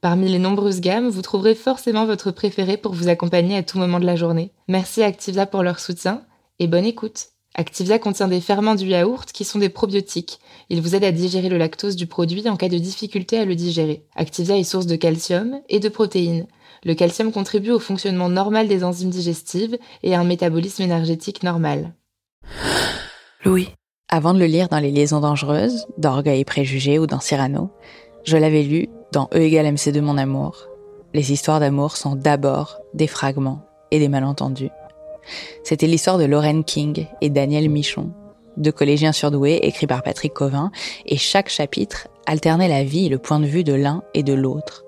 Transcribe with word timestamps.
Parmi 0.00 0.28
les 0.28 0.38
nombreuses 0.38 0.80
gammes, 0.80 1.08
vous 1.08 1.22
trouverez 1.22 1.56
forcément 1.56 2.06
votre 2.06 2.30
préféré 2.30 2.76
pour 2.76 2.94
vous 2.94 3.08
accompagner 3.08 3.56
à 3.56 3.64
tout 3.64 3.78
moment 3.78 3.98
de 3.98 4.06
la 4.06 4.14
journée. 4.14 4.52
Merci 4.68 5.02
Activia 5.02 5.44
pour 5.44 5.64
leur 5.64 5.80
soutien 5.80 6.22
et 6.60 6.68
bonne 6.68 6.84
écoute. 6.84 7.30
Activia 7.56 7.98
contient 7.98 8.28
des 8.28 8.40
ferments 8.40 8.76
du 8.76 8.86
yaourt 8.86 9.32
qui 9.32 9.44
sont 9.44 9.58
des 9.58 9.68
probiotiques. 9.68 10.38
Ils 10.70 10.80
vous 10.80 10.94
aident 10.94 11.02
à 11.02 11.10
digérer 11.10 11.48
le 11.48 11.58
lactose 11.58 11.96
du 11.96 12.06
produit 12.06 12.48
en 12.48 12.56
cas 12.56 12.68
de 12.68 12.78
difficulté 12.78 13.38
à 13.38 13.44
le 13.44 13.56
digérer. 13.56 14.04
Activia 14.14 14.56
est 14.56 14.62
source 14.62 14.86
de 14.86 14.94
calcium 14.94 15.60
et 15.68 15.80
de 15.80 15.88
protéines. 15.88 16.46
Le 16.84 16.94
calcium 16.94 17.32
contribue 17.32 17.72
au 17.72 17.80
fonctionnement 17.80 18.28
normal 18.28 18.68
des 18.68 18.84
enzymes 18.84 19.10
digestives 19.10 19.78
et 20.04 20.14
à 20.14 20.20
un 20.20 20.24
métabolisme 20.24 20.82
énergétique 20.82 21.42
normal. 21.42 21.92
Louis. 23.44 23.70
Avant 24.08 24.32
de 24.32 24.38
le 24.38 24.46
lire 24.46 24.68
dans 24.68 24.78
Les 24.78 24.92
Liaisons 24.92 25.20
dangereuses, 25.20 25.86
d'Orgueil 25.96 26.40
et 26.40 26.44
Préjugés 26.44 27.00
ou 27.00 27.08
dans 27.08 27.18
Cyrano, 27.18 27.70
je 28.24 28.36
l'avais 28.36 28.62
lu 28.62 28.88
dans 29.12 29.28
E 29.34 29.38
égale 29.38 29.72
MC 29.72 29.92
de 29.92 30.00
mon 30.00 30.18
amour. 30.18 30.68
Les 31.14 31.32
histoires 31.32 31.60
d'amour 31.60 31.96
sont 31.96 32.14
d'abord 32.14 32.78
des 32.94 33.06
fragments 33.06 33.62
et 33.90 33.98
des 33.98 34.08
malentendus. 34.08 34.70
C'était 35.62 35.86
l'histoire 35.86 36.18
de 36.18 36.24
Lorraine 36.24 36.64
King 36.64 37.06
et 37.20 37.30
Daniel 37.30 37.68
Michon, 37.68 38.10
deux 38.56 38.72
collégiens 38.72 39.12
surdoués 39.12 39.60
écrits 39.62 39.86
par 39.86 40.02
Patrick 40.02 40.34
Covin, 40.34 40.70
et 41.06 41.16
chaque 41.16 41.48
chapitre 41.48 42.08
alternait 42.26 42.68
la 42.68 42.84
vie 42.84 43.06
et 43.06 43.10
le 43.10 43.18
point 43.18 43.40
de 43.40 43.46
vue 43.46 43.64
de 43.64 43.74
l'un 43.74 44.02
et 44.14 44.22
de 44.22 44.34
l'autre. 44.34 44.84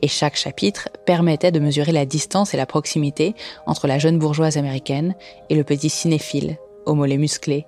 Et 0.00 0.08
chaque 0.08 0.36
chapitre 0.36 0.88
permettait 1.04 1.50
de 1.50 1.58
mesurer 1.58 1.90
la 1.90 2.06
distance 2.06 2.54
et 2.54 2.56
la 2.56 2.66
proximité 2.66 3.34
entre 3.66 3.88
la 3.88 3.98
jeune 3.98 4.18
bourgeoise 4.18 4.56
américaine 4.56 5.16
et 5.50 5.56
le 5.56 5.64
petit 5.64 5.90
cinéphile, 5.90 6.58
au 6.86 6.94
mollet 6.94 7.16
musclé. 7.16 7.66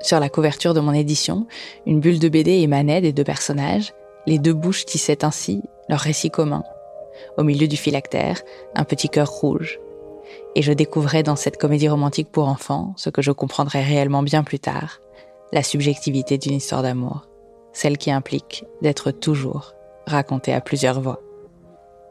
Sur 0.00 0.20
la 0.20 0.30
couverture 0.30 0.74
de 0.74 0.80
mon 0.80 0.92
édition, 0.92 1.46
une 1.86 2.00
bulle 2.00 2.18
de 2.18 2.28
BD 2.28 2.52
émanait 2.52 3.02
des 3.02 3.12
deux 3.12 3.24
personnages, 3.24 3.92
les 4.26 4.38
deux 4.38 4.54
bouches 4.54 4.84
tissaient 4.84 5.24
ainsi 5.24 5.62
leur 5.88 6.00
récit 6.00 6.30
commun. 6.30 6.64
Au 7.36 7.44
milieu 7.44 7.68
du 7.68 7.76
phylactère, 7.76 8.40
un 8.74 8.84
petit 8.84 9.08
cœur 9.08 9.28
rouge 9.28 9.78
et 10.54 10.62
je 10.62 10.72
découvrais 10.72 11.22
dans 11.22 11.36
cette 11.36 11.56
comédie 11.56 11.88
romantique 11.88 12.30
pour 12.30 12.48
enfants 12.48 12.94
ce 12.96 13.10
que 13.10 13.22
je 13.22 13.32
comprendrais 13.32 13.82
réellement 13.82 14.22
bien 14.22 14.42
plus 14.42 14.58
tard, 14.58 15.00
la 15.52 15.62
subjectivité 15.62 16.38
d'une 16.38 16.54
histoire 16.54 16.82
d'amour, 16.82 17.26
celle 17.72 17.98
qui 17.98 18.10
implique 18.10 18.64
d'être 18.80 19.10
toujours 19.10 19.74
racontée 20.06 20.52
à 20.52 20.60
plusieurs 20.60 21.00
voix. 21.00 21.20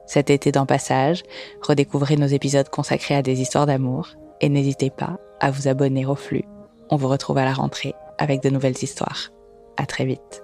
Cet 0.06 0.30
été 0.30 0.52
dans 0.52 0.66
Passage, 0.66 1.24
redécouvrez 1.62 2.18
nos 2.18 2.28
épisodes 2.28 2.70
consacrés 2.70 3.16
à 3.16 3.22
des 3.22 3.42
histoires 3.42 3.66
d'amour 3.66 4.10
et 4.42 4.50
n'hésitez 4.50 4.90
pas 4.90 5.20
à 5.40 5.52
vous 5.52 5.68
abonner 5.68 6.06
au 6.06 6.16
flux. 6.16 6.46
On 6.90 6.96
vous 6.96 7.08
retrouve 7.08 7.38
à 7.38 7.46
la 7.46 7.54
rentrée 7.54 7.94
avec 8.18 8.42
de 8.42 8.50
nouvelles 8.50 8.82
histoires. 8.82 9.30
À 9.78 9.86
très 9.86 10.06
vite. 10.06 10.44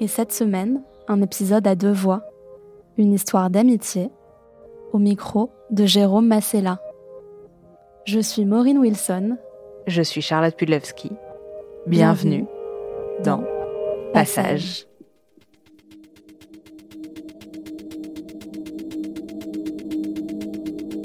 Et 0.00 0.08
cette 0.08 0.32
semaine, 0.32 0.82
un 1.12 1.20
épisode 1.20 1.66
à 1.66 1.74
deux 1.74 1.92
voix, 1.92 2.22
une 2.96 3.12
histoire 3.12 3.50
d'amitié, 3.50 4.10
au 4.92 4.98
micro 4.98 5.50
de 5.70 5.84
Jérôme 5.84 6.26
Massella. 6.26 6.80
Je 8.06 8.18
suis 8.18 8.46
Maureen 8.46 8.78
Wilson. 8.78 9.36
Je 9.86 10.00
suis 10.00 10.22
Charlotte 10.22 10.56
Pudlewski. 10.56 11.12
Bienvenue, 11.86 12.46
dans 13.22 13.44
Passage. 14.14 14.86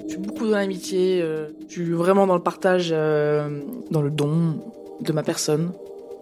Je 0.03 0.07
suis 0.07 0.19
beaucoup 0.19 0.45
dans 0.45 0.56
l'amitié, 0.56 1.22
euh, 1.22 1.50
je 1.68 1.74
suis 1.74 1.91
vraiment 1.91 2.28
dans 2.28 2.35
le 2.35 2.44
partage, 2.44 2.91
euh, 2.94 3.59
dans 3.91 4.01
le 4.01 4.09
don 4.09 4.59
de 5.01 5.12
ma 5.12 5.24
personne. 5.24 5.74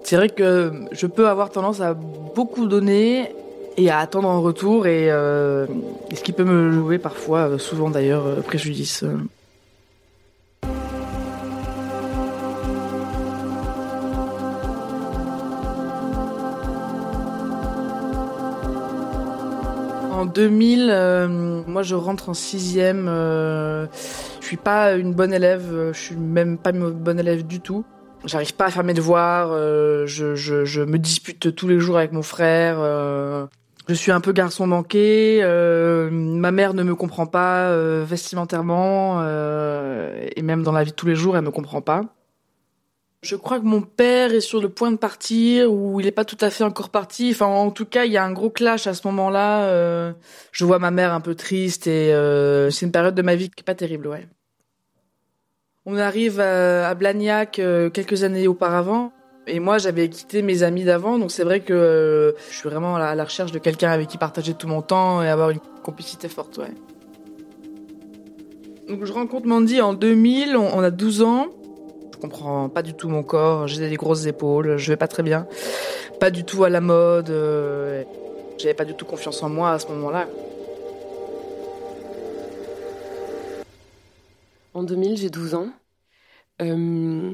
C'est 0.01 0.15
vrai 0.15 0.29
que 0.29 0.71
je 0.91 1.05
peux 1.05 1.27
avoir 1.27 1.51
tendance 1.51 1.81
à 1.81 1.93
beaucoup 1.93 2.65
donner 2.65 3.29
et 3.77 3.89
à 3.89 3.99
attendre 3.99 4.27
en 4.29 4.41
retour 4.41 4.87
et, 4.87 5.11
euh, 5.11 5.65
et 6.11 6.15
ce 6.15 6.23
qui 6.23 6.31
peut 6.31 6.43
me 6.45 6.71
jouer 6.71 6.97
parfois, 6.97 7.57
souvent 7.59 7.89
d'ailleurs, 7.89 8.41
préjudice. 8.43 9.03
En 20.11 20.25
2000, 20.25 20.89
euh, 20.91 21.27
moi 21.67 21.83
je 21.83 21.95
rentre 21.95 22.29
en 22.29 22.33
sixième. 22.33 23.07
Euh, 23.09 23.85
je 24.41 24.45
suis 24.47 24.57
pas 24.57 24.93
une 24.95 25.13
bonne 25.13 25.33
élève. 25.33 25.65
euh, 25.73 25.93
Je 25.93 25.99
suis 25.99 26.15
même 26.15 26.57
pas 26.57 26.69
une 26.71 26.89
bonne 26.91 27.19
élève 27.19 27.45
du 27.45 27.59
tout. 27.59 27.83
J'arrive 28.23 28.55
pas 28.55 28.65
à 28.65 28.71
faire 28.71 28.83
mes 28.83 28.93
devoirs. 28.93 29.49
euh, 29.51 30.05
je 30.07 30.81
me 30.83 30.97
dispute 30.97 31.53
tous 31.55 31.67
les 31.67 31.79
jours 31.79 31.97
avec 31.97 32.11
mon 32.13 32.21
frère. 32.23 32.77
Je 33.87 33.93
suis 33.93 34.11
un 34.11 34.21
peu 34.21 34.31
garçon 34.31 34.67
manqué. 34.67 35.39
euh, 35.43 36.09
ma 36.11 36.51
mère 36.51 36.73
ne 36.73 36.83
me 36.83 36.95
comprend 36.95 37.27
pas 37.27 37.69
euh, 37.69 38.03
vestimentairement 38.07 39.21
euh, 39.21 40.27
et 40.35 40.41
même 40.41 40.63
dans 40.63 40.71
la 40.71 40.83
vie 40.83 40.91
de 40.91 40.95
tous 40.95 41.07
les 41.07 41.15
jours, 41.15 41.37
elle 41.37 41.43
me 41.43 41.51
comprend 41.51 41.81
pas. 41.81 42.03
Je 43.21 43.35
crois 43.35 43.59
que 43.59 43.65
mon 43.65 43.81
père 43.81 44.33
est 44.33 44.41
sur 44.41 44.61
le 44.61 44.69
point 44.69 44.91
de 44.91 44.97
partir 44.97 45.71
ou 45.71 45.99
il 45.99 46.05
est 46.05 46.11
pas 46.11 46.25
tout 46.25 46.37
à 46.41 46.49
fait 46.49 46.63
encore 46.63 46.89
parti. 46.89 47.31
Enfin, 47.31 47.47
en 47.47 47.71
tout 47.71 47.85
cas, 47.85 48.05
il 48.05 48.11
y 48.11 48.17
a 48.17 48.23
un 48.23 48.31
gros 48.31 48.51
clash 48.51 48.85
à 48.85 48.93
ce 48.93 49.07
moment-là. 49.07 50.13
je 50.51 50.65
vois 50.65 50.77
ma 50.77 50.91
mère 50.91 51.11
un 51.11 51.21
peu 51.21 51.33
triste 51.33 51.87
et 51.87 52.09
c'est 52.69 52.85
une 52.85 52.91
période 52.91 53.15
de 53.15 53.23
ma 53.23 53.35
vie 53.35 53.49
qui 53.49 53.61
est 53.61 53.63
pas 53.63 53.73
terrible, 53.73 54.07
ouais. 54.07 54.27
On 55.87 55.97
arrive 55.97 56.39
à, 56.39 56.93
Blagnac 56.93 57.53
quelques 57.93 58.23
années 58.23 58.47
auparavant. 58.47 59.11
Et 59.47 59.59
moi, 59.59 59.77
j'avais 59.77 60.09
quitté 60.09 60.41
mes 60.41 60.63
amis 60.63 60.83
d'avant, 60.83 61.19
donc 61.19 61.31
c'est 61.31 61.43
vrai 61.43 61.59
que 61.59 61.73
euh, 61.73 62.31
je 62.49 62.55
suis 62.57 62.67
vraiment 62.67 62.95
à 62.95 63.15
la, 63.15 63.23
recherche 63.23 63.51
de 63.51 63.59
quelqu'un 63.59 63.91
avec 63.91 64.07
qui 64.07 64.17
partager 64.17 64.55
tout 64.55 64.67
mon 64.67 64.81
temps 64.81 65.21
et 65.21 65.29
avoir 65.29 65.51
une 65.51 65.59
complicité 65.83 66.27
forte. 66.27 66.59
Donc 68.87 69.05
je 69.05 69.13
rencontre 69.13 69.45
Mandy 69.47 69.81
en 69.81 69.93
2000, 69.93 70.57
on, 70.57 70.77
on 70.77 70.81
a 70.81 70.89
12 70.89 71.21
ans. 71.21 71.47
Je 72.13 72.17
comprends 72.17 72.69
pas 72.69 72.81
du 72.81 72.93
tout 72.93 73.07
mon 73.07 73.21
corps, 73.21 73.67
j'ai 73.67 73.87
des 73.87 73.95
grosses 73.97 74.25
épaules, 74.25 74.77
je 74.77 74.91
vais 74.91 74.97
pas 74.97 75.07
très 75.07 75.21
bien. 75.21 75.47
Pas 76.19 76.31
du 76.31 76.43
tout 76.43 76.63
à 76.63 76.69
la 76.69 76.81
mode, 76.81 77.29
euh, 77.29 78.03
j'avais 78.57 78.73
pas 78.73 78.85
du 78.85 78.95
tout 78.95 79.05
confiance 79.05 79.43
en 79.43 79.49
moi 79.49 79.71
à 79.71 79.79
ce 79.79 79.87
moment-là. 79.89 80.27
En 84.73 84.83
2000, 84.83 85.17
j'ai 85.17 85.29
12 85.29 85.55
ans. 85.55 85.69
Euh, 86.61 87.31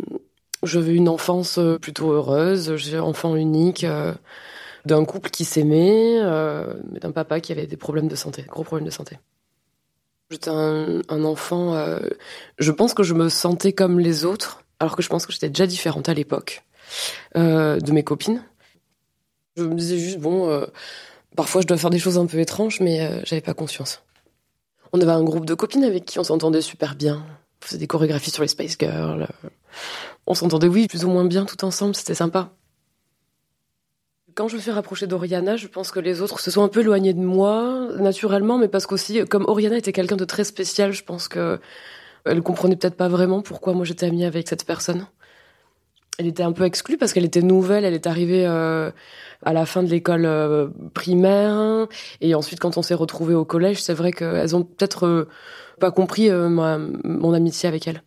je 0.64 0.80
veux 0.80 0.94
une 0.94 1.10
enfance 1.10 1.58
euh, 1.58 1.78
plutôt 1.78 2.12
heureuse. 2.12 2.76
J'ai 2.76 3.00
enfant 3.00 3.36
unique 3.36 3.84
euh, 3.84 4.14
d'un 4.86 5.06
couple 5.06 5.30
qui 5.30 5.46
s'aimait, 5.46 6.20
euh, 6.22 6.74
mais 6.92 7.00
d'un 7.00 7.12
papa 7.12 7.40
qui 7.40 7.52
avait 7.52 7.68
des 7.68 7.78
problèmes 7.78 8.08
de 8.08 8.16
santé, 8.16 8.46
gros 8.48 8.64
problèmes 8.64 8.86
de 8.86 8.92
santé. 8.92 9.18
J'étais 10.30 10.50
un, 10.50 11.02
un 11.10 11.24
enfant. 11.24 11.74
euh, 11.76 12.00
je 12.58 12.72
pense 12.72 12.94
que 12.94 13.04
je 13.04 13.14
me 13.14 13.30
sentais 13.30 13.74
comme 13.74 14.00
les 14.00 14.26
autres, 14.26 14.64
alors 14.80 14.96
que 14.96 15.04
je 15.04 15.10
pense 15.10 15.26
que 15.26 15.34
j'étais 15.34 15.50
déjà 15.50 15.68
différente 15.68 16.10
à 16.10 16.14
l'époque 16.14 16.64
de 17.36 17.92
mes 17.92 18.04
copines. 18.04 18.44
Je 19.56 19.64
me 19.64 19.76
disais 19.76 19.98
juste 19.98 20.20
bon, 20.20 20.66
parfois 21.36 21.62
je 21.62 21.68
dois 21.68 21.78
faire 21.78 21.90
des 21.90 22.00
choses 22.00 22.18
un 22.18 22.26
peu 22.26 22.40
étranges, 22.40 22.80
mais 22.80 23.22
j'avais 23.26 23.42
pas 23.42 23.54
conscience. 23.54 24.04
On 24.94 25.00
avait 25.00 25.12
un 25.12 25.24
groupe 25.24 25.46
de 25.46 25.54
copines 25.54 25.84
avec 25.84 26.06
qui 26.06 26.20
on 26.20 26.24
s'entendait 26.24 26.62
super 26.62 26.96
bien. 26.96 27.24
On 27.62 27.66
faisait 27.66 27.78
des 27.78 27.88
chorégraphies 27.88 28.32
sur 28.32 28.42
les 28.42 28.50
Spice 28.50 28.76
Girls. 28.80 29.28
On 30.28 30.34
s'entendait, 30.34 30.68
oui, 30.68 30.88
plus 30.88 31.06
ou 31.06 31.10
moins 31.10 31.26
bien 31.26 31.46
tout 31.46 31.64
ensemble, 31.66 31.96
c'était 31.96 32.14
sympa. 32.16 32.54
quand 34.36 34.48
je 34.48 34.56
me 34.56 34.62
suis 34.62 34.72
rapprochée 34.72 35.08
d'Oriana, 35.08 35.58
je 35.58 35.68
pense 35.68 35.92
que 35.92 36.00
les 36.00 36.22
autres 36.22 36.40
se 36.40 36.52
sont 36.52 36.64
un 36.64 36.70
peu 36.70 36.82
éloignés 36.82 37.14
de 37.14 37.20
moi, 37.20 37.90
naturellement, 38.00 38.58
mais 38.58 38.70
parce 38.70 38.86
qu'aussi, 38.86 39.26
comme 39.26 39.46
Oriana 39.46 39.78
était 39.78 39.92
quelqu'un 39.92 40.16
de 40.16 40.26
très 40.26 40.44
spécial, 40.44 40.94
je 40.94 41.04
pense 41.04 41.28
que 41.28 41.60
elle 42.26 42.42
comprenait 42.42 42.76
peut-être 42.76 42.96
pas 42.96 43.08
vraiment 43.08 43.42
pourquoi 43.42 43.74
moi 43.74 43.84
j'étais 43.84 44.06
amie 44.06 44.26
avec 44.26 44.48
cette 44.48 44.66
personne. 44.66 45.08
Elle 46.18 46.28
était 46.28 46.44
un 46.44 46.52
peu 46.52 46.66
exclue 46.66 46.98
parce 46.98 47.14
qu'elle 47.14 47.26
était 47.26 47.42
nouvelle, 47.42 47.84
elle 47.84 47.96
est 47.96 48.06
arrivée 48.06 48.46
euh, 48.46 48.92
à 49.44 49.54
la 49.54 49.66
fin 49.66 49.82
de 49.82 49.90
l'école 49.90 50.26
euh, 50.26 50.68
primaire, 50.94 51.88
et 52.22 52.36
ensuite 52.36 52.60
quand 52.60 52.78
on 52.78 52.82
s'est 52.84 52.94
retrouvés 52.94 53.34
au 53.34 53.46
collège, 53.46 53.82
c'est 53.82 53.94
vrai 53.94 54.12
qu'elles 54.12 54.56
ont 54.56 54.64
peut-être 54.64 55.08
euh, 55.08 55.28
pas 55.80 55.92
compris 55.92 56.30
mon 56.32 57.34
amitié 57.34 57.68
avec 57.68 57.88
elle. 57.88 58.04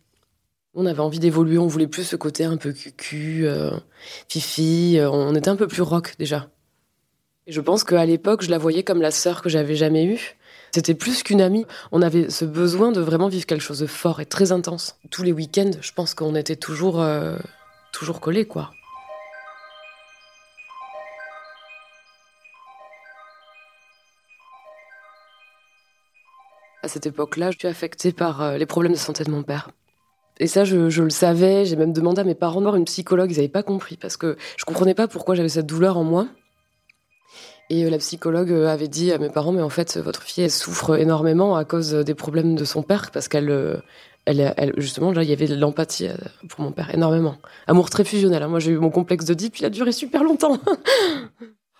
On 0.77 0.85
avait 0.85 0.99
envie 0.99 1.19
d'évoluer, 1.19 1.57
on 1.57 1.67
voulait 1.67 1.87
plus 1.87 2.03
ce 2.03 2.17
côté 2.17 2.43
un 2.43 2.57
peu 2.57 2.73
cucu, 2.73 3.47
euh, 3.47 3.71
fifi, 4.27 4.97
euh, 4.99 5.09
on 5.09 5.33
était 5.33 5.47
un 5.47 5.55
peu 5.55 5.67
plus 5.67 5.81
rock 5.81 6.15
déjà. 6.19 6.49
Et 7.47 7.53
je 7.53 7.61
pense 7.61 7.85
qu'à 7.85 8.05
l'époque, 8.05 8.43
je 8.43 8.51
la 8.51 8.57
voyais 8.57 8.83
comme 8.83 9.01
la 9.01 9.11
sœur 9.11 9.41
que 9.41 9.47
j'avais 9.47 9.77
jamais 9.77 10.03
eue. 10.03 10.35
C'était 10.73 10.93
plus 10.93 11.23
qu'une 11.23 11.39
amie. 11.39 11.65
On 11.93 12.01
avait 12.01 12.29
ce 12.29 12.43
besoin 12.43 12.91
de 12.91 12.99
vraiment 12.99 13.29
vivre 13.29 13.45
quelque 13.45 13.61
chose 13.61 13.79
de 13.79 13.85
fort 13.85 14.19
et 14.19 14.25
très 14.25 14.51
intense. 14.51 14.97
Tous 15.11 15.23
les 15.23 15.31
week-ends, 15.31 15.71
je 15.79 15.93
pense 15.93 16.13
qu'on 16.13 16.35
était 16.35 16.57
toujours, 16.57 17.01
euh, 17.01 17.37
toujours 17.93 18.19
collés, 18.19 18.45
quoi. 18.45 18.71
À 26.83 26.89
cette 26.89 27.05
époque-là, 27.05 27.51
je 27.51 27.59
suis 27.59 27.67
affectée 27.69 28.11
par 28.11 28.57
les 28.57 28.65
problèmes 28.65 28.91
de 28.91 28.97
santé 28.97 29.23
de 29.23 29.31
mon 29.31 29.41
père. 29.41 29.69
Et 30.39 30.47
ça, 30.47 30.65
je, 30.65 31.01
le 31.01 31.09
savais. 31.09 31.65
J'ai 31.65 31.75
même 31.75 31.93
demandé 31.93 32.21
à 32.21 32.23
mes 32.23 32.35
parents 32.35 32.61
de 32.61 32.77
une 32.77 32.85
psychologue. 32.85 33.31
Ils 33.31 33.37
n'avaient 33.37 33.47
pas 33.47 33.63
compris 33.63 33.97
parce 33.97 34.17
que 34.17 34.37
je 34.57 34.65
comprenais 34.65 34.93
pas 34.93 35.07
pourquoi 35.07 35.35
j'avais 35.35 35.49
cette 35.49 35.65
douleur 35.65 35.97
en 35.97 36.03
moi. 36.03 36.27
Et 37.69 37.85
euh, 37.85 37.89
la 37.89 37.97
psychologue 37.97 38.51
euh, 38.51 38.67
avait 38.67 38.87
dit 38.87 39.11
à 39.11 39.17
mes 39.17 39.29
parents, 39.29 39.51
mais 39.51 39.61
en 39.61 39.69
fait, 39.69 39.97
votre 39.97 40.21
fille, 40.21 40.43
elle 40.43 40.51
souffre 40.51 40.99
énormément 40.99 41.55
à 41.55 41.65
cause 41.65 41.93
des 41.93 42.13
problèmes 42.13 42.55
de 42.55 42.65
son 42.65 42.83
père 42.83 43.09
parce 43.11 43.27
qu'elle, 43.27 43.49
euh, 43.49 43.77
elle, 44.25 44.73
justement, 44.77 45.11
là, 45.11 45.23
il 45.23 45.29
y 45.29 45.33
avait 45.33 45.47
de 45.47 45.55
l'empathie 45.55 46.09
pour 46.49 46.61
mon 46.61 46.71
père, 46.71 46.93
énormément. 46.93 47.37
Amour 47.65 47.89
très 47.89 48.03
fusionnel. 48.03 48.43
Hein. 48.43 48.49
Moi, 48.49 48.59
j'ai 48.59 48.71
eu 48.71 48.77
mon 48.77 48.91
complexe 48.91 49.25
de 49.25 49.33
puis 49.33 49.61
il 49.61 49.65
a 49.65 49.69
duré 49.69 49.91
super 49.91 50.23
longtemps. 50.23 50.59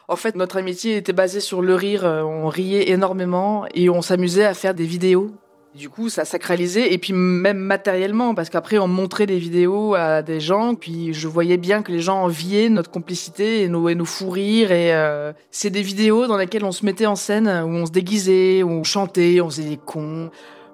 En 0.07 0.17
fait, 0.17 0.35
notre 0.35 0.57
amitié 0.57 0.97
était 0.97 1.13
basée 1.13 1.39
sur 1.39 1.63
le 1.63 1.73
rire. 1.73 2.03
On 2.03 2.47
riait 2.47 2.91
énormément 2.91 3.65
et 3.73 3.89
on 3.89 4.03
s'amusait 4.03 4.45
à 4.45 4.53
faire 4.53 4.75
des 4.75 4.85
vidéos 4.85 5.31
du 5.75 5.89
coup, 5.89 6.07
ça 6.07 6.23
sacralisait 6.23 6.93
et 6.93 6.97
puis 6.97 7.11
même 7.11 7.57
matériellement 7.57 8.33
parce 8.33 8.49
qu'après 8.49 8.77
on 8.77 8.87
montrait 8.87 9.25
des 9.25 9.37
vidéos 9.37 9.93
à 9.93 10.21
des 10.21 10.39
gens, 10.39 10.73
puis 10.73 11.13
je 11.13 11.27
voyais 11.27 11.57
bien 11.57 11.83
que 11.83 11.91
les 11.91 11.99
gens 11.99 12.23
enviaient 12.23 12.69
notre 12.69 12.89
complicité 12.89 13.61
et 13.61 13.67
nos, 13.67 13.89
et 13.89 13.95
nos 13.95 14.05
fous 14.05 14.29
rires 14.29 14.71
et 14.71 14.93
euh, 14.93 15.33
c'est 15.51 15.69
des 15.69 15.81
vidéos 15.81 16.27
dans 16.27 16.37
lesquelles 16.37 16.63
on 16.63 16.71
se 16.71 16.85
mettait 16.85 17.05
en 17.05 17.17
scène 17.17 17.47
où 17.47 17.69
on 17.69 17.85
se 17.85 17.91
déguisait, 17.91 18.63
où 18.63 18.69
on 18.69 18.83
chantait, 18.85 19.41
on 19.41 19.49
faisait 19.49 19.69
des 19.69 19.77
cons, 19.77 20.31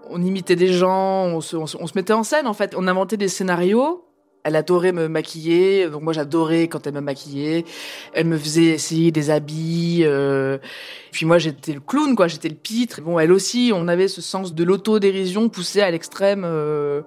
on 0.09 0.21
imitait 0.21 0.55
des 0.55 0.71
gens, 0.71 1.25
on 1.25 1.41
se, 1.41 1.55
on 1.55 1.65
se 1.65 1.93
mettait 1.95 2.13
en 2.13 2.23
scène 2.23 2.45
en 2.45 2.53
fait, 2.53 2.75
on 2.77 2.87
inventait 2.87 3.17
des 3.17 3.27
scénarios 3.27 4.03
elle 4.43 4.55
adorait 4.55 4.91
me 4.91 5.07
maquiller, 5.07 5.87
donc 5.89 6.01
moi 6.01 6.13
j'adorais 6.13 6.67
quand 6.67 6.87
elle 6.87 6.93
me 6.93 7.01
maquillait. 7.01 7.65
Elle 8.13 8.27
me 8.27 8.37
faisait 8.37 8.65
essayer 8.65 9.11
des 9.11 9.29
habits. 9.29 10.01
Euh... 10.03 10.57
Puis 11.11 11.25
moi 11.25 11.37
j'étais 11.37 11.73
le 11.73 11.79
clown, 11.79 12.15
quoi, 12.15 12.27
j'étais 12.27 12.49
le 12.49 12.55
pitre. 12.55 13.01
Bon, 13.01 13.19
elle 13.19 13.31
aussi, 13.31 13.71
on 13.73 13.87
avait 13.87 14.07
ce 14.07 14.21
sens 14.21 14.53
de 14.53 14.63
l'autodérision 14.63 15.49
poussé 15.49 15.81
à 15.81 15.91
l'extrême, 15.91 16.43
euh... 16.45 17.01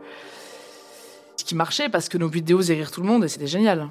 ce 1.36 1.44
qui 1.44 1.54
marchait 1.54 1.88
parce 1.88 2.08
que 2.08 2.18
nos 2.18 2.28
vidéos 2.28 2.58
faisaient 2.58 2.74
rire 2.74 2.90
tout 2.90 3.00
le 3.00 3.06
monde 3.06 3.24
et 3.24 3.28
c'était 3.28 3.46
génial. 3.46 3.88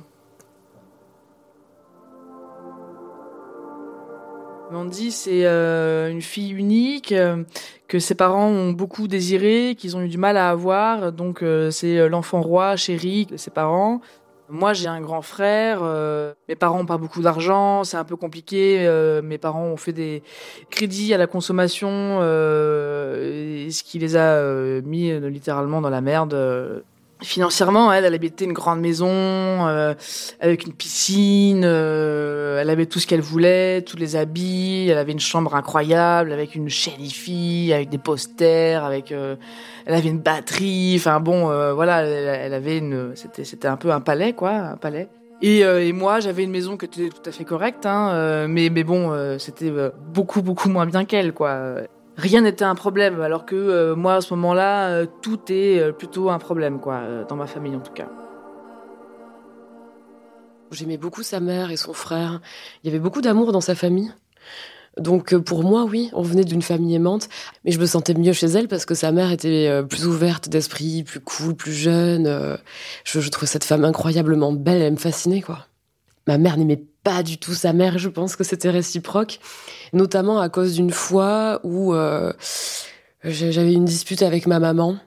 Mandy, 4.73 5.11
c'est 5.11 5.45
euh, 5.45 6.09
une 6.09 6.23
fille 6.23 6.51
unique 6.51 7.11
euh, 7.11 7.43
que 7.87 7.99
ses 7.99 8.15
parents 8.15 8.47
ont 8.47 8.71
beaucoup 8.71 9.07
désiré, 9.07 9.75
qu'ils 9.77 9.95
ont 9.95 10.01
eu 10.01 10.07
du 10.07 10.17
mal 10.17 10.35
à 10.35 10.49
avoir. 10.49 11.11
Donc 11.11 11.43
euh, 11.43 11.69
c'est 11.69 12.09
l'enfant 12.09 12.41
roi, 12.41 12.75
chéri 12.75 13.27
de 13.27 13.37
ses 13.37 13.51
parents. 13.51 14.01
Moi, 14.49 14.73
j'ai 14.73 14.87
un 14.87 14.99
grand 14.99 15.21
frère. 15.21 15.83
mes 16.49 16.55
parents 16.55 16.79
n'ont 16.79 16.85
pas 16.85 16.97
beaucoup 16.97 17.21
d'argent, 17.21 17.83
c'est 17.83 17.97
un 17.97 18.03
peu 18.03 18.15
compliqué. 18.15 18.87
mes 19.23 19.37
parents 19.37 19.65
ont 19.65 19.77
fait 19.77 19.93
des 19.93 20.21
crédits 20.69 21.13
à 21.13 21.17
la 21.17 21.27
consommation, 21.27 22.19
ce 22.19 23.83
qui 23.83 23.99
les 23.99 24.15
a 24.15 24.81
mis 24.81 25.17
littéralement 25.29 25.81
dans 25.81 25.89
la 25.89 26.01
merde 26.01 26.83
financièrement, 27.23 27.91
elle, 27.91 28.05
habitait 28.05 28.45
une 28.45 28.53
grande 28.53 28.79
maison 28.79 29.07
euh, 29.09 29.93
avec 30.39 30.65
une 30.65 30.73
piscine. 30.73 31.63
Euh, 31.65 32.61
elle 32.61 32.69
avait 32.69 32.85
tout 32.85 32.99
ce 32.99 33.07
qu'elle 33.07 33.21
voulait, 33.21 33.81
tous 33.81 33.97
les 33.97 34.15
habits. 34.15 34.87
Elle 34.89 34.97
avait 34.97 35.11
une 35.11 35.19
chambre 35.19 35.55
incroyable 35.55 36.31
avec 36.31 36.55
une 36.55 36.69
chaîne 36.69 36.93
avec 37.73 37.89
des 37.89 37.97
posters, 37.97 38.83
avec. 38.83 39.11
Euh, 39.11 39.35
elle 39.85 39.95
avait 39.95 40.09
une 40.09 40.19
batterie. 40.19 40.95
Enfin 40.97 41.19
bon, 41.19 41.45
voilà, 41.73 42.03
elle, 42.03 42.53
avait 42.53 42.77
une. 42.77 43.13
C'était 43.15 43.43
c'était 43.43 43.67
un 43.67 43.77
peu 43.77 43.91
un 43.91 44.01
palais 44.01 44.33
quoi, 44.33 44.51
un 44.51 44.77
palais. 44.77 45.09
Et, 45.41 45.59
et 45.59 45.91
moi, 45.91 46.21
j'avais 46.21 46.43
une 46.43 46.51
maison 46.51 46.77
qui 46.77 46.85
était 46.85 47.09
tout 47.09 47.27
à 47.27 47.31
fait 47.31 47.43
correcte, 47.43 47.85
hein, 47.85 48.47
mais 48.47 48.69
mais 48.69 48.83
bon, 48.83 49.37
c'était 49.39 49.71
beaucoup 50.13 50.41
beaucoup 50.41 50.69
moins 50.69 50.85
bien 50.85 51.03
qu'elle 51.03 51.33
quoi 51.33 51.81
rien 52.17 52.41
n'était 52.41 52.65
un 52.65 52.75
problème, 52.75 53.21
alors 53.21 53.45
que 53.45 53.55
euh, 53.55 53.95
moi 53.95 54.15
à 54.15 54.21
ce 54.21 54.33
moment-là, 54.33 54.89
euh, 54.89 55.05
tout 55.21 55.39
est 55.49 55.79
euh, 55.79 55.91
plutôt 55.91 56.29
un 56.29 56.39
problème, 56.39 56.79
quoi, 56.79 57.01
dans 57.27 57.35
ma 57.35 57.47
famille 57.47 57.75
en 57.75 57.79
tout 57.79 57.93
cas. 57.93 58.09
J'aimais 60.71 60.97
beaucoup 60.97 61.23
sa 61.23 61.39
mère 61.39 61.69
et 61.71 61.77
son 61.77 61.93
frère. 61.93 62.41
Il 62.83 62.87
y 62.87 62.89
avait 62.89 62.99
beaucoup 62.99 63.21
d'amour 63.21 63.51
dans 63.51 63.61
sa 63.61 63.75
famille. 63.75 64.11
Donc 64.97 65.35
pour 65.35 65.63
moi, 65.63 65.85
oui, 65.85 66.09
on 66.13 66.21
venait 66.21 66.43
d'une 66.43 66.61
famille 66.61 66.95
aimante, 66.95 67.29
mais 67.63 67.71
je 67.71 67.79
me 67.79 67.85
sentais 67.85 68.13
mieux 68.13 68.33
chez 68.33 68.47
elle 68.47 68.67
parce 68.67 68.85
que 68.85 68.93
sa 68.93 69.11
mère 69.11 69.31
était 69.31 69.83
plus 69.87 70.05
ouverte 70.05 70.49
d'esprit, 70.49 71.03
plus 71.03 71.19
cool, 71.19 71.55
plus 71.55 71.73
jeune. 71.73 72.57
Je, 73.03 73.19
je 73.19 73.29
trouvais 73.29 73.47
cette 73.47 73.63
femme 73.63 73.85
incroyablement 73.85 74.51
belle, 74.51 74.81
elle 74.81 74.93
me 74.93 74.97
fascinait, 74.97 75.41
quoi. 75.41 75.65
Ma 76.27 76.37
mère 76.37 76.57
n'aimait 76.57 76.83
pas 77.03 77.23
du 77.23 77.37
tout 77.37 77.53
sa 77.53 77.73
mère, 77.73 77.97
je 77.97 78.09
pense 78.09 78.35
que 78.35 78.43
c'était 78.43 78.69
réciproque, 78.69 79.39
notamment 79.91 80.39
à 80.39 80.49
cause 80.49 80.73
d'une 80.73 80.91
fois 80.91 81.59
où 81.63 81.93
euh, 81.93 82.31
j'avais 83.23 83.73
une 83.73 83.85
dispute 83.85 84.21
avec 84.21 84.47
ma 84.47 84.59
maman 84.59 84.97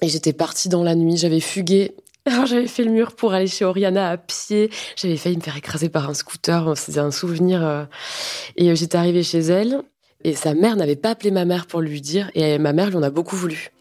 et 0.00 0.08
j'étais 0.08 0.32
partie 0.32 0.68
dans 0.68 0.82
la 0.82 0.94
nuit, 0.94 1.16
j'avais 1.16 1.40
fugué. 1.40 1.94
Alors 2.26 2.46
j'avais 2.46 2.68
fait 2.68 2.84
le 2.84 2.90
mur 2.90 3.14
pour 3.14 3.34
aller 3.34 3.48
chez 3.48 3.64
Oriana 3.64 4.10
à 4.10 4.16
pied, 4.16 4.70
j'avais 4.96 5.16
failli 5.16 5.36
me 5.36 5.42
faire 5.42 5.56
écraser 5.56 5.88
par 5.88 6.08
un 6.08 6.14
scooter, 6.14 6.76
c'était 6.76 7.00
un 7.00 7.10
souvenir. 7.10 7.64
Euh, 7.64 7.84
et 8.56 8.70
euh, 8.70 8.74
j'étais 8.74 8.96
arrivée 8.96 9.22
chez 9.22 9.40
elle 9.40 9.82
et 10.22 10.34
sa 10.34 10.54
mère 10.54 10.76
n'avait 10.76 10.96
pas 10.96 11.10
appelé 11.10 11.30
ma 11.30 11.44
mère 11.44 11.66
pour 11.66 11.80
lui 11.80 12.00
dire 12.00 12.30
et 12.34 12.58
ma 12.58 12.72
mère 12.72 12.88
lui 12.88 12.96
en 12.96 13.02
a 13.02 13.10
beaucoup 13.10 13.36
voulu. 13.36 13.73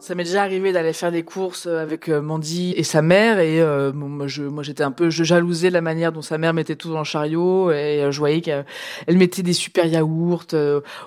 Ça 0.00 0.14
m'est 0.14 0.22
déjà 0.22 0.42
arrivé 0.42 0.72
d'aller 0.72 0.92
faire 0.92 1.10
des 1.10 1.24
courses 1.24 1.66
euh, 1.66 1.82
avec 1.82 2.08
euh, 2.08 2.22
Mandy 2.22 2.72
et 2.76 2.84
sa 2.84 3.02
mère 3.02 3.40
et 3.40 3.60
euh, 3.60 3.92
moi 3.92 4.62
j'étais 4.62 4.84
un 4.84 4.92
peu 4.92 5.10
je 5.10 5.24
jalousais 5.24 5.70
la 5.70 5.80
manière 5.80 6.12
dont 6.12 6.22
sa 6.22 6.38
mère 6.38 6.54
mettait 6.54 6.76
tout 6.76 6.92
dans 6.92 7.00
le 7.00 7.04
chariot 7.04 7.72
et 7.72 8.06
je 8.08 8.18
voyais 8.18 8.40
qu'elle 8.40 8.64
mettait 9.08 9.42
des 9.42 9.52
super 9.52 9.86
yaourts 9.86 10.46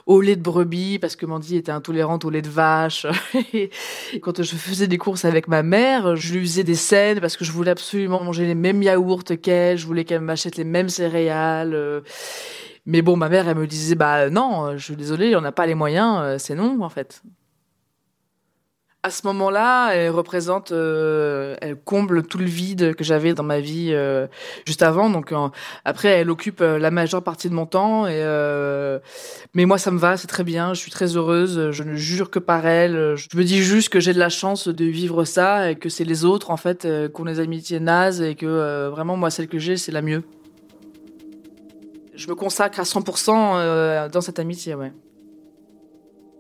au 0.08 0.20
lait 0.20 0.36
de 0.36 0.42
brebis 0.42 1.00
parce 1.00 1.16
que 1.16 1.26
Mandy 1.26 1.56
était 1.56 1.72
intolérante 1.72 2.26
au 2.26 2.30
lait 2.30 2.42
de 2.42 2.50
vache. 2.50 3.08
Et 3.54 3.70
quand 4.22 4.42
je 4.44 4.56
faisais 4.56 4.88
des 4.88 4.98
courses 4.98 5.24
avec 5.24 5.48
ma 5.48 5.64
mère 5.64 6.18
je 6.18 6.34
lui 6.34 6.42
faisais 6.42 6.66
des 6.66 6.76
scènes 6.76 7.22
parce 7.22 7.38
que 7.38 7.46
je 7.46 7.52
voulais 7.54 7.72
absolument 7.72 8.22
manger 8.22 8.46
les 8.46 8.56
mêmes 8.56 8.84
yaourts 8.84 9.24
qu'elle 9.42 9.78
je 9.78 9.88
voulais 9.88 10.04
qu'elle 10.04 10.22
m'achète 10.22 10.58
les 10.58 10.66
mêmes 10.66 10.90
céréales 10.90 12.04
mais 12.86 13.02
bon 13.02 13.16
ma 13.16 13.30
mère 13.30 13.48
elle 13.48 13.58
me 13.58 13.68
disait 13.68 13.96
bah 13.96 14.30
non 14.30 14.78
je 14.78 14.84
suis 14.84 14.98
désolée 14.98 15.34
on 15.38 15.42
n'a 15.42 15.54
pas 15.54 15.66
les 15.66 15.76
moyens 15.76 16.42
c'est 16.44 16.56
non 16.56 16.82
en 16.82 16.90
fait 16.90 17.22
à 19.04 19.10
ce 19.10 19.26
moment-là, 19.26 19.94
elle 19.94 20.12
représente, 20.12 20.72
euh, 20.72 21.56
elle 21.62 21.76
comble 21.76 22.22
tout 22.22 22.38
le 22.38 22.46
vide 22.46 22.94
que 22.94 23.04
j'avais 23.04 23.34
dans 23.34 23.44
ma 23.44 23.60
vie 23.60 23.90
euh, 23.94 24.28
juste 24.68 24.84
avant. 24.84 25.10
Donc 25.10 25.34
après, 25.86 26.10
elle 26.10 26.30
occupe 26.30 26.62
euh, 26.62 26.78
la 26.78 26.92
majeure 26.92 27.24
partie 27.24 27.50
de 27.50 27.56
mon 27.56 27.66
temps. 27.66 28.06
Et 28.08 28.22
mais 29.54 29.66
moi, 29.66 29.78
ça 29.78 29.90
me 29.90 29.98
va, 29.98 30.18
c'est 30.18 30.28
très 30.28 30.44
bien. 30.44 30.74
Je 30.76 30.80
suis 30.80 30.92
très 30.92 31.18
heureuse. 31.18 31.72
Je 31.72 31.84
ne 31.84 31.96
jure 31.96 32.30
que 32.30 32.40
par 32.40 32.68
elle. 32.68 33.16
Je 33.16 33.36
me 33.36 33.44
dis 33.44 33.64
juste 33.64 33.90
que 33.90 34.00
j'ai 34.00 34.14
de 34.14 34.20
la 34.20 34.30
chance 34.30 34.68
de 34.68 34.86
vivre 34.86 35.26
ça 35.26 35.72
et 35.72 35.76
que 35.76 35.90
c'est 35.90 36.04
les 36.04 36.24
autres 36.24 36.52
en 36.52 36.58
fait 36.58 36.82
qui 37.14 37.22
ont 37.22 37.26
des 37.26 37.40
amitiés 37.40 37.80
nazes 37.80 38.22
et 38.22 38.36
que 38.36 38.88
vraiment 38.90 39.18
moi, 39.18 39.32
celle 39.32 39.48
que 39.48 39.58
j'ai, 39.58 39.78
c'est 39.78 39.92
la 39.92 40.04
mieux. 40.04 40.24
Je 42.14 42.28
me 42.28 42.36
consacre 42.36 42.80
à 42.80 42.84
100% 42.84 44.10
dans 44.10 44.22
cette 44.22 44.38
amitié, 44.38 44.76
ouais. 44.76 44.92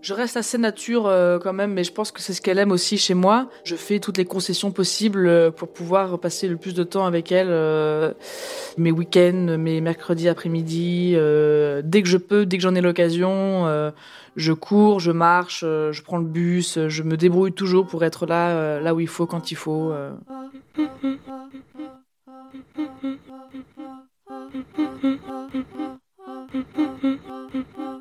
Je 0.02 0.16
reste 0.16 0.36
assez 0.36 0.58
nature 0.58 1.06
euh, 1.06 1.38
quand 1.38 1.54
même, 1.54 1.74
mais 1.74 1.84
je 1.84 1.94
pense 1.94 2.12
que 2.12 2.22
c'est 2.22 2.34
ce 2.34 2.42
qu'elle 2.42 2.58
aime 2.58 2.72
aussi 2.72 2.98
chez 2.98 3.14
moi. 3.14 3.50
Je 3.64 3.76
fais 3.76 4.00
toutes 4.00 4.18
les 4.18 4.26
concessions 4.26 4.72
possibles 4.72 5.28
euh, 5.28 5.52
pour 5.52 5.72
pouvoir 5.72 6.20
passer 6.20 6.48
le 6.48 6.58
plus 6.58 6.74
de 6.74 6.84
temps 6.84 7.06
avec 7.06 7.32
elle. 7.32 7.50
Euh, 7.50 8.12
mes 8.78 8.92
week-ends, 8.92 9.58
mes 9.60 9.80
mercredis 9.80 10.28
après-midi, 10.28 11.12
dès 11.12 12.02
que 12.02 12.08
je 12.08 12.18
peux, 12.18 12.46
dès 12.46 12.58
que 12.58 12.64
j'en 12.64 12.74
ai 12.74 12.82
l'occasion, 12.82 13.92
je 14.36 14.54
cours, 14.54 15.00
je 15.00 15.12
marche, 15.12 15.62
je 15.62 16.02
prends 16.02 16.18
le 16.18 16.26
bus, 16.26 16.80
je 16.88 17.04
me 17.04 17.18
débrouille 17.18 17.54
toujours 17.54 17.86
pour 17.86 18.04
être 18.04 18.26
là, 18.26 18.80
là 18.80 18.96
où 18.96 19.00
il 19.00 19.08
faut, 19.08 19.28
quand 19.28 19.52
il 19.52 19.58
faut. 19.58 19.94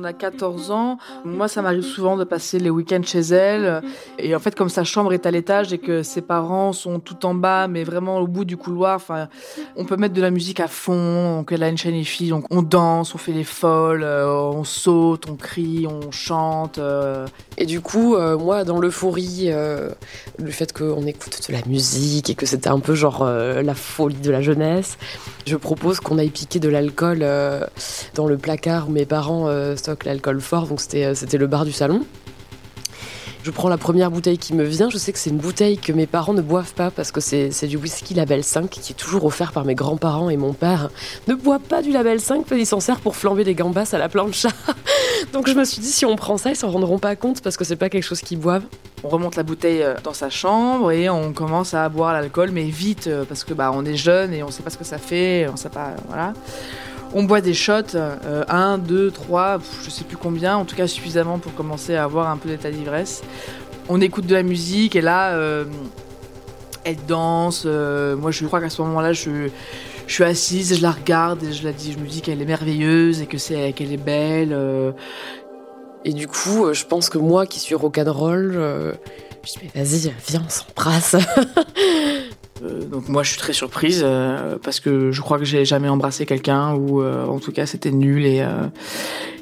on 0.00 0.04
a 0.04 0.12
14 0.12 0.70
ans, 0.70 0.98
moi 1.24 1.48
ça 1.48 1.62
m'arrive 1.62 1.82
souvent 1.82 2.16
de 2.16 2.24
passer 2.24 2.58
les 2.58 2.70
week-ends 2.70 3.02
chez 3.04 3.20
elle. 3.20 3.82
Et 4.18 4.34
en 4.34 4.38
fait, 4.38 4.54
comme 4.54 4.68
sa 4.68 4.84
chambre 4.84 5.12
est 5.12 5.26
à 5.26 5.30
l'étage 5.30 5.72
et 5.72 5.78
que 5.78 6.02
ses 6.02 6.20
parents 6.20 6.72
sont 6.72 7.00
tout 7.00 7.26
en 7.26 7.34
bas, 7.34 7.68
mais 7.68 7.84
vraiment 7.84 8.18
au 8.18 8.26
bout 8.26 8.44
du 8.44 8.56
couloir, 8.56 9.00
on 9.76 9.84
peut 9.84 9.96
mettre 9.96 10.14
de 10.14 10.20
la 10.20 10.30
musique 10.30 10.60
à 10.60 10.68
fond. 10.68 11.36
Donc 11.38 11.52
elle 11.52 11.62
a 11.62 11.68
une 11.68 11.78
chaîne 11.78 11.94
et 11.94 12.28
donc 12.28 12.44
on 12.50 12.62
danse, 12.62 13.14
on 13.14 13.18
fait 13.18 13.32
les 13.32 13.44
folles, 13.44 14.02
euh, 14.02 14.26
on 14.28 14.64
saute, 14.64 15.28
on 15.30 15.36
crie, 15.36 15.86
on 15.88 16.10
chante. 16.10 16.78
Euh. 16.78 17.26
Et 17.56 17.66
du 17.66 17.80
coup, 17.80 18.14
euh, 18.14 18.36
moi, 18.36 18.64
dans 18.64 18.78
l'euphorie, 18.78 19.50
le 19.50 20.50
fait 20.50 20.72
qu'on 20.72 21.06
écoute 21.06 21.48
de 21.48 21.52
la 21.52 21.62
musique 21.66 22.30
et 22.30 22.34
que 22.34 22.46
c'était 22.46 22.68
un 22.68 22.80
peu 22.80 22.94
genre 22.94 23.24
la 23.24 23.74
folie 23.74 24.16
de 24.16 24.30
la 24.30 24.42
jeunesse, 24.42 24.98
je 25.46 25.56
propose 25.56 26.00
qu'on 26.00 26.18
aille 26.18 26.30
piquer 26.30 26.58
de 26.58 26.68
l'alcool 26.68 27.24
dans 28.14 28.26
le 28.26 28.36
placard 28.36 28.89
mes 28.90 29.06
parents 29.06 29.48
l'alcool 30.04 30.40
fort, 30.40 30.66
donc 30.66 30.80
c'était, 30.80 31.04
euh, 31.04 31.14
c'était 31.14 31.38
le 31.38 31.46
bar 31.46 31.64
du 31.64 31.72
salon. 31.72 32.04
Je 33.42 33.50
prends 33.50 33.70
la 33.70 33.78
première 33.78 34.10
bouteille 34.10 34.36
qui 34.36 34.52
me 34.52 34.64
vient. 34.64 34.90
Je 34.90 34.98
sais 34.98 35.12
que 35.12 35.18
c'est 35.18 35.30
une 35.30 35.38
bouteille 35.38 35.78
que 35.78 35.92
mes 35.92 36.06
parents 36.06 36.34
ne 36.34 36.42
boivent 36.42 36.74
pas 36.74 36.90
parce 36.90 37.10
que 37.10 37.20
c'est, 37.20 37.66
du 37.66 37.78
whisky 37.78 38.12
Label 38.12 38.44
5 38.44 38.68
qui 38.68 38.92
est 38.92 38.94
toujours 38.94 39.24
offert 39.24 39.52
par 39.52 39.64
mes 39.64 39.74
grands-parents 39.74 40.28
et 40.28 40.36
mon 40.36 40.52
père 40.52 40.90
ne 41.26 41.34
boit 41.34 41.58
pas 41.58 41.80
du 41.80 41.90
Label 41.90 42.20
5 42.20 42.44
parce 42.44 42.62
s'en 42.64 42.80
sert 42.80 43.00
pour 43.00 43.16
flamber 43.16 43.44
des 43.44 43.54
gambas 43.54 43.88
à 43.92 43.98
la 43.98 44.10
plancha. 44.10 44.50
Donc 45.32 45.48
je 45.48 45.54
me 45.54 45.64
suis 45.64 45.80
dit 45.80 45.90
si 45.90 46.04
on 46.04 46.16
prend 46.16 46.36
ça, 46.36 46.50
ils 46.50 46.56
s'en 46.56 46.70
rendront 46.70 46.98
pas 46.98 47.16
compte 47.16 47.40
parce 47.40 47.56
que 47.56 47.64
c'est 47.64 47.76
pas 47.76 47.88
quelque 47.88 48.04
chose 48.04 48.20
qu'ils 48.20 48.38
boivent. 48.38 48.64
On 49.04 49.08
remonte 49.08 49.36
la 49.36 49.42
bouteille 49.42 49.82
euh, 49.82 49.94
dans 50.04 50.12
sa 50.12 50.28
chambre 50.28 50.92
et 50.92 51.08
on 51.08 51.32
commence 51.32 51.72
à 51.72 51.88
boire 51.88 52.12
l'alcool, 52.12 52.50
mais 52.52 52.64
vite 52.64 53.06
euh, 53.06 53.24
parce 53.24 53.44
que 53.44 53.54
bah 53.54 53.70
on 53.72 53.86
est 53.86 53.96
jeune 53.96 54.34
et 54.34 54.42
on 54.42 54.50
sait 54.50 54.62
pas 54.62 54.68
ce 54.68 54.76
que 54.76 54.84
ça 54.84 54.98
fait, 54.98 55.48
on 55.50 55.56
sait 55.56 55.70
pas 55.70 55.94
voilà. 56.08 56.34
On 57.12 57.24
boit 57.24 57.40
des 57.40 57.54
shots, 57.54 57.96
euh, 57.96 58.44
un, 58.48 58.78
deux, 58.78 59.10
trois, 59.10 59.58
je 59.82 59.90
sais 59.90 60.04
plus 60.04 60.16
combien, 60.16 60.56
en 60.56 60.64
tout 60.64 60.76
cas 60.76 60.86
suffisamment 60.86 61.38
pour 61.38 61.54
commencer 61.54 61.96
à 61.96 62.04
avoir 62.04 62.30
un 62.30 62.36
peu 62.36 62.48
d'état 62.48 62.70
d'ivresse. 62.70 63.22
On 63.88 64.00
écoute 64.00 64.26
de 64.26 64.34
la 64.34 64.44
musique 64.44 64.94
et 64.94 65.00
là, 65.00 65.32
euh, 65.32 65.64
elle 66.84 67.04
danse. 67.08 67.64
Euh, 67.66 68.16
moi, 68.16 68.30
je 68.30 68.46
crois 68.46 68.60
qu'à 68.60 68.70
ce 68.70 68.80
moment-là, 68.82 69.12
je, 69.12 69.48
suis 70.06 70.24
assise, 70.24 70.76
je 70.76 70.82
la 70.82 70.92
regarde 70.92 71.42
et 71.42 71.52
je 71.52 71.64
la 71.64 71.72
dis, 71.72 71.92
je 71.92 71.98
me 71.98 72.06
dis 72.06 72.20
qu'elle 72.20 72.40
est 72.40 72.46
merveilleuse 72.46 73.20
et 73.20 73.26
que 73.26 73.38
c'est 73.38 73.72
qu'elle 73.72 73.92
est 73.92 73.96
belle. 73.96 74.56
Et 76.04 76.12
du 76.12 76.28
coup, 76.28 76.72
je 76.72 76.84
pense 76.84 77.08
que 77.08 77.18
moi, 77.18 77.44
qui 77.46 77.58
suis 77.58 77.74
rock'n'roll, 77.74 78.52
je 78.52 79.50
dis 79.50 79.58
mais 79.62 79.82
vas-y, 79.82 80.12
viens, 80.28 80.42
on 80.46 80.48
s'embrasse. 80.48 81.16
Euh, 82.62 82.84
donc 82.84 83.08
moi 83.08 83.22
je 83.22 83.30
suis 83.30 83.38
très 83.38 83.52
surprise 83.52 84.02
euh, 84.04 84.58
parce 84.62 84.80
que 84.80 85.10
je 85.10 85.20
crois 85.20 85.38
que 85.38 85.44
j'ai 85.44 85.64
jamais 85.64 85.88
embrassé 85.88 86.26
quelqu'un 86.26 86.74
ou 86.74 87.00
euh, 87.00 87.24
en 87.24 87.38
tout 87.38 87.52
cas 87.52 87.66
c'était 87.66 87.90
nul 87.90 88.26
et, 88.26 88.44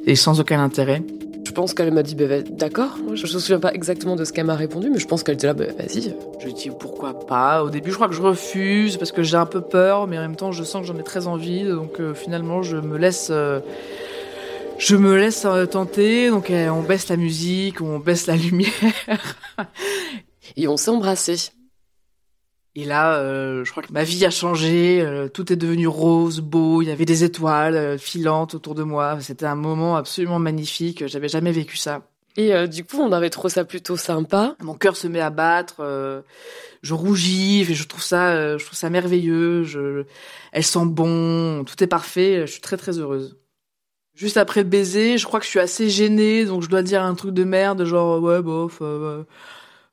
et 0.06 0.14
sans 0.14 0.40
aucun 0.40 0.62
intérêt. 0.62 1.02
Je 1.46 1.52
pense 1.52 1.72
qu'elle 1.72 1.92
m'a 1.92 2.02
dit 2.02 2.14
bah, 2.14 2.42
d'accord. 2.42 2.98
Je 3.14 3.22
me 3.22 3.26
souviens 3.26 3.58
pas 3.58 3.72
exactement 3.72 4.16
de 4.16 4.24
ce 4.24 4.32
qu'elle 4.32 4.44
m'a 4.44 4.54
répondu, 4.54 4.90
mais 4.90 4.98
je 4.98 5.06
pense 5.06 5.22
qu'elle 5.22 5.36
était 5.36 5.46
là, 5.46 5.54
bah, 5.54 5.64
vas-y. 5.78 6.14
Je 6.40 6.46
lui 6.46 6.52
dis 6.52 6.70
pourquoi 6.70 7.18
pas? 7.18 7.64
Au 7.64 7.70
début, 7.70 7.90
je 7.90 7.94
crois 7.94 8.08
que 8.08 8.14
je 8.14 8.22
refuse 8.22 8.96
parce 8.98 9.12
que 9.12 9.22
j'ai 9.22 9.36
un 9.36 9.46
peu 9.46 9.62
peur, 9.62 10.06
mais 10.06 10.18
en 10.18 10.20
même 10.20 10.36
temps, 10.36 10.52
je 10.52 10.62
sens 10.62 10.82
que 10.82 10.86
j'en 10.86 10.98
ai 10.98 11.02
très 11.02 11.26
envie. 11.26 11.64
Donc 11.64 12.00
finalement, 12.14 12.62
je 12.62 12.76
me 12.76 12.98
laisse, 12.98 13.32
je 14.78 14.96
me 14.96 15.16
laisse 15.16 15.46
tenter. 15.70 16.28
Donc 16.28 16.52
on 16.52 16.82
baisse 16.82 17.08
la 17.08 17.16
musique, 17.16 17.80
on 17.80 17.98
baisse 17.98 18.26
la 18.26 18.36
lumière, 18.36 18.70
et 20.56 20.68
on 20.68 20.76
s'est 20.76 20.90
embrassé. 20.90 21.50
Et 22.78 22.84
là, 22.84 23.16
euh, 23.16 23.64
je 23.64 23.72
crois 23.72 23.82
que 23.82 23.92
ma 23.92 24.04
vie 24.04 24.24
a 24.24 24.30
changé, 24.30 25.00
euh, 25.00 25.26
tout 25.26 25.52
est 25.52 25.56
devenu 25.56 25.88
rose, 25.88 26.38
beau, 26.38 26.80
il 26.80 26.86
y 26.86 26.92
avait 26.92 27.06
des 27.06 27.24
étoiles 27.24 27.74
euh, 27.74 27.98
filantes 27.98 28.54
autour 28.54 28.76
de 28.76 28.84
moi. 28.84 29.18
C'était 29.20 29.46
un 29.46 29.56
moment 29.56 29.96
absolument 29.96 30.38
magnifique, 30.38 31.04
j'avais 31.08 31.28
jamais 31.28 31.50
vécu 31.50 31.76
ça. 31.76 32.02
Et 32.36 32.68
du 32.68 32.84
coup, 32.84 32.98
on 32.98 33.10
avait 33.10 33.30
trouvé 33.30 33.48
ça 33.48 33.64
plutôt 33.64 33.96
sympa. 33.96 34.54
Mon 34.62 34.74
cœur 34.74 34.94
se 34.94 35.08
met 35.08 35.18
à 35.18 35.30
battre, 35.30 35.82
je 36.82 36.94
rougis, 36.94 37.62
et 37.62 37.74
je 37.74 37.84
trouve 37.88 38.04
ça, 38.04 38.56
je 38.56 38.64
trouve 38.64 38.78
ça 38.78 38.90
merveilleux. 38.90 39.64
Je, 39.64 40.04
elle 40.52 40.62
sent 40.62 40.84
bon, 40.86 41.64
tout 41.64 41.82
est 41.82 41.88
parfait. 41.88 42.46
Je 42.46 42.52
suis 42.52 42.60
très 42.60 42.76
très 42.76 42.96
heureuse. 43.00 43.40
Juste 44.14 44.36
après 44.36 44.62
le 44.62 44.68
baiser, 44.68 45.18
je 45.18 45.26
crois 45.26 45.40
que 45.40 45.46
je 45.46 45.50
suis 45.50 45.58
assez 45.58 45.90
gênée, 45.90 46.44
donc 46.44 46.62
je 46.62 46.68
dois 46.68 46.82
dire 46.82 47.02
un 47.02 47.16
truc 47.16 47.34
de 47.34 47.42
merde, 47.42 47.84
genre 47.84 48.22
ouais 48.22 48.40
bof 48.40 48.80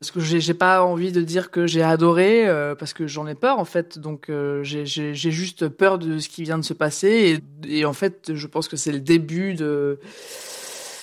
parce 0.06 0.12
que 0.12 0.40
j'ai 0.40 0.54
pas 0.54 0.84
envie 0.84 1.12
de 1.12 1.22
dire 1.22 1.50
que 1.50 1.66
j'ai 1.66 1.82
adoré 1.82 2.48
euh, 2.48 2.76
parce 2.76 2.94
que 2.94 3.08
j'en 3.08 3.26
ai 3.26 3.34
peur 3.34 3.58
en 3.58 3.66
fait. 3.66 3.98
Donc 3.98 4.30
euh, 4.30 4.62
j'ai 4.64 4.86
juste 4.86 5.68
peur 5.68 5.98
de 5.98 6.20
ce 6.20 6.30
qui 6.30 6.44
vient 6.44 6.60
de 6.60 6.64
se 6.64 6.74
passer. 6.74 7.40
Et, 7.68 7.86
en 7.86 7.94
fait 7.94 8.36
je 8.36 8.48
pense 8.48 8.68
que 8.68 8.78
c'est 8.78 8.92
le 8.92 9.00
début 9.00 9.56
de 9.56 10.00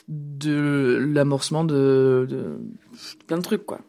de 0.08 0.98
l'amorcement 1.12 1.64
de, 1.64 2.26
de, 2.28 2.58
plein 3.26 3.38
de 3.38 3.42
trucs 3.42 3.66
quoi. 3.66 3.80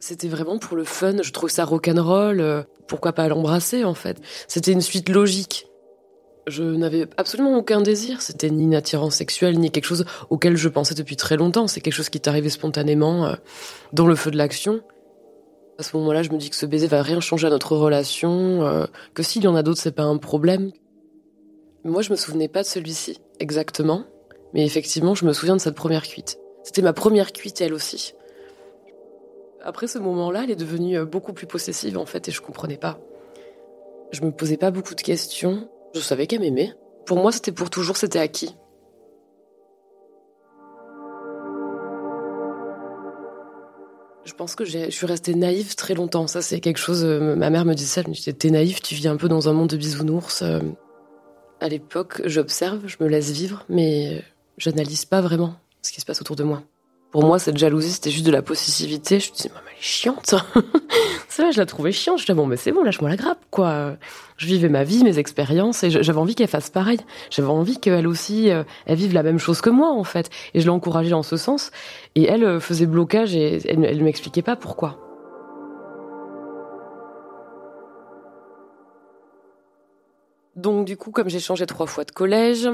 C'était 0.00 0.28
vraiment 0.28 0.58
pour 0.58 0.76
le 0.76 0.84
fun. 0.84 1.22
Je 1.22 1.32
trouve 1.32 1.50
ça 1.50 1.64
rock'n'roll. 1.64 2.40
Euh, 2.40 2.62
pourquoi 2.88 3.12
pas 3.12 3.28
l'embrasser 3.28 3.84
en 3.84 3.94
fait? 3.94 4.20
C'était 4.48 4.72
une 4.72 4.82
suite 4.82 5.08
logique 5.08 5.67
je 6.48 6.62
n'avais 6.62 7.06
absolument 7.16 7.56
aucun 7.56 7.80
désir. 7.80 8.22
C'était 8.22 8.50
ni 8.50 8.64
une 8.64 8.74
attirance 8.74 9.16
sexuelle, 9.16 9.58
ni 9.58 9.70
quelque 9.70 9.84
chose 9.84 10.04
auquel 10.30 10.56
je 10.56 10.68
pensais 10.68 10.94
depuis 10.94 11.16
très 11.16 11.36
longtemps. 11.36 11.66
C'est 11.66 11.80
quelque 11.80 11.94
chose 11.94 12.08
qui 12.08 12.20
arrivé 12.26 12.48
spontanément 12.50 13.26
euh, 13.26 13.34
dans 13.92 14.06
le 14.06 14.14
feu 14.14 14.30
de 14.30 14.36
l'action. 14.36 14.80
À 15.78 15.82
ce 15.82 15.96
moment-là, 15.96 16.22
je 16.22 16.30
me 16.30 16.38
dis 16.38 16.50
que 16.50 16.56
ce 16.56 16.66
baiser 16.66 16.88
va 16.88 17.02
rien 17.02 17.20
changer 17.20 17.46
à 17.46 17.50
notre 17.50 17.76
relation, 17.76 18.66
euh, 18.66 18.86
que 19.14 19.22
s'il 19.22 19.44
y 19.44 19.46
en 19.46 19.54
a 19.54 19.62
d'autres, 19.62 19.80
c'est 19.80 19.94
pas 19.94 20.02
un 20.02 20.16
problème. 20.16 20.72
Moi, 21.84 22.02
je 22.02 22.10
me 22.10 22.16
souvenais 22.16 22.48
pas 22.48 22.62
de 22.62 22.66
celui-ci, 22.66 23.20
exactement. 23.38 24.04
Mais 24.54 24.64
effectivement, 24.64 25.14
je 25.14 25.24
me 25.24 25.32
souviens 25.32 25.54
de 25.54 25.60
cette 25.60 25.76
première 25.76 26.02
cuite. 26.02 26.38
C'était 26.64 26.82
ma 26.82 26.92
première 26.92 27.32
cuite, 27.32 27.60
elle 27.60 27.74
aussi. 27.74 28.14
Après 29.62 29.86
ce 29.86 29.98
moment-là, 29.98 30.44
elle 30.44 30.50
est 30.50 30.56
devenue 30.56 30.98
euh, 30.98 31.04
beaucoup 31.04 31.32
plus 31.32 31.46
possessive, 31.46 31.96
en 31.96 32.06
fait, 32.06 32.28
et 32.28 32.32
je 32.32 32.40
comprenais 32.40 32.76
pas. 32.76 32.98
Je 34.10 34.22
me 34.22 34.32
posais 34.32 34.56
pas 34.56 34.70
beaucoup 34.70 34.94
de 34.94 35.00
questions. 35.00 35.68
Je 35.94 36.00
savais 36.00 36.26
qu'elle 36.26 36.40
m'aimait. 36.40 36.74
Pour 37.06 37.18
moi, 37.18 37.32
c'était 37.32 37.52
pour 37.52 37.70
toujours, 37.70 37.96
c'était 37.96 38.18
acquis. 38.18 38.54
Je 44.24 44.34
pense 44.34 44.54
que 44.54 44.66
je 44.66 44.90
suis 44.90 45.06
restée 45.06 45.34
naïve 45.34 45.74
très 45.74 45.94
longtemps. 45.94 46.26
Ça, 46.26 46.42
c'est 46.42 46.60
quelque 46.60 46.78
chose. 46.78 47.02
Euh, 47.02 47.34
ma 47.34 47.48
mère 47.48 47.64
me 47.64 47.74
disait 47.74 47.88
ça. 47.88 48.00
Elle 48.02 48.08
me 48.08 48.14
disait 48.14 48.34
T'es 48.34 48.50
naïve, 48.50 48.80
tu 48.80 48.94
vis 48.94 49.08
un 49.08 49.16
peu 49.16 49.26
dans 49.26 49.48
un 49.48 49.54
monde 49.54 49.70
de 49.70 49.76
bisounours. 49.78 50.42
Euh. 50.42 50.60
À 51.60 51.68
l'époque, 51.68 52.20
j'observe, 52.26 52.86
je 52.86 52.96
me 53.00 53.08
laisse 53.08 53.30
vivre, 53.30 53.64
mais 53.68 54.22
j'analyse 54.58 55.06
pas 55.06 55.22
vraiment 55.22 55.54
ce 55.82 55.92
qui 55.92 56.00
se 56.00 56.06
passe 56.06 56.20
autour 56.20 56.36
de 56.36 56.44
moi. 56.44 56.62
Pour 57.10 57.24
moi, 57.24 57.38
cette 57.38 57.56
jalousie, 57.56 57.90
c'était 57.92 58.10
juste 58.10 58.26
de 58.26 58.30
la 58.30 58.42
possessivité. 58.42 59.18
Je 59.18 59.30
me 59.30 59.36
disais, 59.36 59.50
elle 59.54 59.72
est 59.72 59.82
chiante. 59.82 60.34
c'est 61.28 61.42
vrai, 61.42 61.52
je 61.52 61.58
la 61.58 61.64
trouvais 61.64 61.90
chiante. 61.90 62.18
Je 62.18 62.24
disais, 62.24 62.34
bon, 62.34 62.46
mais 62.46 62.56
c'est 62.56 62.70
bon, 62.70 62.84
lâche-moi 62.84 63.08
la 63.08 63.16
grappe, 63.16 63.40
quoi. 63.50 63.96
Je 64.36 64.46
vivais 64.46 64.68
ma 64.68 64.84
vie, 64.84 65.02
mes 65.04 65.18
expériences, 65.18 65.82
et 65.84 65.90
j'avais 65.90 66.18
envie 66.18 66.34
qu'elle 66.34 66.48
fasse 66.48 66.68
pareil. 66.68 67.00
J'avais 67.30 67.48
envie 67.48 67.78
qu'elle 67.78 68.06
aussi, 68.06 68.50
euh, 68.50 68.62
elle 68.86 68.96
vive 68.96 69.14
la 69.14 69.22
même 69.22 69.38
chose 69.38 69.62
que 69.62 69.70
moi, 69.70 69.90
en 69.90 70.04
fait. 70.04 70.28
Et 70.52 70.60
je 70.60 70.64
l'ai 70.64 70.70
encouragée 70.70 71.10
dans 71.10 71.22
ce 71.22 71.38
sens. 71.38 71.70
Et 72.14 72.24
elle 72.24 72.44
euh, 72.44 72.60
faisait 72.60 72.86
blocage 72.86 73.34
et 73.34 73.66
elle, 73.66 73.84
elle 73.84 74.02
m'expliquait 74.04 74.42
pas 74.42 74.56
pourquoi. 74.56 75.07
Donc 80.58 80.86
du 80.86 80.96
coup, 80.96 81.12
comme 81.12 81.30
j'ai 81.30 81.38
changé 81.38 81.66
trois 81.66 81.86
fois 81.86 82.02
de 82.02 82.10
collège, 82.10 82.68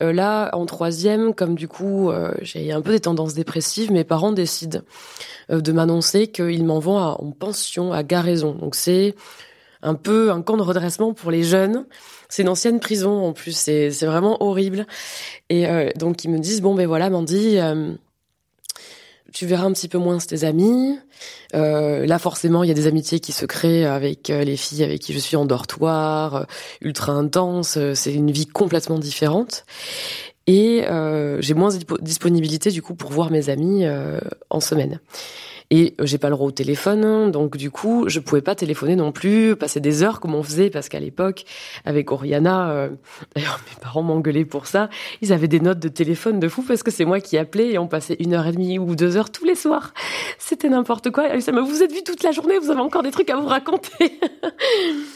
euh, 0.00 0.12
là 0.12 0.50
en 0.52 0.64
troisième, 0.64 1.34
comme 1.34 1.56
du 1.56 1.66
coup 1.66 2.08
euh, 2.08 2.32
j'ai 2.40 2.70
un 2.70 2.80
peu 2.80 2.92
des 2.92 3.00
tendances 3.00 3.34
dépressives, 3.34 3.90
mes 3.90 4.04
parents 4.04 4.30
décident 4.30 4.80
euh, 5.50 5.60
de 5.60 5.72
m'annoncer 5.72 6.28
qu'ils 6.28 6.64
m'envoient 6.64 7.20
en 7.20 7.32
pension 7.32 7.92
à 7.92 8.04
Garaison. 8.04 8.54
Donc 8.54 8.76
c'est 8.76 9.16
un 9.82 9.94
peu 9.94 10.30
un 10.30 10.40
camp 10.40 10.56
de 10.56 10.62
redressement 10.62 11.14
pour 11.14 11.32
les 11.32 11.42
jeunes. 11.42 11.86
C'est 12.28 12.42
une 12.42 12.48
ancienne 12.48 12.78
prison 12.78 13.26
en 13.26 13.32
plus, 13.32 13.56
c'est 13.56 13.90
vraiment 14.06 14.40
horrible. 14.40 14.86
Et 15.50 15.66
donc 15.96 16.22
ils 16.24 16.30
me 16.30 16.38
disent 16.38 16.60
bon 16.62 16.74
ben 16.76 16.86
voilà 16.86 17.10
Mandy 17.10 17.58
tu 19.32 19.46
verras 19.46 19.64
un 19.64 19.72
petit 19.72 19.88
peu 19.88 19.98
moins 19.98 20.18
tes 20.18 20.44
amis. 20.44 20.98
Euh, 21.54 22.06
là, 22.06 22.18
forcément, 22.18 22.64
il 22.64 22.68
y 22.68 22.70
a 22.70 22.74
des 22.74 22.86
amitiés 22.86 23.20
qui 23.20 23.32
se 23.32 23.46
créent 23.46 23.84
avec 23.84 24.30
euh, 24.30 24.44
les 24.44 24.56
filles 24.56 24.84
avec 24.84 25.00
qui 25.00 25.12
je 25.12 25.18
suis 25.18 25.36
en 25.36 25.44
dortoir, 25.44 26.34
euh, 26.36 26.44
ultra 26.80 27.12
intense. 27.12 27.78
C'est 27.94 28.12
une 28.12 28.30
vie 28.30 28.46
complètement 28.46 28.98
différente. 28.98 29.64
Et 30.48 30.84
j'ai 31.40 31.54
moins 31.54 31.74
de 31.74 31.84
disponibilité 32.00 32.70
du 32.70 32.80
coup 32.80 32.94
pour 32.94 33.10
voir 33.10 33.32
mes 33.32 33.48
amis 33.48 33.84
en 34.48 34.60
semaine. 34.60 35.00
Et 35.70 35.94
euh, 36.00 36.06
j'ai 36.06 36.18
pas 36.18 36.28
le 36.28 36.34
droit 36.34 36.46
au 36.46 36.52
téléphone, 36.52 37.04
hein, 37.04 37.28
donc 37.28 37.56
du 37.56 37.70
coup, 37.70 38.04
je 38.08 38.20
pouvais 38.20 38.42
pas 38.42 38.54
téléphoner 38.54 38.96
non 38.96 39.12
plus, 39.12 39.56
passer 39.56 39.80
des 39.80 40.02
heures 40.02 40.20
comme 40.20 40.34
on 40.34 40.42
faisait, 40.42 40.70
parce 40.70 40.88
qu'à 40.88 41.00
l'époque, 41.00 41.44
avec 41.84 42.12
Oriana, 42.12 42.70
euh, 42.70 42.88
d'ailleurs 43.34 43.60
mes 43.68 43.80
parents 43.80 44.02
m'engueulaient 44.02 44.44
pour 44.44 44.66
ça, 44.66 44.88
ils 45.22 45.32
avaient 45.32 45.48
des 45.48 45.60
notes 45.60 45.80
de 45.80 45.88
téléphone 45.88 46.38
de 46.38 46.48
fou 46.48 46.62
parce 46.62 46.82
que 46.82 46.90
c'est 46.90 47.04
moi 47.04 47.20
qui 47.20 47.36
appelais 47.36 47.72
et 47.72 47.78
on 47.78 47.88
passait 47.88 48.16
une 48.20 48.34
heure 48.34 48.46
et 48.46 48.52
demie 48.52 48.78
ou 48.78 48.94
deux 48.94 49.16
heures 49.16 49.30
tous 49.30 49.44
les 49.44 49.54
soirs. 49.54 49.92
C'était 50.38 50.68
n'importe 50.68 51.10
quoi. 51.10 51.40
Ça 51.40 51.52
me, 51.52 51.60
vous 51.60 51.82
êtes 51.82 51.92
vu 51.92 52.02
toute 52.02 52.22
la 52.22 52.30
journée, 52.30 52.58
vous 52.58 52.70
avez 52.70 52.80
encore 52.80 53.02
des 53.02 53.10
trucs 53.10 53.30
à 53.30 53.36
vous 53.36 53.46
raconter. 53.46 54.20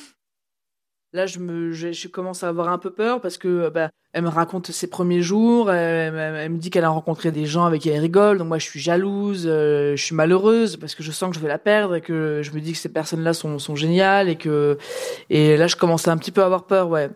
Là, 1.13 1.27
je 1.27 1.41
me, 1.41 1.73
je, 1.73 2.07
commence 2.07 2.45
à 2.45 2.49
avoir 2.49 2.69
un 2.69 2.79
peu 2.79 2.91
peur 2.91 3.21
parce 3.21 3.37
que 3.37 3.69
bah, 3.69 3.91
elle 4.13 4.23
me 4.23 4.29
raconte 4.29 4.71
ses 4.71 4.89
premiers 4.89 5.23
jours. 5.23 5.71
Elle, 5.73 6.51
me 6.51 6.57
dit 6.57 6.71
qu'elle 6.71 6.85
a 6.85 6.89
rencontré 6.89 7.33
des 7.33 7.47
gens 7.47 7.65
avec 7.65 7.83
qui 7.83 7.89
elle 7.89 8.01
rigole. 8.01 8.39
Donc 8.39 8.47
moi, 8.47 8.59
je 8.59 8.67
suis 8.67 8.79
jalouse, 8.79 9.45
euh, 9.47 9.97
je 9.97 10.05
suis 10.05 10.15
malheureuse 10.15 10.77
parce 10.77 10.95
que 10.95 11.03
je 11.03 11.11
sens 11.11 11.31
que 11.31 11.37
je 11.37 11.41
vais 11.41 11.49
la 11.49 11.59
perdre 11.59 11.97
et 11.97 12.01
que 12.01 12.43
je 12.43 12.53
me 12.53 12.61
dis 12.61 12.73
que 12.73 12.79
ces 12.79 12.93
personnes-là 12.93 13.35
sont, 13.35 13.59
sont 13.59 13.75
géniales 13.75 14.29
et 14.29 14.37
que 14.37 14.79
et 15.31 15.57
là, 15.57 15.67
je 15.67 15.75
commence 15.77 16.07
à 16.07 16.13
un 16.13 16.17
petit 16.17 16.31
peu 16.31 16.45
avoir 16.45 16.67
peur. 16.67 16.89
Ouais. 16.89 17.11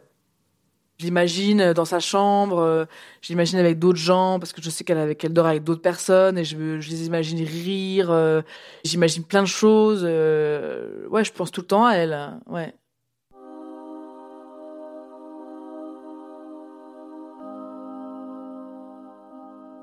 Je 0.99 1.05
l'imagine 1.05 1.73
dans 1.73 1.85
sa 1.85 2.01
chambre, 2.01 2.59
euh, 2.59 2.85
je 3.21 3.29
l'imagine 3.29 3.59
avec 3.59 3.79
d'autres 3.79 3.99
gens 3.99 4.39
parce 4.41 4.53
que 4.53 4.63
je 4.63 4.71
sais 4.71 4.85
qu'elle 4.85 5.17
qu'elle 5.17 5.33
dort 5.33 5.47
avec 5.47 5.65
d'autres 5.65 5.83
personnes 5.83 6.39
et 6.39 6.45
je, 6.45 6.81
je 6.81 6.91
les 6.91 7.07
imagine 7.07 7.45
rire. 7.45 8.11
Euh, 8.11 8.43
j'imagine 8.85 9.25
plein 9.25 9.43
de 9.43 9.49
choses. 9.49 10.05
ouais, 10.05 11.25
je 11.25 11.33
pense 11.33 11.51
tout 11.53 11.61
le 11.61 11.67
temps 11.69 11.87
à 11.87 11.95
elle. 11.95 12.41
Ouais. 12.47 12.75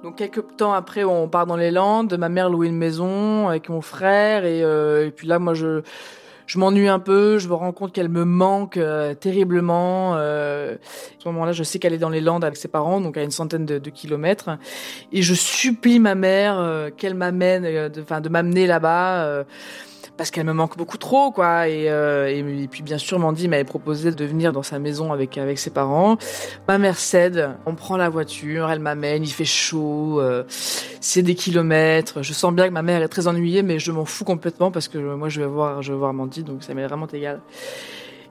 Donc 0.03 0.15
quelques 0.15 0.57
temps 0.57 0.73
après, 0.73 1.03
on 1.03 1.27
part 1.27 1.45
dans 1.45 1.57
les 1.57 1.69
Landes. 1.69 2.17
Ma 2.17 2.29
mère 2.29 2.49
louait 2.49 2.67
une 2.67 2.77
maison 2.77 3.49
avec 3.49 3.69
mon 3.69 3.81
frère 3.81 4.45
et, 4.45 4.63
euh, 4.63 5.07
et 5.07 5.11
puis 5.11 5.27
là, 5.27 5.37
moi, 5.37 5.53
je 5.53 5.81
je 6.47 6.59
m'ennuie 6.59 6.89
un 6.89 6.99
peu. 6.99 7.37
Je 7.37 7.47
me 7.47 7.53
rends 7.53 7.71
compte 7.71 7.93
qu'elle 7.93 8.09
me 8.09 8.25
manque 8.25 8.75
euh, 8.77 9.13
terriblement. 9.13 10.15
Euh, 10.15 10.73
à 10.75 10.77
ce 11.19 11.27
moment-là, 11.29 11.51
je 11.53 11.63
sais 11.63 11.79
qu'elle 11.79 11.93
est 11.93 11.99
dans 11.99 12.09
les 12.09 12.19
Landes 12.19 12.43
avec 12.43 12.57
ses 12.57 12.67
parents, 12.67 12.99
donc 12.99 13.15
à 13.15 13.23
une 13.23 13.31
centaine 13.31 13.65
de, 13.65 13.77
de 13.77 13.89
kilomètres. 13.89 14.49
Et 15.13 15.21
je 15.21 15.33
supplie 15.33 15.99
ma 15.99 16.15
mère 16.15 16.59
euh, 16.59 16.89
qu'elle 16.89 17.13
m'amène, 17.15 17.65
enfin 18.01 18.19
de, 18.19 18.27
de 18.27 18.29
m'amener 18.29 18.67
là-bas 18.67 19.45
parce 20.21 20.29
qu'elle 20.29 20.45
me 20.45 20.53
manque 20.53 20.77
beaucoup 20.77 20.99
trop, 20.99 21.31
quoi. 21.31 21.67
Et, 21.67 21.89
euh, 21.89 22.27
et, 22.27 22.67
puis 22.67 22.83
bien 22.83 22.99
sûr, 22.99 23.17
Mandy 23.17 23.47
m'avait 23.47 23.63
proposé 23.63 24.11
de 24.11 24.23
venir 24.23 24.53
dans 24.53 24.61
sa 24.61 24.77
maison 24.77 25.11
avec 25.11 25.39
avec 25.39 25.57
ses 25.57 25.71
parents. 25.71 26.17
Ma 26.67 26.77
mère 26.77 26.99
cède, 26.99 27.49
on 27.65 27.73
prend 27.73 27.97
la 27.97 28.07
voiture, 28.07 28.69
elle 28.69 28.81
m'amène, 28.81 29.23
il 29.23 29.31
fait 29.31 29.45
chaud, 29.45 30.21
euh, 30.21 30.43
c'est 30.47 31.23
des 31.23 31.33
kilomètres. 31.33 32.21
Je 32.21 32.33
sens 32.33 32.53
bien 32.53 32.67
que 32.67 32.73
ma 32.73 32.83
mère 32.83 33.01
est 33.01 33.07
très 33.07 33.25
ennuyée, 33.25 33.63
mais 33.63 33.79
je 33.79 33.91
m'en 33.91 34.05
fous 34.05 34.23
complètement 34.23 34.69
parce 34.69 34.87
que 34.87 34.99
moi 34.99 35.27
je 35.27 35.41
vais 35.41 35.47
voir, 35.47 35.81
je 35.81 35.91
vais 35.91 35.97
voir 35.97 36.13
Mandy, 36.13 36.43
donc 36.43 36.61
ça 36.61 36.75
m'est 36.75 36.85
vraiment 36.85 37.07
égal. 37.07 37.41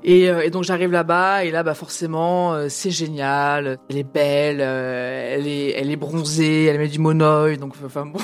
Et, 0.04 0.30
euh, 0.30 0.48
donc 0.48 0.62
j'arrive 0.62 0.92
là-bas 0.92 1.44
et 1.44 1.50
là 1.50 1.64
bah 1.64 1.74
forcément 1.74 2.68
c'est 2.68 2.92
génial, 2.92 3.78
elle 3.88 3.96
est 3.98 4.04
belle, 4.04 4.60
elle 4.60 5.48
est 5.48 5.72
elle 5.72 5.90
est 5.90 5.96
bronzée, 5.96 6.66
elle 6.66 6.78
met 6.78 6.86
du 6.86 7.00
monoeil 7.00 7.58
donc 7.58 7.74
enfin 7.84 8.06
bon 8.06 8.20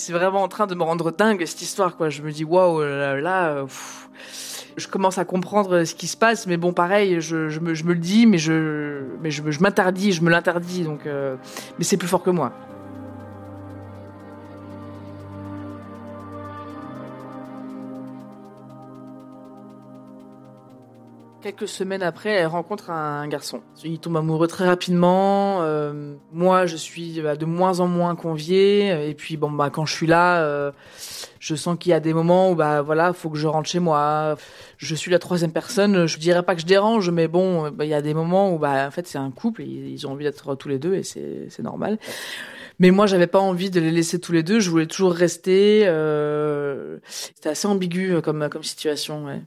c'est 0.00 0.12
vraiment 0.12 0.42
en 0.42 0.48
train 0.48 0.66
de 0.66 0.74
me 0.74 0.82
rendre 0.82 1.10
dingue 1.10 1.44
cette 1.44 1.62
histoire 1.62 1.96
quoi. 1.96 2.08
Je 2.08 2.22
me 2.22 2.32
dis 2.32 2.44
waouh 2.44 2.80
là, 2.80 3.20
là 3.20 3.64
je 4.76 4.88
commence 4.88 5.18
à 5.18 5.24
comprendre 5.24 5.84
ce 5.84 5.94
qui 5.94 6.06
se 6.06 6.16
passe, 6.16 6.46
mais 6.46 6.56
bon 6.56 6.72
pareil, 6.72 7.20
je, 7.20 7.58
me, 7.58 7.72
le 7.72 7.94
dis, 7.96 8.26
mais 8.26 8.38
je 8.38 9.60
m'interdis, 9.60 10.12
je 10.12 10.22
me 10.22 10.30
l'interdis 10.30 10.82
donc 10.82 11.06
euh, 11.06 11.36
mais 11.78 11.84
c'est 11.84 11.96
plus 11.96 12.08
fort 12.08 12.22
que 12.22 12.30
moi. 12.30 12.52
Quelques 21.50 21.66
semaines 21.66 22.04
après, 22.04 22.30
elle 22.30 22.46
rencontre 22.46 22.90
un 22.90 23.26
garçon. 23.26 23.60
Il 23.82 23.98
tombe 23.98 24.16
amoureux 24.16 24.46
très 24.46 24.66
rapidement. 24.66 25.62
Euh, 25.62 26.14
moi, 26.32 26.66
je 26.66 26.76
suis 26.76 27.20
bah, 27.20 27.34
de 27.34 27.44
moins 27.44 27.80
en 27.80 27.88
moins 27.88 28.14
conviée. 28.14 29.10
Et 29.10 29.14
puis, 29.14 29.36
bon, 29.36 29.50
bah, 29.50 29.68
quand 29.68 29.84
je 29.84 29.92
suis 29.92 30.06
là, 30.06 30.44
euh, 30.44 30.70
je 31.40 31.56
sens 31.56 31.76
qu'il 31.76 31.90
y 31.90 31.92
a 31.92 31.98
des 31.98 32.14
moments 32.14 32.52
où, 32.52 32.54
bah, 32.54 32.82
voilà, 32.82 33.12
faut 33.12 33.30
que 33.30 33.36
je 33.36 33.48
rentre 33.48 33.68
chez 33.68 33.80
moi. 33.80 34.36
Je 34.76 34.94
suis 34.94 35.10
la 35.10 35.18
troisième 35.18 35.50
personne. 35.50 36.06
Je 36.06 36.18
dirais 36.18 36.44
pas 36.44 36.54
que 36.54 36.60
je 36.60 36.66
dérange, 36.66 37.10
mais 37.10 37.26
bon, 37.26 37.68
bah, 37.70 37.84
il 37.84 37.90
y 37.90 37.94
a 37.94 38.02
des 38.02 38.14
moments 38.14 38.54
où, 38.54 38.58
bah, 38.60 38.86
en 38.86 38.92
fait, 38.92 39.08
c'est 39.08 39.18
un 39.18 39.32
couple. 39.32 39.62
Ils 39.62 40.06
ont 40.06 40.12
envie 40.12 40.26
d'être 40.26 40.54
tous 40.54 40.68
les 40.68 40.78
deux, 40.78 40.94
et 40.94 41.02
c'est 41.02 41.62
normal. 41.64 41.98
Mais 42.78 42.92
moi, 42.92 43.06
j'avais 43.06 43.26
pas 43.26 43.40
envie 43.40 43.70
de 43.70 43.80
les 43.80 43.90
laisser 43.90 44.20
tous 44.20 44.30
les 44.30 44.44
deux. 44.44 44.60
Je 44.60 44.70
voulais 44.70 44.86
toujours 44.86 45.14
rester. 45.14 45.82
Euh... 45.88 46.98
C'était 47.08 47.48
assez 47.48 47.66
ambigu 47.66 48.22
comme 48.22 48.48
comme 48.48 48.62
situation. 48.62 49.24
Ouais 49.24 49.42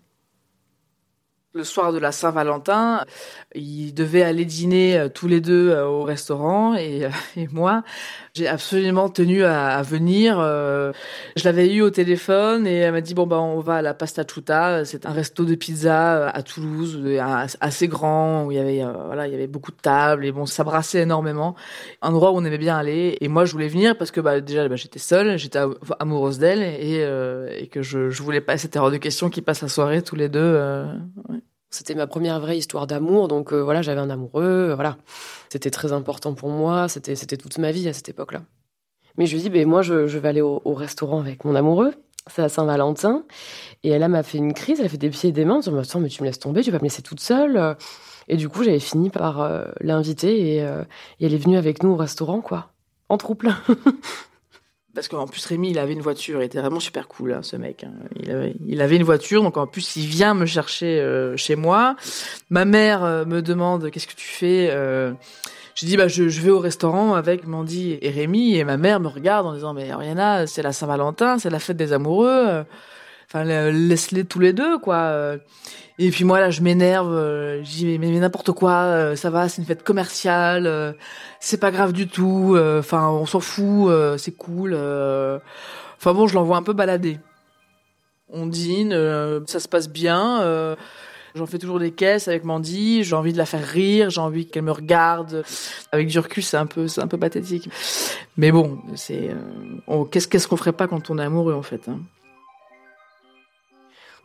le 1.54 1.64
soir 1.64 1.94
de 1.94 2.00
la 2.00 2.12
Saint-Valentin, 2.12 3.06
ils 3.54 3.94
devaient 3.94 4.24
aller 4.24 4.44
dîner 4.46 4.98
euh, 4.98 5.08
tous 5.10 5.28
les 5.28 5.40
deux 5.40 5.70
euh, 5.70 5.86
au 5.86 6.02
restaurant 6.04 6.74
et, 6.74 7.06
euh, 7.06 7.10
et 7.38 7.48
moi, 7.52 7.84
j'ai 8.34 8.48
absolument 8.48 9.10
tenu 9.10 9.44
à, 9.44 9.68
à 9.78 9.82
venir. 9.84 10.38
Je 10.40 11.44
l'avais 11.44 11.72
eu 11.74 11.82
au 11.82 11.92
téléphone 11.92 12.66
et 12.66 12.78
elle 12.78 12.92
m'a 12.94 13.02
dit 13.02 13.14
bon 13.14 13.28
bah 13.28 13.40
on 13.40 13.60
va 13.60 13.76
à 13.76 13.82
la 13.84 13.94
Pasta 13.94 14.24
Chuta, 14.24 14.86
c'est 14.86 15.06
un 15.06 15.12
resto 15.12 15.46
de 15.46 15.54
pizza 15.54 16.30
à 16.30 16.42
Toulouse, 16.42 17.00
assez 17.62 17.88
grand 17.88 18.46
où 18.46 18.52
il 18.52 18.58
y 18.58 18.60
avait 18.60 18.84
voilà 19.06 19.28
il 19.28 19.32
y 19.32 19.36
avait 19.36 19.48
beaucoup 19.48 19.72
de 19.72 19.78
tables 19.78 20.26
et 20.26 20.32
bon 20.32 20.48
ça 20.48 20.64
brassait 20.64 21.02
énormément, 21.02 21.56
un 22.02 22.10
endroit 22.10 22.32
où 22.32 22.38
on 22.38 22.46
aimait 22.46 22.58
bien 22.58 22.76
aller 22.78 23.18
et 23.22 23.28
moi 23.28 23.46
je 23.46 23.52
voulais 23.52 23.68
venir 23.68 23.96
parce 23.98 24.10
que 24.12 24.20
bah 24.22 24.42
déjà 24.42 24.68
bah, 24.68 24.76
j'étais 24.76 25.00
seule, 25.00 25.38
j'étais 25.38 25.60
amoureuse 26.00 26.40
d'elle 26.40 26.64
et, 26.64 27.02
et 27.64 27.68
que 27.68 27.84
je 27.84 28.10
je 28.10 28.24
voulais 28.24 28.42
pas 28.42 28.58
c'était 28.58 28.80
hors 28.80 28.92
de 28.92 28.98
question 28.98 29.30
qu'ils 29.30 29.44
passent 29.44 29.62
la 29.62 29.70
soirée 29.70 30.02
tous 30.02 30.16
les 30.16 30.30
deux. 30.30 30.56
Ouais. 31.30 31.43
C'était 31.74 31.96
ma 31.96 32.06
première 32.06 32.40
vraie 32.40 32.56
histoire 32.56 32.86
d'amour, 32.86 33.28
donc 33.28 33.52
euh, 33.52 33.60
voilà, 33.60 33.82
j'avais 33.82 34.00
un 34.00 34.12
amoureux, 34.12 34.70
euh, 34.70 34.76
voilà. 34.76 34.96
C'était 35.50 35.72
très 35.72 35.92
important 35.92 36.36
pour 36.36 36.50
moi, 36.50 36.88
c'était 36.88 37.16
toute 37.36 37.58
ma 37.58 37.72
vie 37.72 37.90
à 37.90 37.94
cette 37.94 38.10
époque-là. 38.10 38.44
Mais 39.18 39.26
je 39.26 39.34
lui 39.34 39.42
dis, 39.42 39.50
ben 39.50 39.68
moi, 39.68 39.82
je, 39.82 39.94
vais 39.96 40.28
aller 40.28 40.42
au, 40.42 40.62
au, 40.66 40.76
restaurant 40.76 41.20
avec 41.20 41.46
mon 41.46 41.56
amoureux. 41.56 41.96
C'est 42.28 42.44
à 42.44 42.50
Saint-Valentin. 42.50 43.24
Et 43.82 43.90
elle 43.90 44.08
m'a 44.08 44.22
fait 44.22 44.38
une 44.38 44.54
crise, 44.54 44.80
elle 44.82 44.86
a 44.86 44.90
fait 44.90 44.98
des 44.98 45.10
pieds 45.10 45.30
et 45.30 45.34
des 45.34 45.46
mains, 45.46 45.56
en 45.56 45.60
disant, 45.82 46.00
mais 46.00 46.10
tu 46.10 46.22
me 46.22 46.28
laisses 46.28 46.38
tomber, 46.38 46.62
tu 46.62 46.70
vas 46.70 46.78
me 46.78 46.84
laisser 46.84 47.02
toute 47.02 47.20
seule. 47.20 47.76
Et 48.28 48.38
du 48.38 48.50
coup, 48.50 48.64
j'avais 48.64 48.80
fini 48.80 49.10
par 49.10 49.42
euh, 49.42 49.66
l'inviter 49.82 50.54
et, 50.54 50.58
et 50.58 51.26
elle 51.26 51.34
est 51.34 51.38
venue 51.38 51.58
avec 51.58 51.82
nous 51.82 51.90
au 51.90 51.96
restaurant, 51.96 52.42
quoi. 52.42 52.70
En 53.10 53.18
troupe. 53.18 53.46
parce 54.96 55.08
qu'en 55.08 55.28
plus 55.28 55.46
Rémi 55.46 55.72
il 55.72 55.80
avait 55.80 55.94
une 55.94 56.02
voiture, 56.02 56.42
il 56.42 56.46
était 56.46 56.60
vraiment 56.60 56.80
super 56.80 57.08
cool 57.08 57.34
hein, 57.34 57.42
ce 57.42 57.56
mec. 57.56 57.84
Hein. 57.84 57.94
Il, 58.66 58.82
avait, 58.82 58.96
une 58.96 59.04
voiture, 59.04 59.42
donc 59.42 59.58
en 59.58 59.66
plus 59.66 59.96
il 59.96 60.06
vient 60.06 60.34
me 60.34 60.46
chercher 60.46 61.00
euh, 61.00 61.36
chez 61.36 61.56
moi. 61.56 61.96
Ma 62.50 62.66
mère 62.66 63.04
euh, 63.04 63.26
me 63.26 63.42
demande 63.42 63.90
qu'est-ce 63.90 64.08
que 64.08 64.16
tu 64.16 64.28
fais. 64.28 64.70
Euh, 64.72 65.14
je 65.76 65.86
dis 65.88 65.98
bah 65.98 66.08
je, 66.08 66.24
vais 66.24 66.52
au 66.52 66.60
restaurant 66.60 67.16
avec 67.16 67.48
Mandy 67.48 67.98
et 68.02 68.10
Rémi 68.12 68.56
et 68.56 68.64
ma 68.64 68.78
mère 68.78 69.00
me 69.00 69.08
regarde 69.08 69.48
en 69.48 69.54
disant 69.54 69.74
mais 69.74 69.92
Oriana 69.92 70.46
c'est 70.46 70.62
la 70.62 70.72
Saint-Valentin, 70.72 71.40
c'est 71.40 71.50
la 71.50 71.60
fête 71.60 71.78
des 71.78 71.94
amoureux. 71.94 72.64
Enfin 73.28 73.44
laisse-les 73.44 74.26
tous 74.26 74.40
les 74.40 74.54
deux 74.54 74.78
quoi. 74.78 75.38
Et 76.00 76.10
puis 76.10 76.24
moi 76.24 76.40
là, 76.40 76.50
je 76.50 76.62
m'énerve, 76.62 77.14
euh, 77.14 77.64
je 77.64 77.70
dis 77.70 77.86
mais, 77.86 78.10
mais 78.10 78.20
n'importe 78.20 78.52
quoi, 78.52 78.72
euh, 78.72 79.16
ça 79.16 79.30
va, 79.30 79.48
c'est 79.48 79.62
une 79.62 79.68
fête 79.68 79.84
commerciale, 79.84 80.66
euh, 80.66 80.92
c'est 81.40 81.60
pas 81.60 81.70
grave 81.70 81.94
du 81.94 82.08
tout, 82.08 82.56
euh, 82.56 82.80
enfin 82.80 83.10
on 83.10 83.28
s'en 83.28 83.40
fout, 83.40 83.92
c'est 84.18 84.36
cool. 84.36 84.74
Enfin 84.74 86.14
bon, 86.14 86.28
je 86.28 86.34
l'envoie 86.34 86.58
un 86.58 86.64
peu 86.64 86.74
balader. 86.74 87.20
On 88.30 88.48
dîne, 88.48 88.92
ça 89.46 89.60
se 89.60 89.68
passe 89.68 89.90
bien. 89.90 90.76
J'en 91.36 91.46
fais 91.48 91.58
toujours 91.58 91.80
des 91.80 91.92
caisses 91.92 92.28
avec 92.28 92.44
Mandy. 92.44 93.04
J'ai 93.04 93.16
envie 93.16 93.34
de 93.34 93.38
la 93.38 93.46
faire 93.46 93.66
rire. 93.66 94.10
J'ai 94.10 94.22
envie 94.22 94.48
qu'elle 94.48 94.64
me 94.64 94.72
regarde. 94.72 95.44
Avec 95.92 96.08
du 96.08 96.20
c'est 96.42 96.58
un 96.58 96.66
peu, 96.66 96.88
c'est 96.88 97.02
un 97.02 97.08
peu 97.08 97.18
pathétique. 97.18 97.70
Mais 98.38 98.52
bon, 98.52 98.80
c'est, 98.96 99.30
qu'est-ce 100.12 100.28
qu'est-ce 100.28 100.48
qu'on 100.48 100.58
ferait 100.58 100.74
pas 100.74 100.88
quand 100.88 101.12
on 101.12 101.20
est 101.20 101.24
amoureux 101.24 101.54
en 101.54 101.62
fait. 101.62 101.88
Hein 101.90 102.00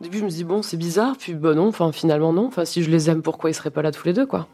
au 0.00 0.04
début, 0.04 0.18
je 0.18 0.24
me 0.24 0.30
dis, 0.30 0.44
bon, 0.44 0.62
c'est 0.62 0.76
bizarre, 0.76 1.16
puis 1.18 1.34
bon, 1.34 1.56
non, 1.56 1.68
enfin, 1.68 1.90
finalement, 1.92 2.32
non. 2.32 2.46
Enfin, 2.46 2.64
si 2.64 2.82
je 2.82 2.90
les 2.90 3.10
aime, 3.10 3.22
pourquoi 3.22 3.50
ils 3.50 3.54
seraient 3.54 3.70
pas 3.70 3.82
là 3.82 3.90
tous 3.90 4.06
les 4.06 4.12
deux, 4.12 4.26
quoi? 4.26 4.46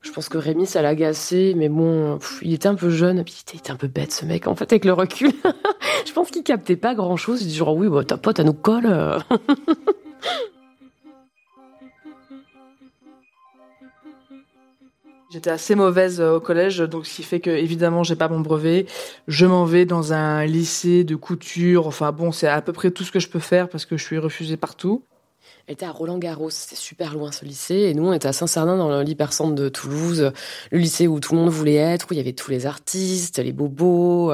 Je 0.00 0.12
pense 0.12 0.28
que 0.28 0.36
Rémi, 0.38 0.66
ça 0.66 0.82
l'a 0.82 0.90
agacé, 0.90 1.54
mais 1.56 1.68
bon, 1.68 2.18
il 2.42 2.52
était 2.52 2.68
un 2.68 2.74
peu 2.74 2.90
jeune, 2.90 3.24
puis 3.24 3.42
il 3.52 3.58
était 3.58 3.70
un 3.70 3.76
peu 3.76 3.88
bête, 3.88 4.12
ce 4.12 4.26
mec, 4.26 4.46
en 4.46 4.54
fait, 4.54 4.70
avec 4.70 4.84
le 4.84 4.92
recul. 4.92 5.32
je 6.06 6.12
pense 6.12 6.30
qu'il 6.30 6.42
captait 6.42 6.76
pas 6.76 6.94
grand 6.94 7.16
chose. 7.16 7.42
Il 7.42 7.48
dit, 7.48 7.54
genre, 7.54 7.74
oui, 7.74 7.88
bah, 7.88 8.04
ta 8.04 8.16
pote, 8.16 8.38
elle 8.38 8.46
nous 8.46 8.52
colle. 8.52 8.86
J'étais 15.34 15.50
assez 15.50 15.74
mauvaise 15.74 16.20
euh, 16.20 16.36
au 16.36 16.40
collège, 16.40 16.78
donc 16.78 17.06
ce 17.06 17.16
qui 17.16 17.24
fait 17.24 17.40
que 17.40 17.50
évidemment 17.50 18.04
j'ai 18.04 18.14
pas 18.14 18.28
mon 18.28 18.38
brevet. 18.38 18.86
Je 19.26 19.46
m'en 19.46 19.64
vais 19.64 19.84
dans 19.84 20.12
un 20.12 20.46
lycée 20.46 21.02
de 21.02 21.16
couture. 21.16 21.88
Enfin 21.88 22.12
bon, 22.12 22.30
c'est 22.30 22.46
à 22.46 22.62
peu 22.62 22.72
près 22.72 22.92
tout 22.92 23.02
ce 23.02 23.10
que 23.10 23.18
je 23.18 23.28
peux 23.28 23.40
faire 23.40 23.68
parce 23.68 23.84
que 23.84 23.96
je 23.96 24.04
suis 24.04 24.18
refusée 24.18 24.56
partout. 24.56 25.02
Elle 25.66 25.72
était 25.72 25.86
à 25.86 25.90
Roland 25.90 26.18
Garros, 26.18 26.50
c'était 26.50 26.76
super 26.76 27.14
loin 27.14 27.32
ce 27.32 27.44
lycée. 27.44 27.74
Et 27.74 27.94
nous, 27.94 28.06
on 28.06 28.12
était 28.12 28.28
à 28.28 28.32
Saint-Cernin 28.32 28.76
dans 28.76 29.00
l'hypercentre 29.00 29.56
de 29.56 29.68
Toulouse, 29.68 30.30
le 30.70 30.78
lycée 30.78 31.08
où 31.08 31.18
tout 31.18 31.34
le 31.34 31.40
monde 31.40 31.50
voulait 31.50 31.74
être, 31.74 32.06
où 32.08 32.14
il 32.14 32.18
y 32.18 32.20
avait 32.20 32.32
tous 32.32 32.52
les 32.52 32.64
artistes, 32.66 33.40
les 33.40 33.52
bobos. 33.52 34.32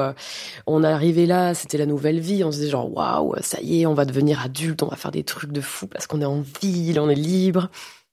On 0.67 0.83
arrivait 0.83 1.25
là, 1.25 1.55
c'était 1.55 1.79
la 1.79 1.87
nouvelle 1.87 2.19
vie. 2.19 2.43
On 2.43 2.51
se 2.51 2.57
disait 2.57 2.69
genre 2.69 2.95
waouh, 2.95 3.33
ça 3.41 3.57
y 3.63 3.81
est, 3.81 3.85
on 3.87 3.95
va 3.95 4.05
devenir 4.05 4.39
adulte, 4.41 4.83
on 4.83 4.87
va 4.87 4.97
faire 4.97 5.11
des 5.11 5.23
trucs 5.23 5.51
de 5.51 5.61
fou 5.61 5.87
parce 5.87 6.05
qu'on 6.05 6.21
est 6.21 6.25
en 6.25 6.43
ville, 6.61 6.99
on 6.99 7.09
est 7.09 7.15
libre. 7.15 7.71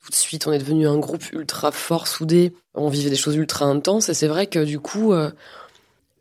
De 0.09 0.15
suite, 0.15 0.47
on 0.47 0.53
est 0.53 0.59
devenu 0.59 0.89
un 0.89 0.99
groupe 0.99 1.33
ultra 1.33 1.71
fort, 1.71 2.07
soudé. 2.07 2.55
On 2.75 2.89
vivait 2.89 3.11
des 3.11 3.17
choses 3.17 3.37
ultra 3.37 3.67
intenses. 3.67 4.09
Et 4.09 4.15
c'est 4.15 4.29
vrai 4.29 4.47
que 4.47 4.65
du 4.65 4.81
coup, 4.81 5.13
euh, 5.13 5.31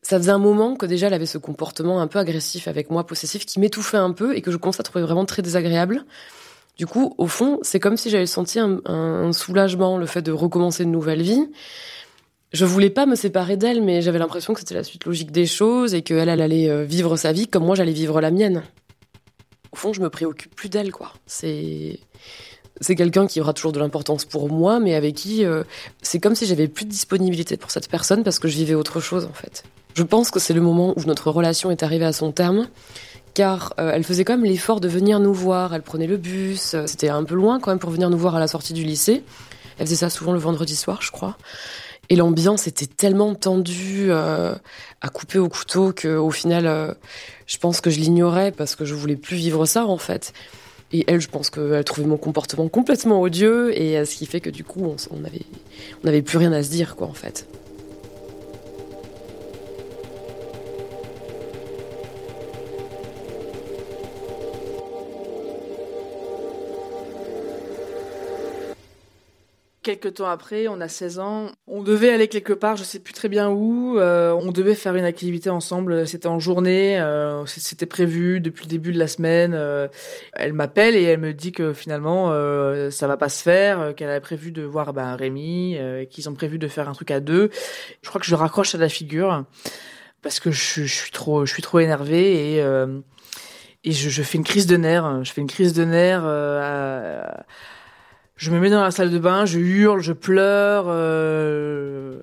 ça 0.02 0.18
faisait 0.18 0.32
un 0.32 0.40
moment 0.40 0.76
que 0.76 0.86
déjà 0.86 1.08
elle 1.08 1.14
avait 1.14 1.26
ce 1.26 1.38
comportement 1.38 2.02
un 2.02 2.08
peu 2.08 2.20
agressif 2.20 2.68
avec 2.68 2.90
moi, 2.90 3.06
possessif, 3.06 3.46
qui 3.46 3.60
m'étouffait 3.60 3.98
un 3.98 4.12
peu 4.12 4.36
et 4.36 4.42
que 4.42 4.52
je 4.52 4.58
commençais 4.58 4.82
à 4.82 4.84
trouver 4.84 5.04
vraiment 5.04 5.26
très 5.26 5.42
désagréable. 5.42 6.06
Du 6.78 6.86
coup, 6.86 7.16
au 7.18 7.28
fond, 7.28 7.60
c'est 7.62 7.80
comme 7.80 7.98
si 7.98 8.10
j'avais 8.10 8.26
senti 8.26 8.60
un, 8.60 9.32
soulagement, 9.34 9.98
le 9.98 10.06
fait 10.06 10.22
de 10.22 10.32
recommencer 10.32 10.84
une 10.84 10.92
nouvelle 10.92 11.22
vie. 11.22 11.50
Je 12.54 12.66
voulais 12.66 12.90
pas 12.90 13.06
me 13.06 13.16
séparer 13.16 13.58
d'elle, 13.58 13.82
mais 13.82 14.02
j'avais 14.02 14.20
l'impression 14.20 14.54
que 14.54 14.60
c'était 14.60 14.76
la 14.76 14.84
suite 14.84 15.06
logique 15.06 15.32
des 15.32 15.46
choses 15.46 15.94
et 15.94 16.04
qu'elle, 16.04 16.30
elle 16.30 16.42
allait 16.42 16.70
euh, 16.70 16.84
vivre 16.84 17.18
sa 17.18 17.34
vie 17.34 17.48
comme 17.48 17.66
moi 17.66 17.76
j'allais 17.76 17.92
vivre 17.92 18.22
la 18.22 18.32
mienne. 18.32 18.64
Au 19.74 19.76
fond, 19.76 19.92
je 19.92 20.02
me 20.02 20.10
préoccupe 20.10 20.56
plus 20.56 20.70
d'elle, 20.70 20.92
quoi. 20.92 21.14
C'est 21.26 22.00
c'est 22.82 22.96
quelqu'un 22.96 23.28
qui 23.28 23.42
aura 23.42 23.54
toujours 23.54 23.72
de 23.72 23.80
l'importance 23.80 24.26
pour 24.26 24.50
moi, 24.50 24.80
mais 24.80 24.96
avec 24.96 25.16
qui 25.16 25.46
euh, 25.46 25.64
c'est 26.02 26.20
comme 26.20 26.36
si 26.36 26.46
j'avais 26.46 26.68
plus 26.68 26.86
de 26.86 26.90
disponibilité 26.90 27.58
pour 27.58 27.72
cette 27.72 27.90
personne 27.90 28.24
parce 28.24 28.40
que 28.40 28.48
je 28.48 28.56
vivais 28.56 28.76
autre 28.76 29.00
chose 29.00 29.26
en 29.26 29.34
fait. 29.34 29.64
Je 29.96 30.04
pense 30.04 30.30
que 30.30 30.40
c'est 30.40 30.54
le 30.54 30.62
moment 30.62 30.94
où 30.96 31.04
notre 31.06 31.32
relation 31.32 31.72
est 31.72 31.82
arrivée 31.82 32.06
à 32.06 32.14
son 32.14 32.32
terme, 32.32 32.68
car 33.34 33.74
euh, 33.80 33.92
elle 33.94 34.04
faisait 34.04 34.24
quand 34.24 34.38
même 34.38 34.46
l'effort 34.46 34.80
de 34.80 34.88
venir 34.88 35.20
nous 35.20 35.34
voir. 35.34 35.74
Elle 35.74 35.82
prenait 35.82 36.08
le 36.08 36.18
bus, 36.18 36.74
euh, 36.74 36.86
c'était 36.86 37.10
un 37.10 37.24
peu 37.24 37.36
loin 37.36 37.60
quand 37.60 37.72
même 37.72 37.80
pour 37.80 37.90
venir 37.90 38.10
nous 38.10 38.18
voir 38.18 38.36
à 38.36 38.40
la 38.40 38.48
sortie 38.48 38.74
du 38.74 38.84
lycée. 38.84 39.24
Elle 39.80 39.88
faisait 39.88 39.96
ça 39.98 40.10
souvent 40.10 40.34
le 40.34 40.40
vendredi 40.40 40.76
soir, 40.76 41.02
je 41.02 41.12
crois. 41.12 41.38
Et 42.10 42.16
l'ambiance 42.16 42.68
était 42.68 42.86
tellement 42.86 43.36
tendue, 43.36 44.14
à 44.14 45.10
couper 45.12 45.40
au 45.40 45.50
couteau, 45.50 45.92
qu'au 45.92 46.32
final, 46.32 46.96
je 47.48 47.58
pense 47.58 47.82
que 47.82 47.90
je 47.90 48.00
l'ignorais 48.00 48.54
parce 48.54 48.78
que 48.78 48.86
je 48.86 48.96
voulais 48.96 49.18
plus 49.18 49.36
vivre 49.36 49.66
ça 49.66 49.86
en 49.86 49.98
fait. 49.98 50.32
Et 50.94 51.04
elle, 51.08 51.20
je 51.20 51.28
pense 51.28 51.50
qu'elle 51.50 51.84
trouvait 51.84 52.08
mon 52.08 52.18
comportement 52.18 52.70
complètement 52.70 53.22
odieux, 53.22 53.78
et 53.80 53.98
euh, 53.98 54.06
ce 54.06 54.16
qui 54.16 54.26
fait 54.26 54.40
que 54.40 54.50
du 54.50 54.64
coup, 54.64 54.96
on 55.12 55.18
n'avait 55.18 55.42
on 56.04 56.08
avait 56.08 56.22
plus 56.22 56.38
rien 56.38 56.54
à 56.54 56.64
se 56.64 56.70
dire, 56.70 56.96
quoi, 56.96 57.08
en 57.08 57.14
fait. 57.14 57.48
Quelques 69.88 70.16
temps 70.16 70.28
après, 70.28 70.68
on 70.68 70.82
a 70.82 70.90
16 70.90 71.20
ans, 71.20 71.50
on 71.66 71.82
devait 71.82 72.10
aller 72.10 72.28
quelque 72.28 72.52
part, 72.52 72.76
je 72.76 72.84
sais 72.84 73.00
plus 73.00 73.14
très 73.14 73.30
bien 73.30 73.50
où. 73.50 73.98
Euh, 73.98 74.34
on 74.34 74.52
devait 74.52 74.76
faire 74.76 74.98
une 74.98 75.06
activité 75.06 75.50
ensemble. 75.50 76.06
C'était 76.06 76.28
en 76.28 76.40
journée, 76.40 77.00
euh, 77.00 77.46
c'était 77.46 77.86
prévu 77.86 78.42
depuis 78.42 78.66
le 78.66 78.70
début 78.70 78.92
de 78.92 79.00
la 79.00 79.08
semaine. 79.08 79.54
Euh, 79.54 79.88
elle 80.34 80.52
m'appelle 80.52 80.98
et 80.98 81.04
elle 81.04 81.22
me 81.22 81.34
dit 81.34 81.54
que 81.54 81.72
finalement 81.72 82.34
ça 82.92 83.08
va 83.08 83.16
pas 83.16 83.30
se 83.30 83.42
faire, 83.42 83.96
qu'elle 83.96 84.10
avait 84.10 84.20
prévu 84.20 84.52
de 84.52 84.64
voir 84.64 84.92
ben, 84.92 85.16
Rémi, 85.16 85.78
qu'ils 86.10 86.28
ont 86.28 86.34
prévu 86.34 86.60
de 86.60 86.68
faire 86.68 86.90
un 86.90 86.94
truc 86.94 87.10
à 87.10 87.22
deux. 87.22 87.50
Je 88.02 88.10
crois 88.10 88.20
que 88.20 88.28
je 88.28 88.36
raccroche 88.36 88.76
à 88.76 88.78
la 88.78 88.90
figure 88.90 89.46
parce 90.22 90.42
que 90.42 90.52
je, 90.52 90.84
suis 90.84 91.12
trop, 91.12 91.46
je 91.46 91.54
suis 91.54 91.64
trop 91.64 91.80
énervée 91.80 92.56
et 92.56 92.64
et 93.86 93.92
je, 93.94 94.22
fais 94.22 94.38
une 94.38 94.44
crise 94.44 94.68
de 94.68 94.76
nerfs. 94.76 95.24
Je 95.24 95.32
fais 95.32 95.40
une 95.40 95.48
crise 95.48 95.72
de 95.72 95.86
nerfs. 95.86 96.26
À, 96.26 97.46
je 98.38 98.52
me 98.52 98.60
mets 98.60 98.70
dans 98.70 98.84
la 98.84 98.92
salle 98.92 99.12
de 99.12 99.20
bain, 99.20 99.46
je 99.46 99.60
hurle, 99.60 100.02
je 100.02 100.14
pleure. 100.14 100.86
Euh... 100.88 102.20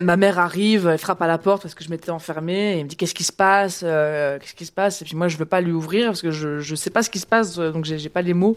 Ma 0.00 0.16
mère 0.16 0.38
arrive, 0.38 0.86
elle 0.86 0.98
frappe 0.98 1.20
à 1.20 1.26
la 1.26 1.38
porte 1.38 1.62
parce 1.62 1.74
que 1.74 1.84
je 1.84 1.90
m'étais 1.90 2.10
enfermée 2.10 2.74
et 2.74 2.78
elle 2.78 2.84
me 2.84 2.88
dit 2.88 2.96
qu'est-ce 2.96 3.14
qui 3.14 3.24
se 3.24 3.32
passe, 3.32 3.82
euh, 3.84 4.38
qu'est-ce 4.38 4.54
qui 4.54 4.66
se 4.66 4.72
passe? 4.72 5.02
Et 5.02 5.04
puis 5.04 5.16
moi 5.16 5.28
je 5.28 5.36
veux 5.36 5.44
pas 5.44 5.60
lui 5.60 5.72
ouvrir 5.72 6.06
parce 6.06 6.22
que 6.22 6.30
je 6.30 6.60
je 6.60 6.74
sais 6.74 6.90
pas 6.90 7.02
ce 7.02 7.10
qui 7.10 7.18
se 7.18 7.26
passe, 7.26 7.56
donc 7.56 7.84
j'ai 7.84 7.98
j'ai 7.98 8.08
pas 8.08 8.22
les 8.22 8.34
mots. 8.34 8.56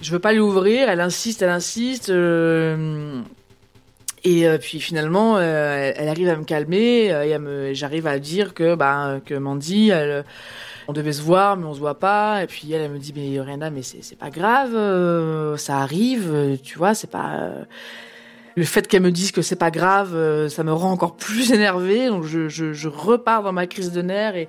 Je 0.00 0.10
veux 0.10 0.18
pas 0.18 0.32
lui 0.32 0.40
ouvrir. 0.40 0.88
Elle 0.88 1.00
insiste, 1.00 1.42
elle 1.42 1.50
insiste. 1.50 2.08
Euh... 2.08 3.20
Et 4.22 4.46
euh, 4.46 4.58
puis 4.58 4.80
finalement, 4.80 5.38
euh, 5.38 5.92
elle, 5.96 6.08
arrive 6.08 6.28
à 6.28 6.36
me 6.36 6.44
calmer 6.44 7.12
euh, 7.12 7.24
et 7.24 7.38
me, 7.38 7.72
j'arrive 7.72 8.06
à 8.06 8.18
dire 8.18 8.52
que 8.52 8.74
bah 8.74 9.20
que 9.24 9.34
Mandy, 9.34 9.90
elle 9.90 10.24
on 10.88 10.92
devait 10.92 11.12
se 11.12 11.22
voir, 11.22 11.56
mais 11.56 11.66
on 11.66 11.74
se 11.74 11.78
voit 11.78 11.98
pas. 11.98 12.42
Et 12.42 12.46
puis 12.46 12.72
elle, 12.72 12.90
me 12.90 12.98
dit, 12.98 13.12
mais 13.14 13.40
Rihanna, 13.40 13.70
mais 13.70 13.82
c'est 13.82 14.18
pas 14.18 14.30
grave, 14.30 14.74
euh, 14.74 15.56
ça 15.56 15.78
arrive, 15.78 16.30
euh, 16.32 16.56
tu 16.62 16.78
vois, 16.78 16.94
c'est 16.94 17.10
pas. 17.10 17.36
Euh, 17.40 17.64
le 18.56 18.64
fait 18.64 18.88
qu'elle 18.88 19.02
me 19.02 19.12
dise 19.12 19.30
que 19.30 19.42
c'est 19.42 19.56
pas 19.56 19.70
grave, 19.70 20.48
ça 20.48 20.64
me 20.64 20.72
rend 20.72 20.90
encore 20.90 21.16
plus 21.16 21.52
énervée. 21.54 22.08
Donc 22.08 22.24
je, 22.24 22.48
je, 22.48 22.88
repars 22.88 23.42
dans 23.42 23.52
ma 23.52 23.66
crise 23.66 23.92
de 23.92 24.02
nerfs 24.02 24.36
et, 24.36 24.48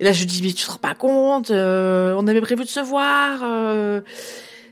là 0.00 0.12
je 0.12 0.24
dis, 0.24 0.42
mais 0.42 0.52
tu 0.52 0.64
te 0.64 0.70
rends 0.70 0.78
pas 0.78 0.94
compte, 0.94 1.50
on 1.50 2.26
avait 2.26 2.40
prévu 2.40 2.64
de 2.64 2.68
se 2.68 2.80
voir. 2.80 4.02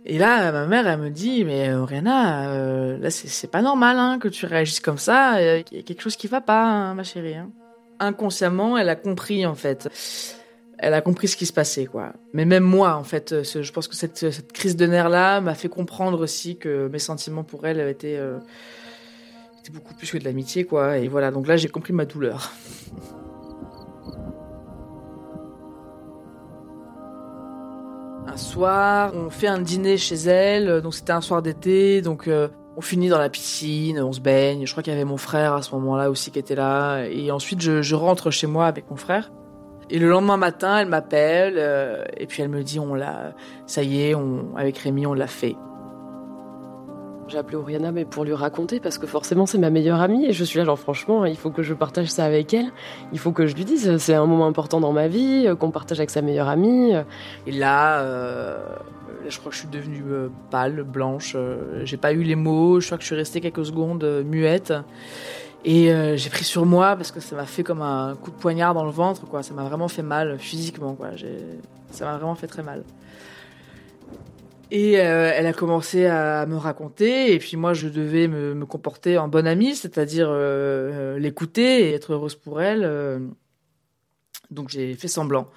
Et 0.05 0.19
là, 0.19 0.51
ma 0.51 0.67
mère, 0.67 0.89
elle 0.89 0.99
me 0.99 1.11
dit, 1.11 1.45
mais 1.45 1.73
Rihanna, 1.73 2.99
là 2.99 3.11
c'est 3.11 3.51
pas 3.51 3.63
normal 3.63 3.97
hein, 3.99 4.19
que 4.21 4.29
tu 4.29 4.45
réagisses 4.45 4.81
comme 4.81 4.99
ça. 4.99 5.41
Il 5.41 5.65
y 5.71 5.79
a 5.79 5.83
quelque 5.83 6.03
chose 6.03 6.17
qui 6.17 6.27
va 6.27 6.41
pas, 6.41 6.65
hein, 6.65 6.95
ma 6.95 7.05
chérie. 7.05 7.37
Hein. 7.37 7.51
Inconsciemment, 8.01 8.77
elle 8.77 8.89
a 8.89 8.97
compris 8.97 9.47
en 9.47 9.55
fait 9.55 9.89
elle 10.83 10.95
a 10.95 11.01
compris 11.01 11.29
ce 11.29 11.37
qui 11.37 11.47
se 11.47 11.53
passait, 11.53 11.87
quoi. 11.87 12.13
Mais 12.33 12.45
même 12.45 12.65
moi, 12.65 12.97
en 12.97 13.05
fait, 13.05 13.31
euh, 13.31 13.45
je 13.45 13.71
pense 13.73 13.87
que 13.87 13.95
cette, 13.95 14.53
crise 14.53 14.75
de 14.75 14.85
nerfs-là 14.85 15.41
m'a 15.41 15.55
fait 15.55 15.69
comprendre 15.69 16.21
aussi 16.21 16.57
que 16.57 16.89
mes 16.89 16.99
sentiments 16.99 17.45
pour 17.45 17.65
elle 17.69 17.79
étaient, 17.89 18.17
euh, 18.17 18.39
étaient 19.61 19.71
beaucoup 19.71 19.95
plus 19.95 20.11
que 20.11 20.19
de 20.19 20.25
l'amitié, 20.25 20.65
quoi. 20.65 20.99
Et 20.99 21.07
voilà, 21.07 21.31
donc 21.31 21.47
là, 21.47 21.57
j'ai 21.57 21.69
compris 21.69 21.93
ma 21.93 22.05
douleur. 22.05 22.53
Un 28.27 28.37
soir, 28.37 29.13
on 29.15 29.31
fait 29.31 29.47
un 29.47 29.61
dîner 29.61 29.97
chez 29.97 30.17
elle, 30.17 30.83
donc 30.83 30.97
c'était 30.97 31.13
un 31.13 31.21
soir 31.21 31.43
d'été, 31.43 32.03
donc 32.03 32.27
euh, 32.27 32.49
on 32.77 32.81
finit 32.81 33.09
dans 33.09 33.19
la 33.19 33.29
piscine, 33.29 34.01
on 34.01 34.13
se 34.13 34.21
baigne. 34.21 34.67
Je 34.67 34.73
crois 34.73 34.83
qu'il 34.83 34.93
y 34.93 34.97
avait 34.97 35.05
mon 35.05 35.17
frère 35.17 35.53
à 35.53 35.63
ce 35.63 35.73
moment-là 35.77 36.11
aussi 36.11 36.33
qui 36.33 36.41
était 36.41 36.57
là. 36.57 37.05
Et 37.05 37.31
ensuite, 37.31 37.61
je 37.61 37.95
rentre 37.95 38.33
chez 38.33 38.49
moi 38.49 38.67
avec 38.67 38.91
mon 38.91 38.97
frère. 38.97 39.31
Et 39.91 39.99
le 39.99 40.09
lendemain 40.09 40.37
matin, 40.37 40.79
elle 40.79 40.89
m'appelle 40.89 41.55
euh, 41.57 42.05
et 42.17 42.27
puis 42.27 42.43
elle 42.43 42.49
me 42.49 42.63
dit 42.63 42.79
on 42.79 42.95
l'a, 42.95 43.35
ça 43.67 43.83
y 43.83 44.03
est, 44.03 44.15
on, 44.15 44.57
avec 44.57 44.79
Rémi, 44.79 45.07
on 45.07 45.15
l'a 45.15 45.27
fait. 45.27 45.57
J'ai 47.29 47.39
appelé 47.39 47.57
Oriana 47.57 47.93
mais 47.93 48.05
pour 48.05 48.25
lui 48.25 48.35
raconter 48.35 48.81
parce 48.81 48.99
que 48.99 49.07
forcément 49.07 49.47
c'est 49.47 49.59
ma 49.59 49.71
meilleure 49.71 50.01
amie 50.01 50.27
et 50.27 50.33
je 50.33 50.45
suis 50.45 50.59
là 50.59 50.65
genre 50.65 50.79
franchement 50.79 51.25
il 51.25 51.37
faut 51.37 51.51
que 51.51 51.63
je 51.63 51.73
partage 51.73 52.09
ça 52.09 52.25
avec 52.25 52.53
elle, 52.53 52.71
il 53.13 53.19
faut 53.19 53.33
que 53.33 53.47
je 53.47 53.55
lui 53.55 53.65
dise 53.65 53.97
c'est 53.99 54.15
un 54.15 54.27
moment 54.27 54.47
important 54.47 54.81
dans 54.81 54.93
ma 54.93 55.09
vie 55.09 55.45
euh, 55.47 55.55
qu'on 55.55 55.71
partage 55.71 55.99
avec 55.99 56.11
sa 56.11 56.21
meilleure 56.21 56.49
amie. 56.49 56.93
Et 57.47 57.53
là, 57.53 58.01
euh, 58.01 58.59
je 59.29 59.39
crois 59.39 59.51
que 59.51 59.57
je 59.57 59.61
suis 59.61 59.71
devenue 59.71 60.03
pâle, 60.51 60.83
blanche, 60.83 61.37
j'ai 61.85 61.97
pas 61.97 62.13
eu 62.13 62.23
les 62.23 62.35
mots, 62.35 62.81
je 62.81 62.87
crois 62.87 62.99
que 62.99 63.03
je 63.03 63.09
suis 63.09 63.17
restée 63.17 63.41
quelques 63.41 63.67
secondes 63.67 64.05
muette. 64.25 64.75
Et 65.65 65.93
euh, 65.93 66.17
j'ai 66.17 66.31
pris 66.31 66.45
sur 66.45 66.67
moi 66.67 66.97
parce 66.97 67.13
que 67.13 67.21
ça 67.21 67.37
m'a 67.37 67.47
fait 67.47 67.63
comme 67.63 67.83
un 67.83 68.17
coup 68.17 68.31
de 68.31 68.37
poignard 68.37 68.75
dans 68.75 68.85
le 68.85 68.91
ventre, 68.91 69.27
quoi. 69.27 69.43
Ça 69.43 69.55
m'a 69.55 69.65
vraiment 69.65 69.89
fait 69.89 70.03
mal 70.03 70.39
physiquement, 70.39 70.95
quoi. 70.95 71.11
Ça 71.91 72.05
m'a 72.05 72.17
vraiment 72.17 72.35
fait 72.35 72.49
très 72.49 72.63
mal. 72.63 72.85
Et 74.73 74.99
euh, 74.99 75.31
elle 75.35 75.47
a 75.47 75.53
commencé 75.53 76.07
à 76.07 76.47
me 76.47 76.57
raconter, 76.57 77.35
et 77.35 77.39
puis 77.39 77.59
moi 77.59 77.75
je 77.75 77.89
devais 77.89 78.27
me, 78.27 78.55
me 78.55 78.65
comporter 78.65 79.19
en 79.19 79.29
bonne 79.29 79.47
amie, 79.47 79.77
c'est-à-dire 79.77 80.29
euh, 80.31 81.19
l'écouter 81.19 81.91
et 81.91 81.93
être 81.93 82.15
heureuse 82.15 82.37
pour 82.37 82.63
elle. 82.63 83.31
donc 84.51 84.71
j'ai 84.71 84.95
fait 84.95 85.09
semblant 85.09 85.51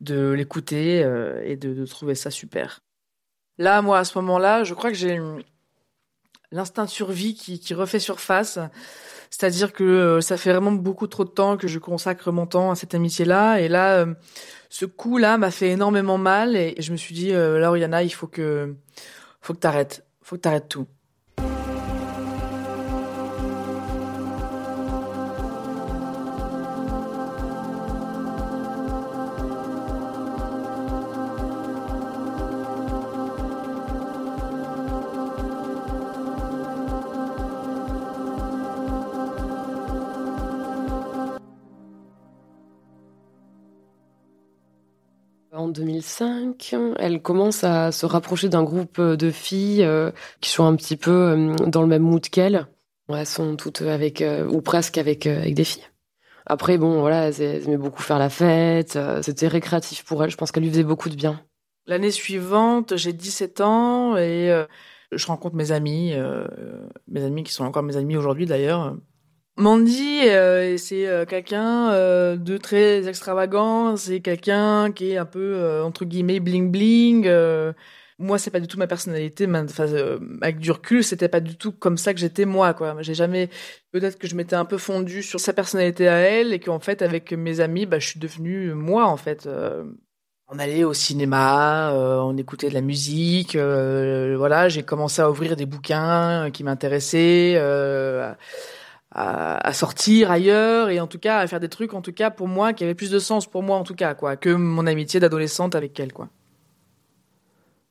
de 0.00 0.30
l'écouter 0.30 0.98
et 1.44 1.56
de, 1.56 1.74
de, 1.74 1.86
trouver 1.86 2.14
ça 2.14 2.30
super. 2.30 2.80
Là, 3.58 3.82
moi, 3.82 3.98
à 3.98 4.04
ce 4.04 4.16
moment-là, 4.18 4.64
je 4.64 4.74
crois 4.74 4.90
que 4.90 4.96
j'ai 4.96 5.20
l'instinct 6.52 6.84
de 6.84 6.90
survie 6.90 7.34
qui, 7.34 7.58
qui 7.58 7.74
refait 7.74 7.98
surface. 7.98 8.58
C'est-à-dire 9.36 9.72
que 9.72 9.82
euh, 9.82 10.20
ça 10.20 10.36
fait 10.36 10.52
vraiment 10.52 10.70
beaucoup 10.70 11.08
trop 11.08 11.24
de 11.24 11.28
temps 11.28 11.56
que 11.56 11.66
je 11.66 11.80
consacre 11.80 12.30
mon 12.30 12.46
temps 12.46 12.70
à 12.70 12.76
cette 12.76 12.94
amitié-là. 12.94 13.58
Et 13.58 13.66
là, 13.66 13.96
euh, 13.96 14.14
ce 14.70 14.86
coup-là 14.86 15.38
m'a 15.38 15.50
fait 15.50 15.70
énormément 15.70 16.18
mal. 16.18 16.54
Et 16.54 16.76
je 16.78 16.92
me 16.92 16.96
suis 16.96 17.16
dit, 17.16 17.32
euh, 17.32 17.58
là, 17.58 17.70
Oriana, 17.70 18.04
il 18.04 18.10
faut 18.10 18.28
que, 18.28 18.76
faut 19.40 19.52
que 19.52 19.58
t'arrêtes. 19.58 20.06
Faut 20.22 20.36
que 20.36 20.42
t'arrêtes 20.42 20.68
tout. 20.68 20.86
2005, 45.74 46.76
elle 46.98 47.20
commence 47.20 47.64
à 47.64 47.92
se 47.92 48.06
rapprocher 48.06 48.48
d'un 48.48 48.62
groupe 48.62 49.00
de 49.00 49.30
filles 49.30 49.86
qui 50.40 50.50
sont 50.50 50.64
un 50.64 50.76
petit 50.76 50.96
peu 50.96 51.54
dans 51.66 51.82
le 51.82 51.88
même 51.88 52.02
mood 52.02 52.22
qu'elle. 52.22 52.66
Elles 53.08 53.26
sont 53.26 53.56
toutes 53.56 53.82
avec, 53.82 54.24
ou 54.48 54.60
presque 54.62 54.98
avec, 54.98 55.26
avec 55.26 55.54
des 55.54 55.64
filles. 55.64 55.84
Après, 56.46 56.78
bon, 56.78 57.00
voilà, 57.00 57.28
elle 57.28 57.64
aimait 57.64 57.76
beaucoup 57.76 58.02
faire 58.02 58.18
la 58.18 58.30
fête. 58.30 58.98
C'était 59.22 59.48
récréatif 59.48 60.04
pour 60.04 60.24
elle. 60.24 60.30
Je 60.30 60.36
pense 60.36 60.52
qu'elle 60.52 60.62
lui 60.62 60.70
faisait 60.70 60.84
beaucoup 60.84 61.10
de 61.10 61.16
bien. 61.16 61.40
L'année 61.86 62.10
suivante, 62.10 62.96
j'ai 62.96 63.12
17 63.12 63.60
ans 63.60 64.16
et 64.16 64.64
je 65.16 65.26
rencontre 65.26 65.56
mes 65.56 65.72
amis, 65.72 66.12
euh, 66.14 66.46
mes 67.08 67.24
amis 67.24 67.44
qui 67.44 67.52
sont 67.52 67.64
encore 67.64 67.82
mes 67.82 67.96
amis 67.96 68.16
aujourd'hui 68.16 68.46
d'ailleurs. 68.46 68.96
Mandy, 69.56 70.28
euh, 70.28 70.76
c'est 70.76 71.06
euh, 71.06 71.24
quelqu'un 71.26 71.90
de 72.36 72.56
très 72.58 73.06
extravagant, 73.08 73.96
c'est 73.96 74.20
quelqu'un 74.20 74.90
qui 74.92 75.12
est 75.12 75.16
un 75.16 75.26
peu 75.26 75.80
entre 75.82 76.04
guillemets 76.04 76.40
bling 76.40 76.70
bling. 76.70 77.28
moi, 78.18 78.38
c'est 78.38 78.50
pas 78.50 78.60
du 78.60 78.66
tout 78.68 78.78
ma 78.78 78.86
personnalité. 78.86 79.46
Enfin, 79.48 79.86
avec 80.42 80.58
du 80.58 80.70
recul, 80.70 81.04
c'était 81.04 81.28
pas 81.28 81.40
du 81.40 81.56
tout 81.56 81.72
comme 81.72 81.98
ça 81.98 82.14
que 82.14 82.20
j'étais 82.20 82.44
moi. 82.46 82.74
Quoi, 82.74 82.96
j'ai 83.02 83.14
jamais. 83.14 83.48
Peut-être 83.92 84.18
que 84.18 84.26
je 84.26 84.34
m'étais 84.36 84.56
un 84.56 84.64
peu 84.64 84.78
fondue 84.78 85.22
sur 85.22 85.40
sa 85.40 85.52
personnalité 85.52 86.08
à 86.08 86.16
elle 86.18 86.52
et 86.52 86.60
qu'en 86.60 86.80
fait, 86.80 87.02
avec 87.02 87.32
mes 87.32 87.60
amis, 87.60 87.86
bah, 87.86 87.98
je 87.98 88.08
suis 88.08 88.20
devenue 88.20 88.74
moi 88.74 89.06
en 89.06 89.16
fait. 89.16 89.48
On 90.48 90.58
allait 90.58 90.84
au 90.84 90.92
cinéma, 90.92 91.92
euh, 91.94 92.18
on 92.18 92.36
écoutait 92.36 92.68
de 92.68 92.74
la 92.74 92.82
musique, 92.82 93.56
euh, 93.56 94.34
voilà. 94.36 94.68
J'ai 94.68 94.82
commencé 94.82 95.22
à 95.22 95.30
ouvrir 95.30 95.56
des 95.56 95.64
bouquins 95.64 96.50
qui 96.52 96.64
m'intéressaient, 96.64 97.54
euh, 97.56 98.34
à, 99.14 99.72
sortir 99.72 100.30
ailleurs 100.30 100.90
et 100.90 101.00
en 101.00 101.06
tout 101.06 101.18
cas 101.18 101.38
à 101.38 101.46
faire 101.46 101.60
des 101.60 101.68
trucs, 101.68 101.94
en 101.94 102.02
tout 102.02 102.12
cas 102.12 102.30
pour 102.30 102.48
moi, 102.48 102.72
qui 102.72 102.84
avaient 102.84 102.94
plus 102.94 103.10
de 103.10 103.18
sens 103.18 103.46
pour 103.46 103.62
moi 103.62 103.76
en 103.76 103.84
tout 103.84 103.94
cas, 103.94 104.14
quoi, 104.14 104.36
que 104.36 104.50
mon 104.50 104.86
amitié 104.86 105.20
d'adolescente 105.20 105.74
avec 105.74 105.98
elle, 106.00 106.12
quoi 106.12 106.28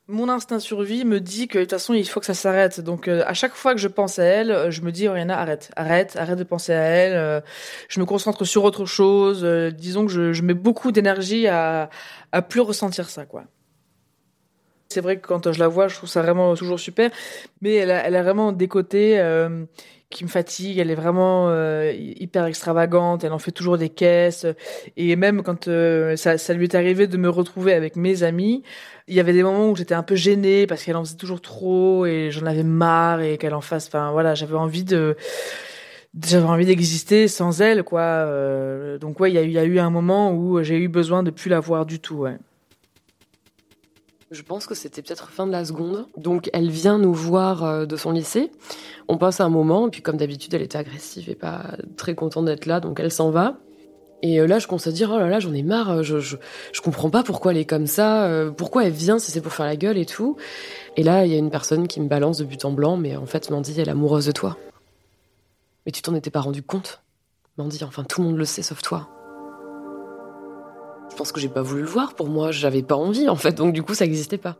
mon 0.06 0.28
instinct 0.28 0.58
survie 0.58 1.06
me 1.06 1.18
dit 1.18 1.48
que 1.48 1.56
de 1.56 1.62
toute 1.64 1.70
façon 1.70 1.94
il 1.94 2.06
faut 2.06 2.20
que 2.20 2.26
ça 2.26 2.34
s'arrête. 2.34 2.78
Donc 2.80 3.08
euh, 3.08 3.22
à 3.26 3.32
chaque 3.32 3.54
fois 3.54 3.72
que 3.72 3.80
je 3.80 3.88
pense 3.88 4.18
à 4.18 4.24
elle, 4.24 4.50
euh, 4.50 4.70
je 4.70 4.82
me 4.82 4.92
dis 4.92 5.08
Oriana 5.08 5.40
arrête, 5.40 5.70
arrête, 5.76 6.14
arrête 6.16 6.38
de 6.38 6.44
penser 6.44 6.74
à 6.74 6.82
elle. 6.82 7.14
Euh, 7.14 7.40
je 7.88 8.00
me 8.00 8.04
concentre 8.04 8.44
sur 8.44 8.64
autre 8.64 8.84
chose. 8.84 9.44
disons 9.74 10.04
que 10.04 10.12
je, 10.12 10.34
je 10.34 10.42
mets 10.42 10.52
beaucoup 10.52 10.92
d'énergie 10.92 11.48
à 11.48 11.88
à 12.32 12.42
plus 12.42 12.60
ressentir 12.60 13.08
ça 13.08 13.24
quoi. 13.24 13.44
C'est 14.94 15.00
vrai 15.00 15.18
que 15.18 15.26
quand 15.26 15.52
je 15.52 15.58
la 15.58 15.68
vois, 15.68 15.88
je 15.88 15.96
trouve 15.96 16.08
ça 16.08 16.22
vraiment 16.22 16.54
toujours 16.54 16.78
super, 16.78 17.10
mais 17.60 17.74
elle 17.74 17.90
a, 17.90 18.06
elle 18.06 18.14
a 18.14 18.22
vraiment 18.22 18.52
des 18.52 18.68
côtés 18.68 19.18
qui 20.14 20.24
me 20.24 20.28
fatigue. 20.28 20.78
Elle 20.78 20.90
est 20.90 20.94
vraiment 20.94 21.48
euh, 21.48 21.92
hyper 21.94 22.46
extravagante. 22.46 23.24
Elle 23.24 23.32
en 23.32 23.38
fait 23.38 23.52
toujours 23.52 23.76
des 23.76 23.90
caisses. 23.90 24.46
Et 24.96 25.16
même 25.16 25.42
quand 25.42 25.68
euh, 25.68 26.16
ça, 26.16 26.54
lui 26.54 26.64
est 26.64 26.74
arrivé 26.74 27.06
de 27.06 27.16
me 27.18 27.28
retrouver 27.28 27.74
avec 27.74 27.96
mes 27.96 28.22
amis, 28.22 28.62
il 29.08 29.14
y 29.14 29.20
avait 29.20 29.34
des 29.34 29.42
moments 29.42 29.68
où 29.68 29.76
j'étais 29.76 29.94
un 29.94 30.02
peu 30.02 30.14
gênée 30.14 30.66
parce 30.66 30.84
qu'elle 30.84 30.96
en 30.96 31.04
faisait 31.04 31.16
toujours 31.16 31.42
trop 31.42 32.06
et 32.06 32.30
j'en 32.30 32.46
avais 32.46 32.62
marre 32.62 33.20
et 33.20 33.36
qu'elle 33.36 33.54
en 33.54 33.60
fasse. 33.60 33.88
Enfin 33.88 34.12
voilà, 34.12 34.34
j'avais 34.34 34.56
envie 34.56 34.84
de 34.84 35.16
j'avais 36.22 36.46
envie 36.46 36.66
d'exister 36.66 37.26
sans 37.28 37.60
elle 37.60 37.82
quoi. 37.82 38.00
Euh, 38.00 38.98
donc 38.98 39.20
ouais, 39.20 39.32
il 39.32 39.50
y 39.50 39.58
a 39.58 39.64
eu 39.64 39.78
un 39.78 39.90
moment 39.90 40.32
où 40.32 40.62
j'ai 40.62 40.78
eu 40.78 40.88
besoin 40.88 41.22
de 41.22 41.30
plus 41.30 41.50
la 41.50 41.60
voir 41.60 41.84
du 41.86 41.98
tout. 42.00 42.26
Je 44.30 44.42
pense 44.42 44.66
que 44.66 44.74
c'était 44.74 45.02
peut-être 45.02 45.30
fin 45.30 45.46
de 45.46 45.52
la 45.52 45.64
seconde. 45.64 46.06
Donc 46.16 46.48
elle 46.52 46.70
vient 46.70 46.98
nous 46.98 47.12
voir 47.12 47.64
euh, 47.64 47.86
de 47.86 47.96
son 47.96 48.10
lycée. 48.10 48.50
On 49.08 49.18
passe 49.18 49.40
un 49.40 49.48
moment, 49.48 49.88
et 49.88 49.90
puis 49.90 50.02
comme 50.02 50.16
d'habitude, 50.16 50.54
elle 50.54 50.62
était 50.62 50.78
agressive 50.78 51.28
et 51.28 51.34
pas 51.34 51.76
très 51.96 52.14
contente 52.14 52.46
d'être 52.46 52.66
là, 52.66 52.80
donc 52.80 52.98
elle 53.00 53.10
s'en 53.10 53.30
va. 53.30 53.58
Et 54.22 54.40
euh, 54.40 54.46
là, 54.46 54.58
je 54.58 54.66
commence 54.66 54.86
à 54.86 54.92
dire, 54.92 55.10
oh 55.12 55.18
là 55.18 55.28
là, 55.28 55.40
j'en 55.40 55.52
ai 55.52 55.62
marre, 55.62 55.90
euh, 55.90 56.02
je, 56.02 56.18
je, 56.18 56.36
je, 56.72 56.80
comprends 56.80 57.10
pas 57.10 57.22
pourquoi 57.22 57.52
elle 57.52 57.58
est 57.58 57.66
comme 57.66 57.86
ça, 57.86 58.30
pourquoi 58.56 58.86
elle 58.86 58.92
vient 58.92 59.18
si 59.18 59.30
c'est 59.30 59.42
pour 59.42 59.52
faire 59.52 59.66
la 59.66 59.76
gueule 59.76 59.98
et 59.98 60.06
tout. 60.06 60.36
Et 60.96 61.02
là, 61.02 61.26
il 61.26 61.32
y 61.32 61.34
a 61.34 61.38
une 61.38 61.50
personne 61.50 61.86
qui 61.86 62.00
me 62.00 62.08
balance 62.08 62.38
de 62.38 62.44
but 62.44 62.64
en 62.64 62.72
blanc, 62.72 62.96
mais 62.96 63.16
en 63.16 63.26
fait, 63.26 63.50
Mandy, 63.50 63.78
elle 63.78 63.88
est 63.88 63.92
amoureuse 63.92 64.26
de 64.26 64.32
toi. 64.32 64.56
Mais 65.84 65.92
tu 65.92 66.00
t'en 66.00 66.14
étais 66.14 66.30
pas 66.30 66.40
rendu 66.40 66.62
compte? 66.62 67.02
Mandy, 67.58 67.84
enfin, 67.84 68.04
tout 68.04 68.22
le 68.22 68.28
monde 68.28 68.38
le 68.38 68.46
sait 68.46 68.62
sauf 68.62 68.80
toi. 68.80 69.13
Je 71.14 71.18
pense 71.18 71.30
que 71.30 71.38
j'ai 71.38 71.48
pas 71.48 71.62
voulu 71.62 71.82
le 71.82 71.86
voir. 71.86 72.14
Pour 72.14 72.28
moi, 72.28 72.50
j'avais 72.50 72.82
pas 72.82 72.96
envie, 72.96 73.28
en 73.28 73.36
fait. 73.36 73.52
Donc, 73.52 73.72
du 73.72 73.84
coup, 73.84 73.94
ça 73.94 74.04
n'existait 74.04 74.36
pas. 74.36 74.56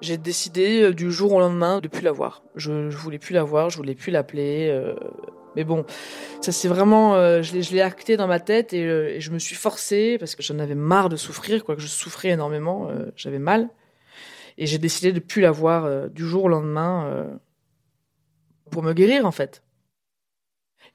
J'ai 0.00 0.16
décidé 0.16 0.82
euh, 0.82 0.92
du 0.92 1.12
jour 1.12 1.32
au 1.32 1.38
lendemain 1.38 1.78
de 1.78 1.86
plus 1.86 2.02
la 2.02 2.10
voir. 2.10 2.42
Je, 2.56 2.90
je 2.90 2.96
voulais 2.96 3.20
plus 3.20 3.34
la 3.34 3.44
voir, 3.44 3.70
je 3.70 3.76
voulais 3.76 3.94
plus 3.94 4.10
l'appeler. 4.10 4.68
Euh, 4.68 4.96
mais 5.54 5.62
bon, 5.62 5.86
ça 6.40 6.50
c'est 6.50 6.66
vraiment, 6.66 7.14
euh, 7.14 7.40
je 7.42 7.72
l'ai 7.72 7.80
acté 7.80 8.16
dans 8.16 8.26
ma 8.26 8.40
tête 8.40 8.72
et, 8.72 9.20
je 9.20 9.30
me 9.30 9.38
suis 9.38 9.54
forcée 9.54 10.16
parce 10.18 10.34
que 10.34 10.42
j'en 10.42 10.58
avais 10.58 10.74
marre 10.74 11.08
de 11.08 11.16
souffrir, 11.16 11.64
quoi 11.64 11.76
que 11.76 11.82
je 11.82 11.86
souffrais 11.86 12.30
énormément, 12.30 12.90
j'avais 13.14 13.38
mal. 13.38 13.70
Et 14.58 14.66
j'ai 14.66 14.78
décidé 14.78 15.12
de 15.12 15.20
plus 15.20 15.40
la 15.40 15.52
voir 15.52 16.10
du 16.10 16.26
jour 16.26 16.44
au 16.44 16.48
lendemain 16.48 17.38
pour 18.70 18.82
me 18.82 18.92
guérir 18.92 19.24
en 19.24 19.32
fait. 19.32 19.62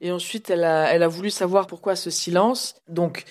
Et 0.04 0.10
ensuite, 0.10 0.50
elle 0.50 0.64
a, 0.64 0.92
elle 0.92 1.04
a 1.04 1.08
voulu 1.08 1.30
savoir 1.30 1.68
pourquoi 1.68 1.94
ce 1.94 2.10
silence. 2.10 2.74
Donc, 2.88 3.22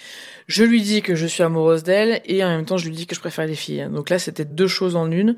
je 0.47 0.63
lui 0.63 0.81
dis 0.81 1.01
que 1.01 1.15
je 1.15 1.27
suis 1.27 1.43
amoureuse 1.43 1.83
d'elle 1.83 2.21
et 2.23 2.45
en 2.45 2.47
même 2.47 2.63
temps, 2.63 2.77
je 2.77 2.87
lui 2.87 2.95
dis 2.95 3.05
que 3.07 3.13
je 3.13 3.19
préfère 3.19 3.45
les 3.45 3.55
filles. 3.55 3.89
Donc 3.91 4.09
là, 4.09 4.17
c'était 4.19 4.45
deux 4.45 4.69
choses 4.69 4.95
en 4.95 5.11
une. 5.11 5.35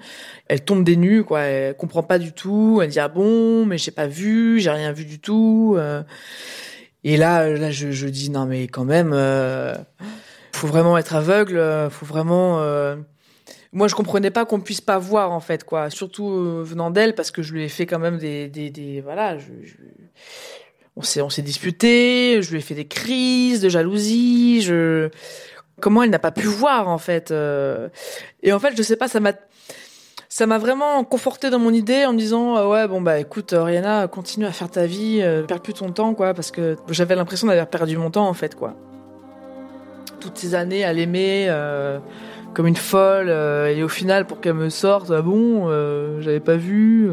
Elle 0.48 0.64
tombe 0.64 0.84
des 0.84 0.96
nues, 0.96 1.24
quoi. 1.24 1.42
Elle 1.42 1.76
comprend 1.76 2.04
pas 2.04 2.20
du 2.20 2.34
tout. 2.34 2.82
Elle 2.84 2.90
dit 2.92 3.00
ah 3.00 3.08
bon, 3.08 3.66
mais 3.66 3.80
j'ai 3.80 3.90
pas 3.90 4.06
vu, 4.06 4.60
j'ai 4.60 4.70
rien 4.70 4.92
vu 4.92 5.06
du 5.06 5.20
tout. 5.20 5.74
Euh. 5.76 6.04
Et 7.04 7.18
là, 7.18 7.50
là, 7.50 7.72
je, 7.72 7.90
je 7.90 8.08
dis 8.08 8.30
non 8.30 8.46
mais 8.46 8.68
quand 8.68 8.86
même, 8.86 9.12
euh, 9.12 9.74
faut 10.52 10.68
vraiment 10.68 11.00
être 11.00 11.16
aveugle, 11.16 11.90
faut 11.90 12.06
vraiment. 12.06 12.62
Euh. 12.62 12.96
Moi, 13.72 13.88
je 13.88 13.96
comprenais 13.96 14.30
pas 14.30 14.46
qu'on 14.46 14.60
puisse 14.60 14.82
pas 14.82 15.00
voir 15.00 15.32
en 15.32 15.40
fait, 15.40 15.64
quoi. 15.64 15.90
Surtout 15.90 16.30
venant 16.64 16.92
d'elle, 16.92 17.16
parce 17.16 17.32
que 17.32 17.42
je 17.42 17.54
lui 17.54 17.64
ai 17.64 17.70
fait 17.70 17.88
quand 17.88 17.98
même 17.98 18.20
des, 18.20 18.48
des, 18.50 18.70
des 18.70 19.02
voilà. 19.02 19.40
On 20.96 21.02
s'est 21.02 21.22
on 21.22 21.30
s'est 21.30 21.42
disputé, 21.42 22.42
je 22.42 22.52
lui 22.52 22.60
ai 22.60 22.62
fait 22.62 22.76
des 22.76 22.88
crises 22.88 23.62
de 23.62 23.70
jalousie, 23.70 24.62
je 24.62 25.10
comment 25.80 26.04
elle 26.04 26.10
n'a 26.10 26.20
pas 26.20 26.32
pu 26.32 26.48
voir 26.48 26.88
en 26.88 26.98
fait 26.98 27.32
euh. 27.32 27.90
et 28.42 28.54
en 28.54 28.60
fait 28.60 28.74
je 28.78 28.82
sais 28.84 28.96
pas 28.96 29.08
ça 29.08 29.20
m'a 29.20 29.34
ça 30.30 30.48
m'a 30.48 30.58
vraiment 30.58 31.04
conforté 31.04 31.50
dans 31.50 31.60
mon 31.60 31.74
idée 31.74 32.06
en 32.06 32.14
me 32.14 32.18
disant 32.18 32.58
euh, 32.58 32.68
ouais 32.68 32.88
bon 32.88 33.02
bah 33.02 33.20
écoute 33.20 33.54
Rihanna 33.58 34.08
continue 34.08 34.46
à 34.46 34.52
faire 34.52 34.70
ta 34.70 34.86
vie 34.86 35.20
euh, 35.22 35.44
perds 35.44 35.62
plus 35.62 35.74
ton 35.74 35.92
temps 35.92 36.14
quoi 36.14 36.34
parce 36.34 36.52
que 36.52 36.78
j'avais 36.90 37.16
l'impression 37.16 37.48
d'avoir 37.48 37.68
perdu 37.68 37.98
mon 37.98 38.12
temps 38.12 38.28
en 38.28 38.34
fait 38.34 38.56
quoi 38.56 38.76
toutes 40.20 40.38
ces 40.38 40.56
années 40.56 40.86
à 40.86 40.94
l'aimer 40.94 41.54
comme 42.54 42.68
une 42.68 42.78
folle 42.78 43.30
et 43.30 43.84
au 43.84 43.90
final 43.90 44.26
pour 44.26 44.40
qu'elle 44.40 44.54
me 44.54 44.70
sorte 44.70 45.12
ah 45.12 45.22
bon 45.22 45.68
j'avais 46.22 46.40
pas 46.40 46.56
vu 46.56 47.10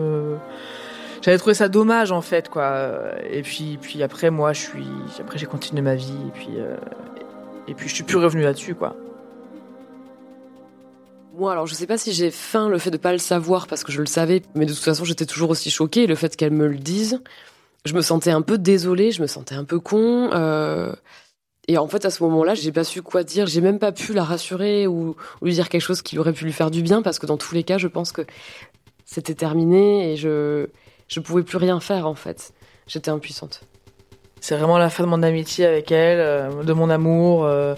j'avais 1.22 1.38
trouvé 1.38 1.54
ça 1.54 1.68
dommage 1.68 2.12
en 2.12 2.22
fait 2.22 2.48
quoi. 2.48 3.12
Et 3.30 3.42
puis 3.42 3.78
puis 3.80 4.02
après 4.02 4.30
moi 4.30 4.52
je 4.52 4.60
suis 4.60 4.86
après 5.18 5.38
j'ai 5.38 5.46
continué 5.46 5.82
ma 5.82 5.94
vie 5.94 6.12
et 6.28 6.30
puis 6.30 6.48
euh, 6.56 6.76
et 7.68 7.74
puis 7.74 7.88
je 7.88 7.94
suis 7.94 8.04
plus 8.04 8.16
revenu 8.16 8.42
là-dessus 8.42 8.74
quoi. 8.74 8.96
Moi 11.36 11.52
alors 11.52 11.66
je 11.66 11.74
sais 11.74 11.86
pas 11.86 11.98
si 11.98 12.12
j'ai 12.12 12.30
faim 12.30 12.68
le 12.68 12.78
fait 12.78 12.90
de 12.90 12.96
pas 12.96 13.12
le 13.12 13.18
savoir 13.18 13.66
parce 13.66 13.84
que 13.84 13.92
je 13.92 14.00
le 14.00 14.06
savais 14.06 14.42
mais 14.54 14.66
de 14.66 14.72
toute 14.72 14.82
façon 14.82 15.04
j'étais 15.04 15.26
toujours 15.26 15.50
aussi 15.50 15.70
choquée 15.70 16.06
le 16.06 16.14
fait 16.14 16.36
qu'elle 16.36 16.52
me 16.52 16.66
le 16.66 16.78
dise. 16.78 17.20
Je 17.86 17.94
me 17.94 18.02
sentais 18.02 18.30
un 18.30 18.42
peu 18.42 18.58
désolée, 18.58 19.10
je 19.10 19.22
me 19.22 19.26
sentais 19.26 19.54
un 19.54 19.64
peu 19.64 19.80
con. 19.80 20.30
Euh... 20.32 20.92
Et 21.66 21.78
en 21.78 21.86
fait, 21.86 22.04
à 22.04 22.10
ce 22.10 22.22
moment-là, 22.24 22.54
j'ai 22.54 22.72
pas 22.72 22.84
su 22.84 23.00
quoi 23.00 23.22
dire. 23.22 23.46
J'ai 23.46 23.60
même 23.60 23.78
pas 23.78 23.92
pu 23.92 24.12
la 24.12 24.24
rassurer 24.24 24.86
ou, 24.86 25.14
ou, 25.40 25.44
lui 25.44 25.54
dire 25.54 25.68
quelque 25.68 25.80
chose 25.80 26.02
qui 26.02 26.18
aurait 26.18 26.32
pu 26.32 26.44
lui 26.44 26.52
faire 26.52 26.70
du 26.70 26.82
bien, 26.82 27.00
parce 27.00 27.18
que 27.18 27.26
dans 27.26 27.36
tous 27.36 27.54
les 27.54 27.62
cas, 27.62 27.78
je 27.78 27.86
pense 27.86 28.12
que 28.12 28.22
c'était 29.04 29.34
terminé 29.34 30.12
et 30.12 30.16
je 30.16 30.66
je 31.10 31.20
pouvais 31.20 31.42
plus 31.42 31.58
rien 31.58 31.80
faire 31.80 32.06
en 32.06 32.14
fait. 32.14 32.52
J'étais 32.86 33.10
impuissante. 33.10 33.60
C'est 34.40 34.56
vraiment 34.56 34.78
la 34.78 34.88
fin 34.88 35.04
de 35.04 35.08
mon 35.08 35.22
amitié 35.22 35.66
avec 35.66 35.92
elle, 35.92 36.18
euh, 36.18 36.62
de 36.62 36.72
mon 36.72 36.88
amour. 36.88 37.44
Euh, 37.44 37.74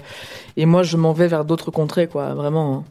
et 0.57 0.65
moi, 0.65 0.85
je 0.85 0.97
m'en 0.97 1.13
vais 1.13 1.27
vers 1.27 1.45
d'autres 1.45 1.73
contrées, 1.73 2.07
quoi, 2.07 2.35
vraiment. 2.35 2.77
Hein. 2.77 2.85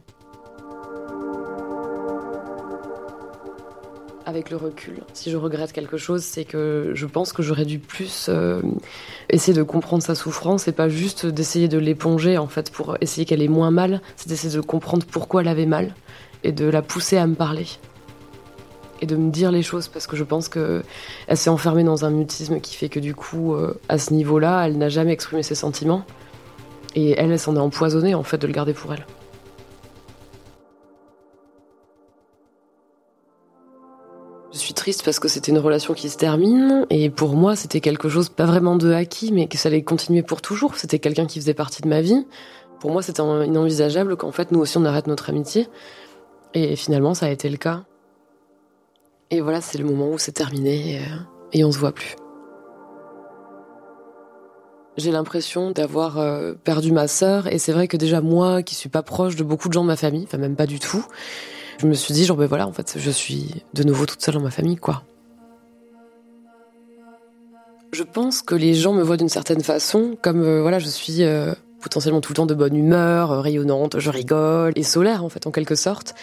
Avec 4.26 4.50
le 4.50 4.56
recul, 4.56 5.00
si 5.14 5.30
je 5.30 5.36
regrette 5.36 5.72
quelque 5.72 5.96
chose, 5.96 6.22
c'est 6.22 6.44
que 6.44 6.92
je 6.94 7.06
pense 7.06 7.32
que 7.32 7.42
j'aurais 7.42 7.64
dû 7.64 7.78
plus 7.78 8.26
euh, 8.28 8.62
essayer 9.30 9.56
de 9.56 9.62
comprendre 9.62 10.02
sa 10.02 10.14
souffrance 10.14 10.68
et 10.68 10.72
pas 10.72 10.88
juste 10.88 11.26
d'essayer 11.26 11.66
de 11.66 11.78
l'éponger, 11.78 12.36
en 12.38 12.46
fait, 12.46 12.70
pour 12.70 12.96
essayer 13.00 13.24
qu'elle 13.24 13.42
ait 13.42 13.48
moins 13.48 13.70
mal. 13.70 14.00
C'est 14.16 14.28
d'essayer 14.28 14.54
de 14.54 14.60
comprendre 14.60 15.06
pourquoi 15.10 15.40
elle 15.40 15.48
avait 15.48 15.66
mal 15.66 15.94
et 16.44 16.52
de 16.52 16.66
la 16.66 16.82
pousser 16.82 17.16
à 17.16 17.26
me 17.26 17.34
parler 17.34 17.66
et 19.02 19.06
de 19.06 19.16
me 19.16 19.30
dire 19.30 19.50
les 19.50 19.62
choses 19.62 19.88
parce 19.88 20.06
que 20.06 20.16
je 20.16 20.24
pense 20.24 20.48
que 20.48 20.82
elle 21.26 21.36
s'est 21.36 21.50
enfermée 21.50 21.84
dans 21.84 22.04
un 22.04 22.10
mutisme 22.10 22.60
qui 22.60 22.76
fait 22.76 22.88
que 22.88 23.00
du 23.00 23.14
coup, 23.14 23.54
euh, 23.54 23.78
à 23.88 23.98
ce 23.98 24.14
niveau-là, 24.14 24.66
elle 24.66 24.78
n'a 24.78 24.88
jamais 24.88 25.12
exprimé 25.12 25.42
ses 25.42 25.56
sentiments 25.56 26.04
et 26.94 27.10
elle, 27.18 27.32
elle 27.32 27.38
s'en 27.38 27.56
est 27.56 27.58
empoisonnée 27.58 28.14
en 28.14 28.22
fait 28.22 28.38
de 28.38 28.46
le 28.46 28.52
garder 28.52 28.72
pour 28.72 28.94
elle. 28.94 29.04
Je 34.52 34.58
suis 34.58 34.74
triste 34.74 35.02
parce 35.04 35.18
que 35.18 35.28
c'était 35.28 35.50
une 35.50 35.58
relation 35.58 35.94
qui 35.94 36.08
se 36.08 36.16
termine 36.16 36.86
et 36.90 37.10
pour 37.10 37.34
moi 37.34 37.56
c'était 37.56 37.80
quelque 37.80 38.08
chose 38.08 38.28
pas 38.28 38.44
vraiment 38.44 38.76
de 38.76 38.92
acquis 38.92 39.32
mais 39.32 39.48
que 39.48 39.56
ça 39.56 39.68
allait 39.68 39.82
continuer 39.82 40.22
pour 40.22 40.42
toujours. 40.42 40.76
C'était 40.76 41.00
quelqu'un 41.00 41.26
qui 41.26 41.40
faisait 41.40 41.54
partie 41.54 41.82
de 41.82 41.88
ma 41.88 42.02
vie. 42.02 42.24
Pour 42.78 42.92
moi 42.92 43.02
c'était 43.02 43.22
inenvisageable 43.22 44.16
qu'en 44.16 44.30
fait 44.30 44.52
nous 44.52 44.60
aussi 44.60 44.78
on 44.78 44.84
arrête 44.84 45.08
notre 45.08 45.30
amitié 45.30 45.66
et 46.54 46.76
finalement 46.76 47.14
ça 47.14 47.26
a 47.26 47.30
été 47.30 47.48
le 47.48 47.56
cas. 47.56 47.82
Et 49.32 49.40
voilà 49.40 49.62
c'est 49.62 49.78
le 49.78 49.84
moment 49.84 50.10
où 50.10 50.18
c'est 50.18 50.32
terminé 50.32 50.92
et, 50.92 50.98
euh, 50.98 51.16
et 51.54 51.64
on 51.64 51.72
se 51.72 51.78
voit 51.78 51.92
plus. 51.92 52.16
J'ai 54.98 55.10
l'impression 55.10 55.70
d'avoir 55.70 56.18
euh, 56.18 56.52
perdu 56.52 56.92
ma 56.92 57.08
sœur 57.08 57.46
et 57.46 57.58
c'est 57.58 57.72
vrai 57.72 57.88
que 57.88 57.96
déjà 57.96 58.20
moi 58.20 58.62
qui 58.62 58.74
suis 58.74 58.90
pas 58.90 59.02
proche 59.02 59.34
de 59.34 59.42
beaucoup 59.42 59.68
de 59.68 59.72
gens 59.72 59.82
de 59.82 59.86
ma 59.86 59.96
famille, 59.96 60.24
enfin 60.24 60.36
même 60.36 60.54
pas 60.54 60.66
du 60.66 60.78
tout, 60.78 61.02
je 61.78 61.86
me 61.86 61.94
suis 61.94 62.12
dit 62.12 62.26
genre 62.26 62.36
ben 62.36 62.46
voilà 62.46 62.68
en 62.68 62.72
fait 62.72 62.96
je 62.98 63.10
suis 63.10 63.64
de 63.72 63.84
nouveau 63.84 64.04
toute 64.04 64.20
seule 64.20 64.34
dans 64.34 64.42
ma 64.42 64.50
famille 64.50 64.76
quoi. 64.76 65.02
Je 67.92 68.02
pense 68.02 68.42
que 68.42 68.54
les 68.54 68.74
gens 68.74 68.92
me 68.92 69.02
voient 69.02 69.16
d'une 69.16 69.30
certaine 69.30 69.62
façon 69.62 70.18
comme 70.20 70.42
euh, 70.42 70.60
voilà 70.60 70.78
je 70.78 70.88
suis 70.88 71.22
potentiellement 71.80 72.20
tout 72.20 72.32
le 72.32 72.36
temps 72.36 72.46
de 72.46 72.54
bonne 72.54 72.76
humeur, 72.76 73.42
rayonnante, 73.42 73.98
je 73.98 74.10
rigole 74.10 74.74
et 74.76 74.82
solaire 74.82 75.24
en 75.24 75.30
fait 75.30 75.46
en 75.46 75.50
quelque 75.50 75.74
sorte. 75.74 76.14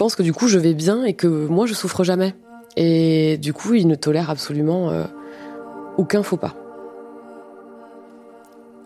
Pense 0.00 0.14
que 0.14 0.22
du 0.22 0.32
coup 0.32 0.48
je 0.48 0.58
vais 0.58 0.72
bien 0.72 1.04
et 1.04 1.12
que 1.12 1.26
moi 1.26 1.66
je 1.66 1.74
souffre 1.74 2.04
jamais 2.04 2.34
et 2.74 3.36
du 3.36 3.52
coup 3.52 3.74
ils 3.74 3.86
ne 3.86 3.94
tolèrent 3.94 4.30
absolument 4.30 4.90
aucun 5.98 6.22
faux 6.22 6.38
pas. 6.38 6.54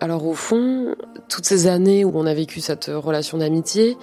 Alors 0.00 0.26
au 0.26 0.34
fond, 0.34 0.96
toutes 1.28 1.46
ces 1.46 1.68
années 1.68 2.04
où 2.04 2.10
on 2.16 2.26
a 2.26 2.34
vécu 2.34 2.60
cette 2.60 2.90
relation 2.92 3.38
d'amitié, 3.38 3.96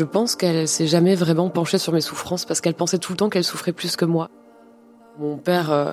je 0.00 0.02
pense 0.02 0.34
qu'elle 0.34 0.66
s'est 0.66 0.88
jamais 0.88 1.14
vraiment 1.14 1.48
penchée 1.48 1.78
sur 1.78 1.92
mes 1.92 2.00
souffrances 2.00 2.44
parce 2.44 2.60
qu'elle 2.60 2.74
pensait 2.74 2.98
tout 2.98 3.12
le 3.12 3.18
temps 3.18 3.28
qu'elle 3.28 3.44
souffrait 3.44 3.70
plus 3.70 3.94
que 3.94 4.04
moi. 4.04 4.28
Mon 5.20 5.36
père, 5.36 5.70
euh, 5.70 5.92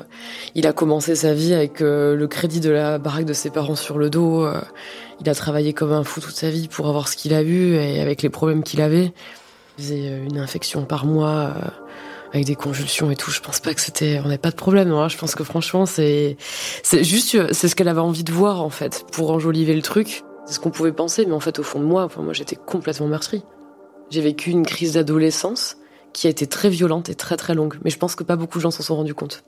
il 0.56 0.66
a 0.66 0.74
commencé 0.74 1.14
sa 1.14 1.36
vie 1.36 1.54
avec 1.54 1.82
euh, 1.82 2.16
le 2.16 2.28
crédit 2.28 2.60
de 2.60 2.72
la 2.72 2.98
baraque 2.98 3.26
de 3.26 3.34
ses 3.34 3.52
parents 3.52 3.76
sur 3.76 4.00
le 4.00 4.10
dos. 4.10 4.44
Euh, 4.46 4.60
il 5.22 5.30
a 5.30 5.36
travaillé 5.36 5.74
comme 5.74 5.92
un 5.92 6.04
fou 6.04 6.22
toute 6.22 6.36
sa 6.36 6.50
vie 6.50 6.68
pour 6.68 6.88
avoir 6.88 7.08
ce 7.08 7.16
qu'il 7.16 7.36
a 7.36 7.44
eu 7.44 7.76
et 7.76 8.02
avec 8.02 8.24
les 8.24 8.30
problèmes 8.30 8.64
qu'il 8.64 8.82
avait. 8.82 9.14
Il 9.78 9.84
faisait 9.84 10.18
une 10.26 10.38
infection 10.38 10.86
par 10.86 11.06
mois 11.06 11.54
avec 12.34 12.46
des 12.46 12.56
convulsions 12.56 13.12
et 13.12 13.16
tout. 13.16 13.32
Je 13.32 13.40
pense 13.40 13.60
pas 13.60 13.74
que 13.74 13.82
c'était, 13.82 14.20
on 14.20 14.24
n'avait 14.24 14.38
pas 14.38 14.52
de 14.52 14.56
problème. 14.56 14.92
Hein. 14.92 15.08
Je 15.08 15.18
pense 15.18 15.36
que 15.36 15.44
franchement, 15.44 15.86
c'est, 15.86 16.38
c'est 16.84 17.04
juste, 17.04 17.54
c'est 17.54 17.68
ce 17.68 17.76
qu'elle 17.76 17.88
avait 17.88 18.02
envie 18.02 18.24
de 18.24 18.32
voir 18.32 18.62
en 18.62 18.70
fait 18.70 19.06
pour 19.12 19.32
enjoliver 19.32 19.74
le 19.74 19.82
truc. 19.82 20.24
C'est 20.46 20.54
ce 20.54 20.60
qu'on 20.60 20.70
pouvait 20.70 20.92
penser, 20.92 21.26
mais 21.26 21.34
en 21.34 21.40
fait, 21.40 21.60
au 21.60 21.64
fond 21.64 21.80
de 21.80 21.86
moi, 21.86 22.04
enfin, 22.04 22.22
moi, 22.22 22.34
j'étais 22.34 22.56
complètement 22.56 23.08
meurtrie. 23.08 23.44
J'ai 24.12 24.22
vécu 24.22 24.52
une 24.52 24.66
crise 24.66 24.94
d'adolescence 24.94 25.78
qui 26.14 26.28
a 26.28 26.30
été 26.30 26.46
très 26.46 26.70
violente 26.70 27.10
et 27.10 27.16
très 27.16 27.36
très 27.36 27.56
longue, 27.56 27.80
mais 27.84 27.90
je 27.90 27.98
pense 27.98 28.16
que 28.16 28.24
pas 28.24 28.36
beaucoup 28.36 28.60
de 28.60 28.62
gens 28.62 28.72
s'en 28.72 28.84
sont 28.84 28.96
rendus 28.96 29.16
compte. 29.16 29.44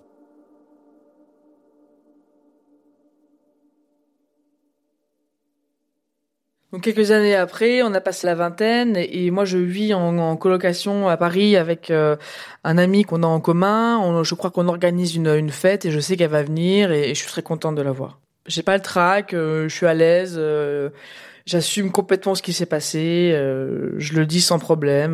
Donc 6.74 6.82
quelques 6.82 7.12
années 7.12 7.36
après, 7.36 7.82
on 7.82 7.94
a 7.94 8.02
passé 8.02 8.28
la 8.28 8.36
vingtaine 8.36 8.98
et 8.98 9.32
moi 9.32 9.46
je 9.46 9.58
vis 9.58 9.94
en, 9.94 10.36
colocation 10.36 11.08
à 11.08 11.16
Paris 11.16 11.56
avec 11.56 11.90
euh, 11.90 12.18
un 12.66 12.78
ami 12.78 13.04
qu'on 13.04 13.24
a 13.24 13.28
en 13.28 13.40
commun. 13.40 14.22
je 14.24 14.36
crois 14.36 14.52
qu'on 14.52 14.68
organise 14.68 15.16
une, 15.16 15.50
fête 15.50 15.86
et 15.86 15.92
je 15.92 16.00
sais 16.02 16.18
qu'elle 16.18 16.30
va 16.30 16.44
venir 16.44 16.92
et, 16.92 17.10
je 17.10 17.20
suis 17.20 17.30
très 17.30 17.42
contente 17.42 17.76
de 17.76 17.82
la 17.82 17.92
voir. 17.92 18.20
J'ai 18.48 18.64
pas 18.64 18.76
le 18.76 18.84
trac, 18.84 19.34
euh, 19.34 19.70
je 19.70 19.76
suis 19.76 19.86
à 19.86 19.94
l'aise, 19.94 20.36
euh, 20.38 20.90
j'assume 21.46 21.90
complètement 21.90 22.36
ce 22.36 22.42
qui 22.42 22.52
s'est 22.52 22.66
passé, 22.66 23.32
je 23.32 24.14
le 24.14 24.26
dis 24.26 24.42
sans 24.42 24.60
problème. 24.60 25.14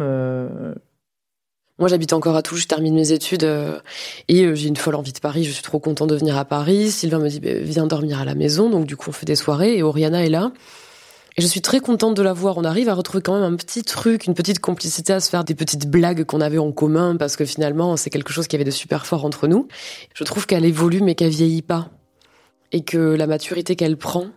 Moi, 1.80 1.88
j'habite 1.88 2.14
encore 2.14 2.36
à 2.36 2.42
Toulouse, 2.42 2.64
je 2.64 2.68
termine 2.68 2.96
mes 2.96 3.12
études 3.12 3.48
et 4.28 4.56
j'ai 4.56 4.68
une 4.68 4.76
folle 4.76 4.96
envie 4.96 5.14
de 5.14 5.20
Paris. 5.20 5.44
Je 5.44 5.52
suis 5.52 5.64
trop 5.64 5.80
contente 5.80 6.10
de 6.10 6.16
venir 6.16 6.38
à 6.38 6.46
Paris. 6.46 6.90
Sylvain 6.90 7.20
me 7.20 7.30
dit 7.30 7.40
bah, 7.40 7.50
viens 7.62 7.86
dormir 7.86 8.20
à 8.20 8.26
la 8.26 8.34
maison, 8.34 8.72
donc 8.72 8.88
du 8.88 8.96
coup 8.96 9.10
on 9.10 9.14
fait 9.14 9.28
des 9.28 9.36
soirées 9.36 9.78
et 9.78 9.84
Oriana 9.84 10.26
est 10.26 10.30
là. 10.30 10.52
Et 11.36 11.42
je 11.42 11.48
suis 11.48 11.62
très 11.62 11.80
contente 11.80 12.16
de 12.16 12.22
la 12.22 12.34
voir. 12.34 12.58
On 12.58 12.64
arrive 12.64 12.90
à 12.90 12.94
retrouver 12.94 13.24
quand 13.24 13.34
même 13.34 13.54
un 13.54 13.56
petit 13.56 13.84
truc, 13.84 14.28
une 14.28 14.36
petite 14.36 14.60
complicité, 14.60 15.14
à 15.14 15.20
se 15.20 15.30
faire 15.30 15.44
des 15.44 15.56
petites 15.56 15.90
blagues 15.90 16.26
qu'on 16.26 16.42
avait 16.42 16.60
en 16.60 16.72
commun, 16.72 17.16
parce 17.16 17.36
que 17.36 17.46
finalement, 17.46 17.98
c'est 17.98 18.12
quelque 18.12 18.32
chose 18.32 18.48
qui 18.48 18.56
avait 18.56 18.66
de 18.66 18.72
super 18.72 19.06
fort 19.08 19.26
entre 19.26 19.48
nous. 19.48 19.68
Je 20.14 20.24
trouve 20.24 20.46
qu'elle 20.46 20.66
évolue, 20.66 21.02
mais 21.02 21.16
qu'elle 21.16 21.32
vieillit 21.32 21.64
pas. 21.64 21.90
Et 22.72 22.84
que 22.84 22.98
la 22.98 23.26
maturité 23.26 23.76
qu'elle 23.76 23.98
prend 23.98 24.28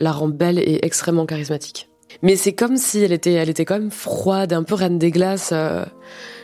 la 0.00 0.12
rend 0.12 0.28
belle 0.28 0.58
et 0.58 0.80
extrêmement 0.82 1.24
charismatique. 1.24 1.88
Mais 2.22 2.36
c'est 2.36 2.52
comme 2.52 2.76
si 2.76 3.00
elle 3.00 3.12
était, 3.12 3.32
elle 3.32 3.48
était 3.48 3.64
quand 3.64 3.78
même 3.78 3.90
froide, 3.90 4.52
un 4.52 4.62
peu 4.62 4.74
reine 4.74 4.98
des 4.98 5.10
glaces. 5.10 5.50
Euh, 5.52 5.84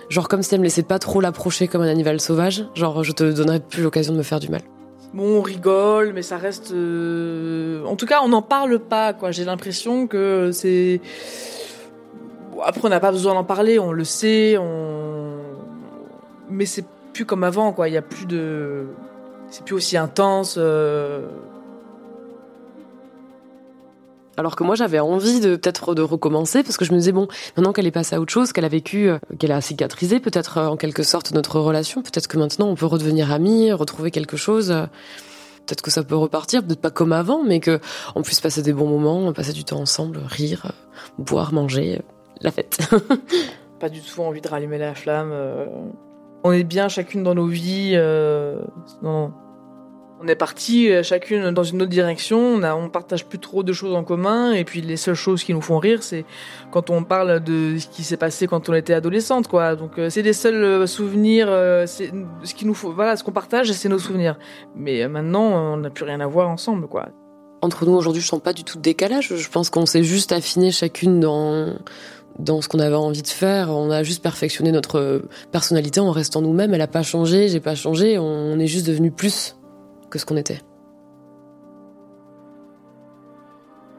genre 0.09 0.29
comme 0.29 0.43
si 0.43 0.55
elle 0.55 0.61
me 0.61 0.65
laissait 0.65 0.83
pas 0.83 0.99
trop 0.99 1.21
l'approcher 1.21 1.69
comme 1.69 1.83
un 1.83 1.89
animal 1.89 2.21
sauvage. 2.21 2.65
Genre, 2.75 3.05
je 3.05 3.13
te 3.13 3.31
donnerais 3.33 3.61
plus 3.61 3.83
l'occasion 3.83 4.13
de 4.13 4.19
me 4.19 4.23
faire 4.23 4.41
du 4.41 4.49
mal. 4.49 4.63
Bon, 5.13 5.39
on 5.39 5.43
rigole, 5.43 6.13
mais 6.13 6.23
ça 6.23 6.37
reste. 6.37 6.71
Euh, 6.73 7.85
en 7.85 7.97
tout 7.97 8.07
cas, 8.07 8.21
on 8.23 8.29
n'en 8.29 8.43
parle 8.43 8.79
pas, 8.79 9.13
quoi. 9.13 9.33
J'ai 9.33 9.45
l'impression 9.45 10.07
que 10.07 10.51
c'est. 10.53 11.01
Après, 12.63 12.83
on 12.85 12.91
n'a 12.91 13.01
pas 13.01 13.11
besoin 13.11 13.35
d'en 13.35 13.45
parler, 13.45 13.79
on 13.79 13.91
le 13.91 14.05
sait, 14.05 14.57
on. 14.57 15.39
Mais 16.49 16.67
c'est 16.67 16.85
plus 17.13 17.25
comme 17.25 17.43
avant, 17.43 17.73
quoi. 17.73 17.89
Il 17.89 17.95
y 17.95 17.97
a 17.97 18.03
plus 18.03 18.27
de. 18.27 18.87
C'est 19.49 19.65
plus 19.65 19.75
aussi 19.75 19.97
intense. 19.97 20.55
Euh, 20.59 21.27
alors 24.41 24.57
que 24.57 24.65
moi 24.65 24.75
j'avais 24.75 24.99
envie 24.99 25.41
de 25.41 25.57
peut-être 25.57 25.95
de 25.95 26.03
recommencer 26.03 26.63
parce 26.63 26.77
que 26.79 26.85
je 26.87 26.93
me 26.93 26.99
disais 26.99 27.13
bon 27.13 27.29
maintenant 27.57 27.73
qu'elle 27.73 27.87
est 27.87 27.93
passée 27.93 28.17
à 28.17 28.21
autre 28.21 28.33
chose 28.33 28.53
qu'elle 28.53 28.65
a 28.65 28.69
vécu 28.69 29.09
euh, 29.09 29.19
qu'elle 29.39 29.53
a 29.53 29.61
cicatrisé 29.61 30.19
peut-être 30.19 30.59
euh, 30.59 30.67
en 30.67 30.77
quelque 30.77 31.03
sorte 31.03 31.33
notre 31.33 31.61
relation 31.61 32.03
peut-être 32.03 32.27
que 32.27 32.39
maintenant 32.39 32.69
on 32.69 32.75
peut 32.75 32.87
redevenir 32.87 33.31
amis 33.33 33.71
retrouver 33.71 34.11
quelque 34.11 34.39
chose 34.39 34.71
euh, 34.71 34.87
peut-être 35.67 35.83
que 35.83 35.91
ça 35.91 36.03
peut 36.03 36.17
repartir 36.17 36.65
peut-être 36.65 36.81
pas 36.81 36.91
comme 36.91 37.13
avant 37.13 37.45
mais 37.45 37.61
que 37.61 37.81
on 38.15 38.23
puisse 38.23 38.41
passer 38.41 38.63
des 38.63 38.73
bons 38.73 38.89
moments 38.89 39.31
passer 39.35 39.53
du 39.53 39.65
temps 39.65 39.81
ensemble 39.81 40.21
rire 40.27 40.73
boire 41.19 41.53
manger 41.53 42.01
la 42.41 42.51
fête. 42.51 42.79
Pas 43.81 43.91
du 43.91 44.01
tout 44.01 44.23
envie 44.23 44.41
de 44.41 44.49
rallumer 44.49 44.79
la 44.79 44.95
flamme 44.95 45.35
on 46.45 46.53
est 46.53 46.65
bien 46.65 46.89
chacune 46.89 47.23
dans 47.23 47.35
nos 47.35 47.47
vies 47.47 47.95
non 49.03 49.33
on 50.23 50.29
est 50.29 50.37
parti 50.37 50.91
euh, 50.91 51.03
chacune 51.03 51.51
dans 51.51 51.65
une 51.65 51.81
autre 51.81 51.91
direction, 51.91 52.61
on, 52.63 52.89
partage 52.91 53.25
plus 53.25 53.39
trop 53.39 53.63
de 53.63 53.73
choses 53.73 53.95
en 53.95 54.05
commun, 54.05 54.53
et 54.53 54.65
puis 54.65 54.83
les 54.83 54.97
seules 54.97 55.15
choses 55.15 55.43
qui 55.43 55.55
nous 55.55 55.63
font 55.63 55.79
rire, 55.79 56.03
c'est 56.03 56.25
quand 56.71 56.91
on 56.91 57.05
parle 57.05 57.41
de 57.41 57.79
ce 57.79 57.87
qui 57.87 58.05
s'est 58.05 58.19
passé 58.19 58.47
quand 58.47 58.69
on 58.69 58.75
était 58.75 58.93
adolescente, 58.93 59.49
quoi. 59.49 59.77
Donc 59.77 59.99
euh, 59.99 60.11
c'est 60.11 60.23
des 60.23 60.33
seuls 60.33 60.63
euh, 60.63 60.87
souvenirs, 60.87 61.47
ce 61.49 62.55
qui 62.55 62.67
nous 62.67 62.75
faut, 62.75 62.95
ce 62.95 63.25
qu'on 63.25 63.33
partage, 63.33 63.73
c'est 63.73 63.89
nos 63.89 63.99
souvenirs. 63.99 64.39
Mais 64.75 65.09
maintenant, 65.09 65.43
on 65.43 65.77
n'a 65.79 65.91
plus 65.91 66.05
rien 66.05 66.21
à 66.21 66.27
voir 66.27 66.49
ensemble, 66.49 66.87
quoi. 66.87 67.09
Entre 67.63 67.85
nous 67.87 67.93
aujourd'hui, 67.93 68.23
je 68.23 68.27
sens 68.27 68.41
pas 68.41 68.53
du 68.53 68.65
tout 68.65 68.79
de 68.79 68.83
décalage. 68.83 69.35
Je 69.35 69.49
pense 69.49 69.71
qu'on 69.71 69.87
s'est 69.87 70.03
juste 70.03 70.33
affiné 70.33 70.71
chacune 70.71 71.21
dans 71.21 71.77
dans 72.39 72.63
ce 72.63 72.69
qu'on 72.69 72.79
avait 72.79 72.95
envie 72.95 73.23
de 73.23 73.29
faire. 73.29 73.71
On 73.71 73.91
a 73.91 74.03
juste 74.03 74.23
perfectionné 74.23 74.73
notre 74.73 75.23
personnalité 75.53 76.01
en 76.01 76.11
restant 76.11 76.41
nous-mêmes. 76.41 76.73
Elle 76.73 76.81
a 76.81 76.87
pas 76.87 77.03
changé, 77.03 77.49
j'ai 77.49 77.61
pas 77.61 77.75
changé. 77.75 78.19
On 78.19 78.59
est 78.59 78.67
juste 78.67 78.87
devenu 78.87 79.11
plus 79.11 79.57
que 80.11 80.19
ce 80.19 80.27
qu'on 80.27 80.37
était. 80.37 80.61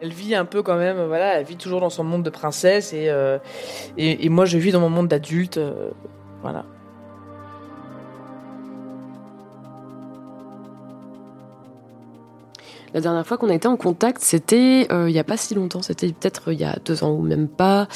Elle 0.02 0.14
vit 0.14 0.34
un 0.34 0.46
peu 0.46 0.64
quand 0.64 0.78
même, 0.78 1.06
voilà, 1.06 1.40
elle 1.40 1.46
vit 1.46 1.58
toujours 1.58 1.80
dans 1.80 1.92
son 1.92 2.04
monde 2.04 2.24
de 2.24 2.32
princesse 2.32 2.92
et, 2.92 3.10
euh, 3.10 3.38
moi 4.30 4.46
je 4.46 4.58
vis 4.58 4.72
dans 4.72 4.80
mon 4.80 4.90
monde 4.90 5.08
d'adulte, 5.08 5.58
euh, 5.58 5.92
voilà. 6.42 6.66
La 12.94 13.00
dernière 13.00 13.26
fois 13.26 13.38
qu'on 13.38 13.50
a 13.50 13.54
été 13.54 13.70
en 13.70 13.78
contact, 13.78 14.22
c'était 14.22 14.88
euh, 14.92 15.10
il 15.10 15.16
y 15.16 15.20
a 15.20 15.24
pas 15.24 15.38
si 15.38 15.56
longtemps, 15.56 15.82
c'était 15.82 16.08
peut-être 16.08 16.52
il 16.52 16.60
y 16.60 16.66
a 16.66 16.78
deux 16.84 17.06
ans 17.06 17.12
ou 17.12 17.22
même 17.22 17.48
pas. 17.48 17.88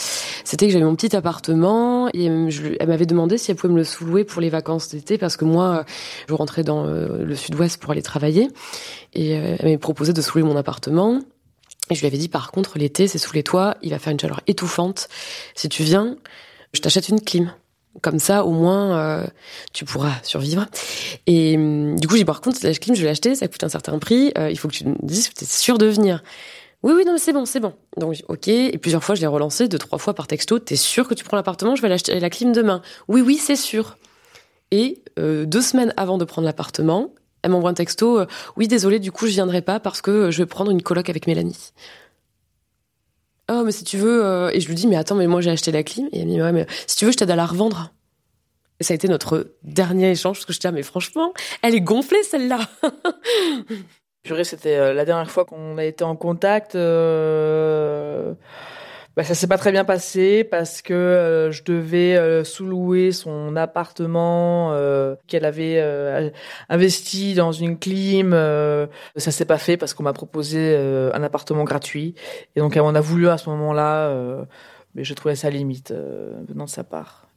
C'était 0.45 0.67
que 0.67 0.71
j'avais 0.71 0.85
mon 0.85 0.95
petit 0.95 1.13
appartement 1.15 2.07
et 2.13 2.25
elle 2.25 2.87
m'avait 2.87 3.05
demandé 3.05 3.37
si 3.37 3.51
elle 3.51 3.57
pouvait 3.57 3.73
me 3.73 3.77
le 3.77 3.83
sous-louer 3.83 4.23
pour 4.23 4.41
les 4.41 4.49
vacances 4.49 4.89
d'été 4.89 5.17
parce 5.17 5.35
que 5.35 5.43
moi, 5.43 5.83
je 6.29 6.33
rentrais 6.33 6.63
dans 6.63 6.85
euh, 6.85 7.25
le 7.25 7.35
sud-ouest 7.35 7.81
pour 7.81 7.91
aller 7.91 8.01
travailler 8.01 8.47
et 9.13 9.37
euh, 9.37 9.55
elle 9.59 9.65
m'avait 9.65 9.77
proposé 9.77 10.13
de 10.13 10.21
sous-louer 10.21 10.47
mon 10.47 10.55
appartement. 10.55 11.19
Et 11.89 11.95
je 11.95 11.99
lui 11.99 12.07
avais 12.07 12.17
dit 12.17 12.29
par 12.29 12.51
contre 12.51 12.79
l'été 12.79 13.09
c'est 13.09 13.17
sous 13.17 13.33
les 13.33 13.43
toits, 13.43 13.75
il 13.81 13.91
va 13.91 13.99
faire 13.99 14.13
une 14.13 14.19
chaleur 14.19 14.39
étouffante. 14.47 15.09
Si 15.55 15.67
tu 15.67 15.83
viens, 15.83 16.15
je 16.71 16.79
t'achète 16.79 17.09
une 17.09 17.19
clim. 17.19 17.51
Comme 18.01 18.19
ça, 18.19 18.45
au 18.45 18.51
moins, 18.51 18.97
euh, 18.97 19.27
tu 19.73 19.85
pourras 19.85 20.13
survivre. 20.23 20.65
Et 21.27 21.55
hum, 21.55 21.99
du 21.99 22.07
coup, 22.07 22.17
j'ai 22.17 22.25
par 22.25 22.41
contre, 22.41 22.59
la 22.63 22.73
clim, 22.73 22.95
je 22.95 23.01
vais 23.01 23.07
l'acheter, 23.07 23.35
ça 23.35 23.47
coûte 23.47 23.63
un 23.63 23.69
certain 23.69 23.97
prix. 23.99 24.31
Euh, 24.37 24.49
il 24.49 24.57
faut 24.57 24.67
que 24.67 24.73
tu 24.73 24.85
me 24.85 24.95
dises 25.01 25.29
que 25.29 25.35
tu 25.35 25.43
es 25.43 25.47
sûr 25.47 25.77
de 25.77 25.85
venir. 25.85 26.23
Oui, 26.83 26.93
oui, 26.95 27.03
non, 27.05 27.13
mais 27.13 27.19
c'est 27.19 27.33
bon, 27.33 27.45
c'est 27.45 27.59
bon. 27.59 27.73
Donc, 27.97 28.15
ok. 28.27 28.47
Et 28.47 28.77
plusieurs 28.77 29.03
fois, 29.03 29.15
je 29.15 29.21
l'ai 29.21 29.27
relancé, 29.27 29.67
deux, 29.67 29.77
trois 29.77 29.97
fois 29.97 30.13
par 30.13 30.27
texto. 30.27 30.59
T'es 30.59 30.75
sûr 30.75 31.07
que 31.07 31.13
tu 31.13 31.23
prends 31.23 31.37
l'appartement 31.37 31.75
Je 31.75 31.81
vais 31.81 31.89
l'acheter 31.89 32.19
la 32.19 32.29
clim 32.29 32.51
demain. 32.51 32.81
Oui, 33.07 33.21
oui, 33.21 33.37
c'est 33.37 33.55
sûr. 33.55 33.97
Et 34.71 35.01
euh, 35.17 35.45
deux 35.45 35.61
semaines 35.61 35.93
avant 35.97 36.17
de 36.17 36.25
prendre 36.25 36.45
l'appartement, 36.45 37.11
elle 37.41 37.51
m'envoie 37.51 37.69
un 37.69 37.75
texto. 37.75 38.25
oui, 38.57 38.67
désolé, 38.67 38.99
du 38.99 39.11
coup, 39.11 39.25
je 39.27 39.31
viendrai 39.31 39.61
pas 39.61 39.79
parce 39.79 40.01
que 40.01 40.31
je 40.31 40.37
vais 40.39 40.45
prendre 40.45 40.71
une 40.71 40.81
coloc 40.81 41.09
avec 41.09 41.27
Mélanie 41.27 41.71
oh 43.49 43.63
mais 43.63 43.71
si 43.71 43.83
tu 43.83 43.97
veux 43.97 44.25
euh, 44.25 44.49
et 44.53 44.59
je 44.59 44.67
lui 44.67 44.75
dis 44.75 44.87
mais 44.87 44.95
attends 44.95 45.15
mais 45.15 45.27
moi 45.27 45.41
j'ai 45.41 45.51
acheté 45.51 45.71
la 45.71 45.83
clim 45.83 46.07
et 46.11 46.19
elle 46.19 46.27
me 46.27 46.31
dit 46.31 46.41
ouais 46.41 46.51
mais 46.51 46.65
si 46.87 46.95
tu 46.97 47.05
veux 47.05 47.11
je 47.11 47.17
t'aide 47.17 47.31
à 47.31 47.35
la 47.35 47.45
revendre 47.45 47.91
Et 48.79 48.83
ça 48.83 48.93
a 48.93 48.95
été 48.95 49.07
notre 49.07 49.51
dernier 49.63 50.11
échange 50.11 50.37
parce 50.37 50.45
que 50.45 50.53
je 50.53 50.59
dis, 50.59 50.67
ah, 50.67 50.71
mais 50.71 50.83
franchement, 50.83 51.33
elle 51.61 51.75
est 51.75 51.81
gonflée 51.81 52.23
celle-là. 52.23 52.59
Purée, 54.23 54.43
c'était 54.43 54.75
euh, 54.75 54.93
la 54.93 55.05
dernière 55.05 55.31
fois 55.31 55.45
qu'on 55.45 55.77
a 55.77 55.85
été 55.85 56.03
en 56.03 56.15
contact. 56.15 56.75
Euh... 56.75 58.33
Bah, 59.15 59.23
ça 59.23 59.33
s'est 59.33 59.47
pas 59.47 59.57
très 59.57 59.71
bien 59.71 59.85
passé 59.85 60.43
parce 60.43 60.81
que 60.81 60.93
euh, 60.93 61.49
je 61.49 61.63
devais 61.63 62.17
euh, 62.17 62.43
sous-louer 62.43 63.13
son 63.13 63.55
appartement 63.55 64.73
euh, 64.73 65.15
qu'elle 65.27 65.45
avait 65.45 65.81
investi 66.67 67.33
dans 67.33 67.53
une 67.53 67.79
clim. 67.79 68.31
ça 69.15 69.31
s'est 69.31 69.45
pas 69.45 69.57
fait 69.57 69.77
parce 69.77 69.93
qu'on 69.93 70.03
m'a 70.03 70.13
proposé 70.13 70.75
un 71.13 71.23
appartement 71.23 71.63
gratuit 71.63 72.15
et 72.55 72.59
donc 72.59 72.77
on 72.81 72.95
a 72.95 73.01
voulu 73.01 73.29
à 73.29 73.37
ce 73.37 73.49
moment-là, 73.49 74.45
mais 74.95 75.03
je 75.03 75.13
trouvais 75.13 75.35
ça 75.35 75.49
limite 75.49 75.93
venant 76.47 76.65
de 76.65 76.69
sa 76.69 76.83
part. 76.83 77.27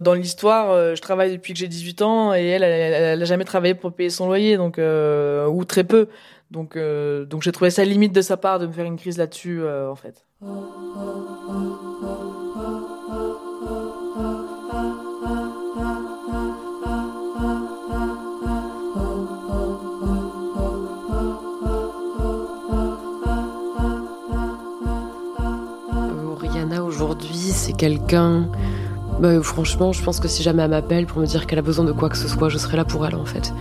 Dans 0.00 0.14
l'histoire, 0.14 0.94
je 0.94 1.00
travaille 1.00 1.32
depuis 1.32 1.52
que 1.52 1.58
j'ai 1.58 1.68
18 1.68 2.02
ans 2.02 2.34
et 2.34 2.46
elle, 2.46 2.62
elle, 2.62 3.22
a 3.22 3.24
jamais 3.24 3.44
travaillé 3.44 3.74
pour 3.74 3.92
payer 3.92 4.10
son 4.10 4.26
loyer, 4.26 4.56
donc 4.56 4.78
ou 4.78 5.64
très 5.64 5.84
peu. 5.84 6.08
Donc, 6.50 6.78
donc 6.78 7.42
j'ai 7.42 7.52
trouvé 7.52 7.70
ça 7.70 7.84
limite 7.84 8.14
de 8.14 8.22
sa 8.22 8.36
part 8.36 8.58
de 8.58 8.66
me 8.66 8.72
faire 8.72 8.86
une 8.86 8.96
crise 8.96 9.18
là-dessus, 9.18 9.62
en 9.66 9.96
fait. 9.96 10.26
C'est 27.66 27.72
quelqu'un. 27.72 28.48
Bah, 29.18 29.42
franchement, 29.42 29.92
je 29.92 30.02
pense 30.02 30.20
que 30.20 30.28
si 30.28 30.42
jamais 30.42 30.62
elle 30.62 30.70
m'appelle 30.70 31.06
pour 31.06 31.20
me 31.20 31.26
dire 31.26 31.46
qu'elle 31.46 31.58
a 31.58 31.62
besoin 31.62 31.84
de 31.84 31.92
quoi 31.92 32.08
que 32.08 32.16
ce 32.16 32.28
soit, 32.28 32.48
je 32.48 32.58
serai 32.58 32.76
là 32.76 32.84
pour 32.84 33.04
elle 33.06 33.16
en 33.16 33.24
fait. 33.24 33.52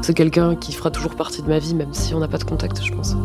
C'est 0.00 0.14
quelqu'un 0.14 0.56
qui 0.56 0.72
fera 0.72 0.90
toujours 0.90 1.14
partie 1.14 1.42
de 1.42 1.48
ma 1.48 1.58
vie, 1.58 1.74
même 1.74 1.92
si 1.92 2.14
on 2.14 2.20
n'a 2.20 2.28
pas 2.28 2.38
de 2.38 2.44
contact, 2.44 2.82
je 2.82 2.92
pense 2.94 3.16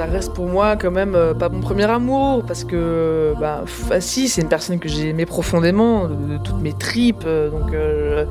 ça 0.00 0.06
reste 0.06 0.32
pour 0.32 0.46
moi 0.46 0.76
quand 0.76 0.90
même 0.90 1.14
euh, 1.14 1.34
pas 1.34 1.50
mon 1.50 1.60
premier 1.60 1.84
amour 1.84 2.42
parce 2.46 2.64
que 2.64 3.34
bah, 3.38 3.64
si 4.00 4.28
c'est 4.28 4.40
une 4.40 4.48
personne 4.48 4.78
que 4.78 4.88
j'ai 4.88 5.10
aimée 5.10 5.26
profondément 5.26 6.08
de, 6.08 6.38
toutes 6.38 6.62
mes 6.62 6.72
tripes 6.72 7.24
euh, 7.26 7.50
donc 7.50 7.74
euh, 7.74 8.24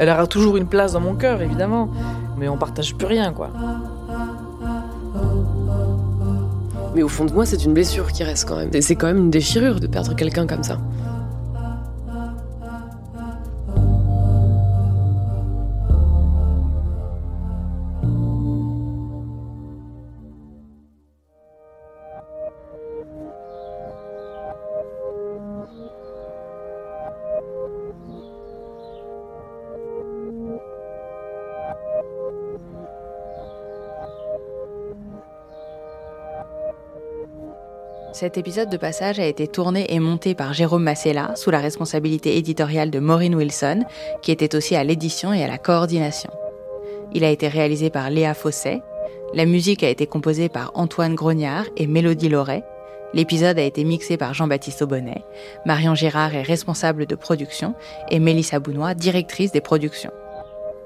elle 0.00 0.08
aura 0.08 0.26
toujours 0.26 0.56
une 0.56 0.66
place 0.66 0.94
dans 0.94 1.00
mon 1.00 1.14
cœur 1.14 1.40
évidemment 1.40 1.90
mais 2.36 2.48
on 2.48 2.56
partage 2.56 2.96
plus 2.96 3.06
rien 3.06 3.32
quoi. 3.32 3.50
Mais 6.96 7.04
au 7.04 7.08
fond 7.08 7.24
de 7.24 7.32
moi 7.32 7.46
c'est 7.46 7.64
une 7.64 7.72
blessure 7.72 8.10
qui 8.10 8.24
reste 8.24 8.48
quand 8.48 8.56
même. 8.56 8.70
C'est 8.80 8.96
quand 8.96 9.06
même 9.06 9.18
une 9.18 9.30
déchirure 9.30 9.78
de 9.78 9.86
perdre 9.86 10.16
quelqu'un 10.16 10.48
comme 10.48 10.64
ça 10.64 10.78
Cet 38.22 38.38
épisode 38.38 38.70
de 38.70 38.76
passage 38.76 39.18
a 39.18 39.26
été 39.26 39.48
tourné 39.48 39.92
et 39.92 39.98
monté 39.98 40.36
par 40.36 40.52
Jérôme 40.52 40.84
Massella 40.84 41.34
sous 41.34 41.50
la 41.50 41.58
responsabilité 41.58 42.36
éditoriale 42.36 42.88
de 42.88 43.00
Maureen 43.00 43.34
Wilson, 43.34 43.80
qui 44.22 44.30
était 44.30 44.54
aussi 44.54 44.76
à 44.76 44.84
l'édition 44.84 45.32
et 45.32 45.42
à 45.42 45.48
la 45.48 45.58
coordination. 45.58 46.30
Il 47.14 47.24
a 47.24 47.30
été 47.30 47.48
réalisé 47.48 47.90
par 47.90 48.10
Léa 48.10 48.34
Fosset. 48.34 48.80
La 49.34 49.44
musique 49.44 49.82
a 49.82 49.88
été 49.88 50.06
composée 50.06 50.48
par 50.48 50.70
Antoine 50.74 51.16
Grognard 51.16 51.64
et 51.76 51.88
Mélodie 51.88 52.28
Loret. 52.28 52.62
L'épisode 53.12 53.58
a 53.58 53.62
été 53.62 53.82
mixé 53.82 54.16
par 54.16 54.34
Jean-Baptiste 54.34 54.82
Aubonnet. 54.82 55.24
Marion 55.66 55.96
Girard 55.96 56.36
est 56.36 56.42
responsable 56.42 57.06
de 57.06 57.16
production 57.16 57.74
et 58.08 58.20
Mélissa 58.20 58.60
Bounois, 58.60 58.94
directrice 58.94 59.50
des 59.50 59.60
productions. 59.60 60.12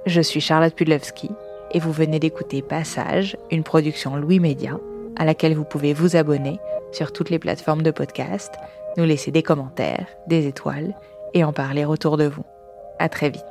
Je 0.07 0.22
suis 0.22 0.41
Charlotte 0.41 0.74
Pudlewski 0.74 1.28
et 1.72 1.80
vous 1.80 1.93
venez 1.93 2.18
d'écouter 2.18 2.62
Passage, 2.62 3.37
une 3.51 3.62
production 3.62 4.16
Louis 4.16 4.41
Média, 4.41 4.80
à 5.16 5.26
laquelle 5.26 5.55
vous 5.55 5.64
pouvez 5.64 5.93
vous 5.93 6.16
abonner 6.16 6.59
sur 6.97 7.12
toutes 7.12 7.28
les 7.28 7.38
plateformes 7.38 7.82
de 7.82 7.90
podcast, 7.90 8.55
nous 8.97 9.05
laisser 9.05 9.30
des 9.30 9.42
commentaires, 9.42 10.07
des 10.26 10.47
étoiles 10.47 10.94
et 11.34 11.44
en 11.44 11.53
parler 11.53 11.84
autour 11.84 12.16
de 12.16 12.24
vous. 12.24 12.44
À 12.99 13.11
très 13.11 13.28
vite. 13.28 13.44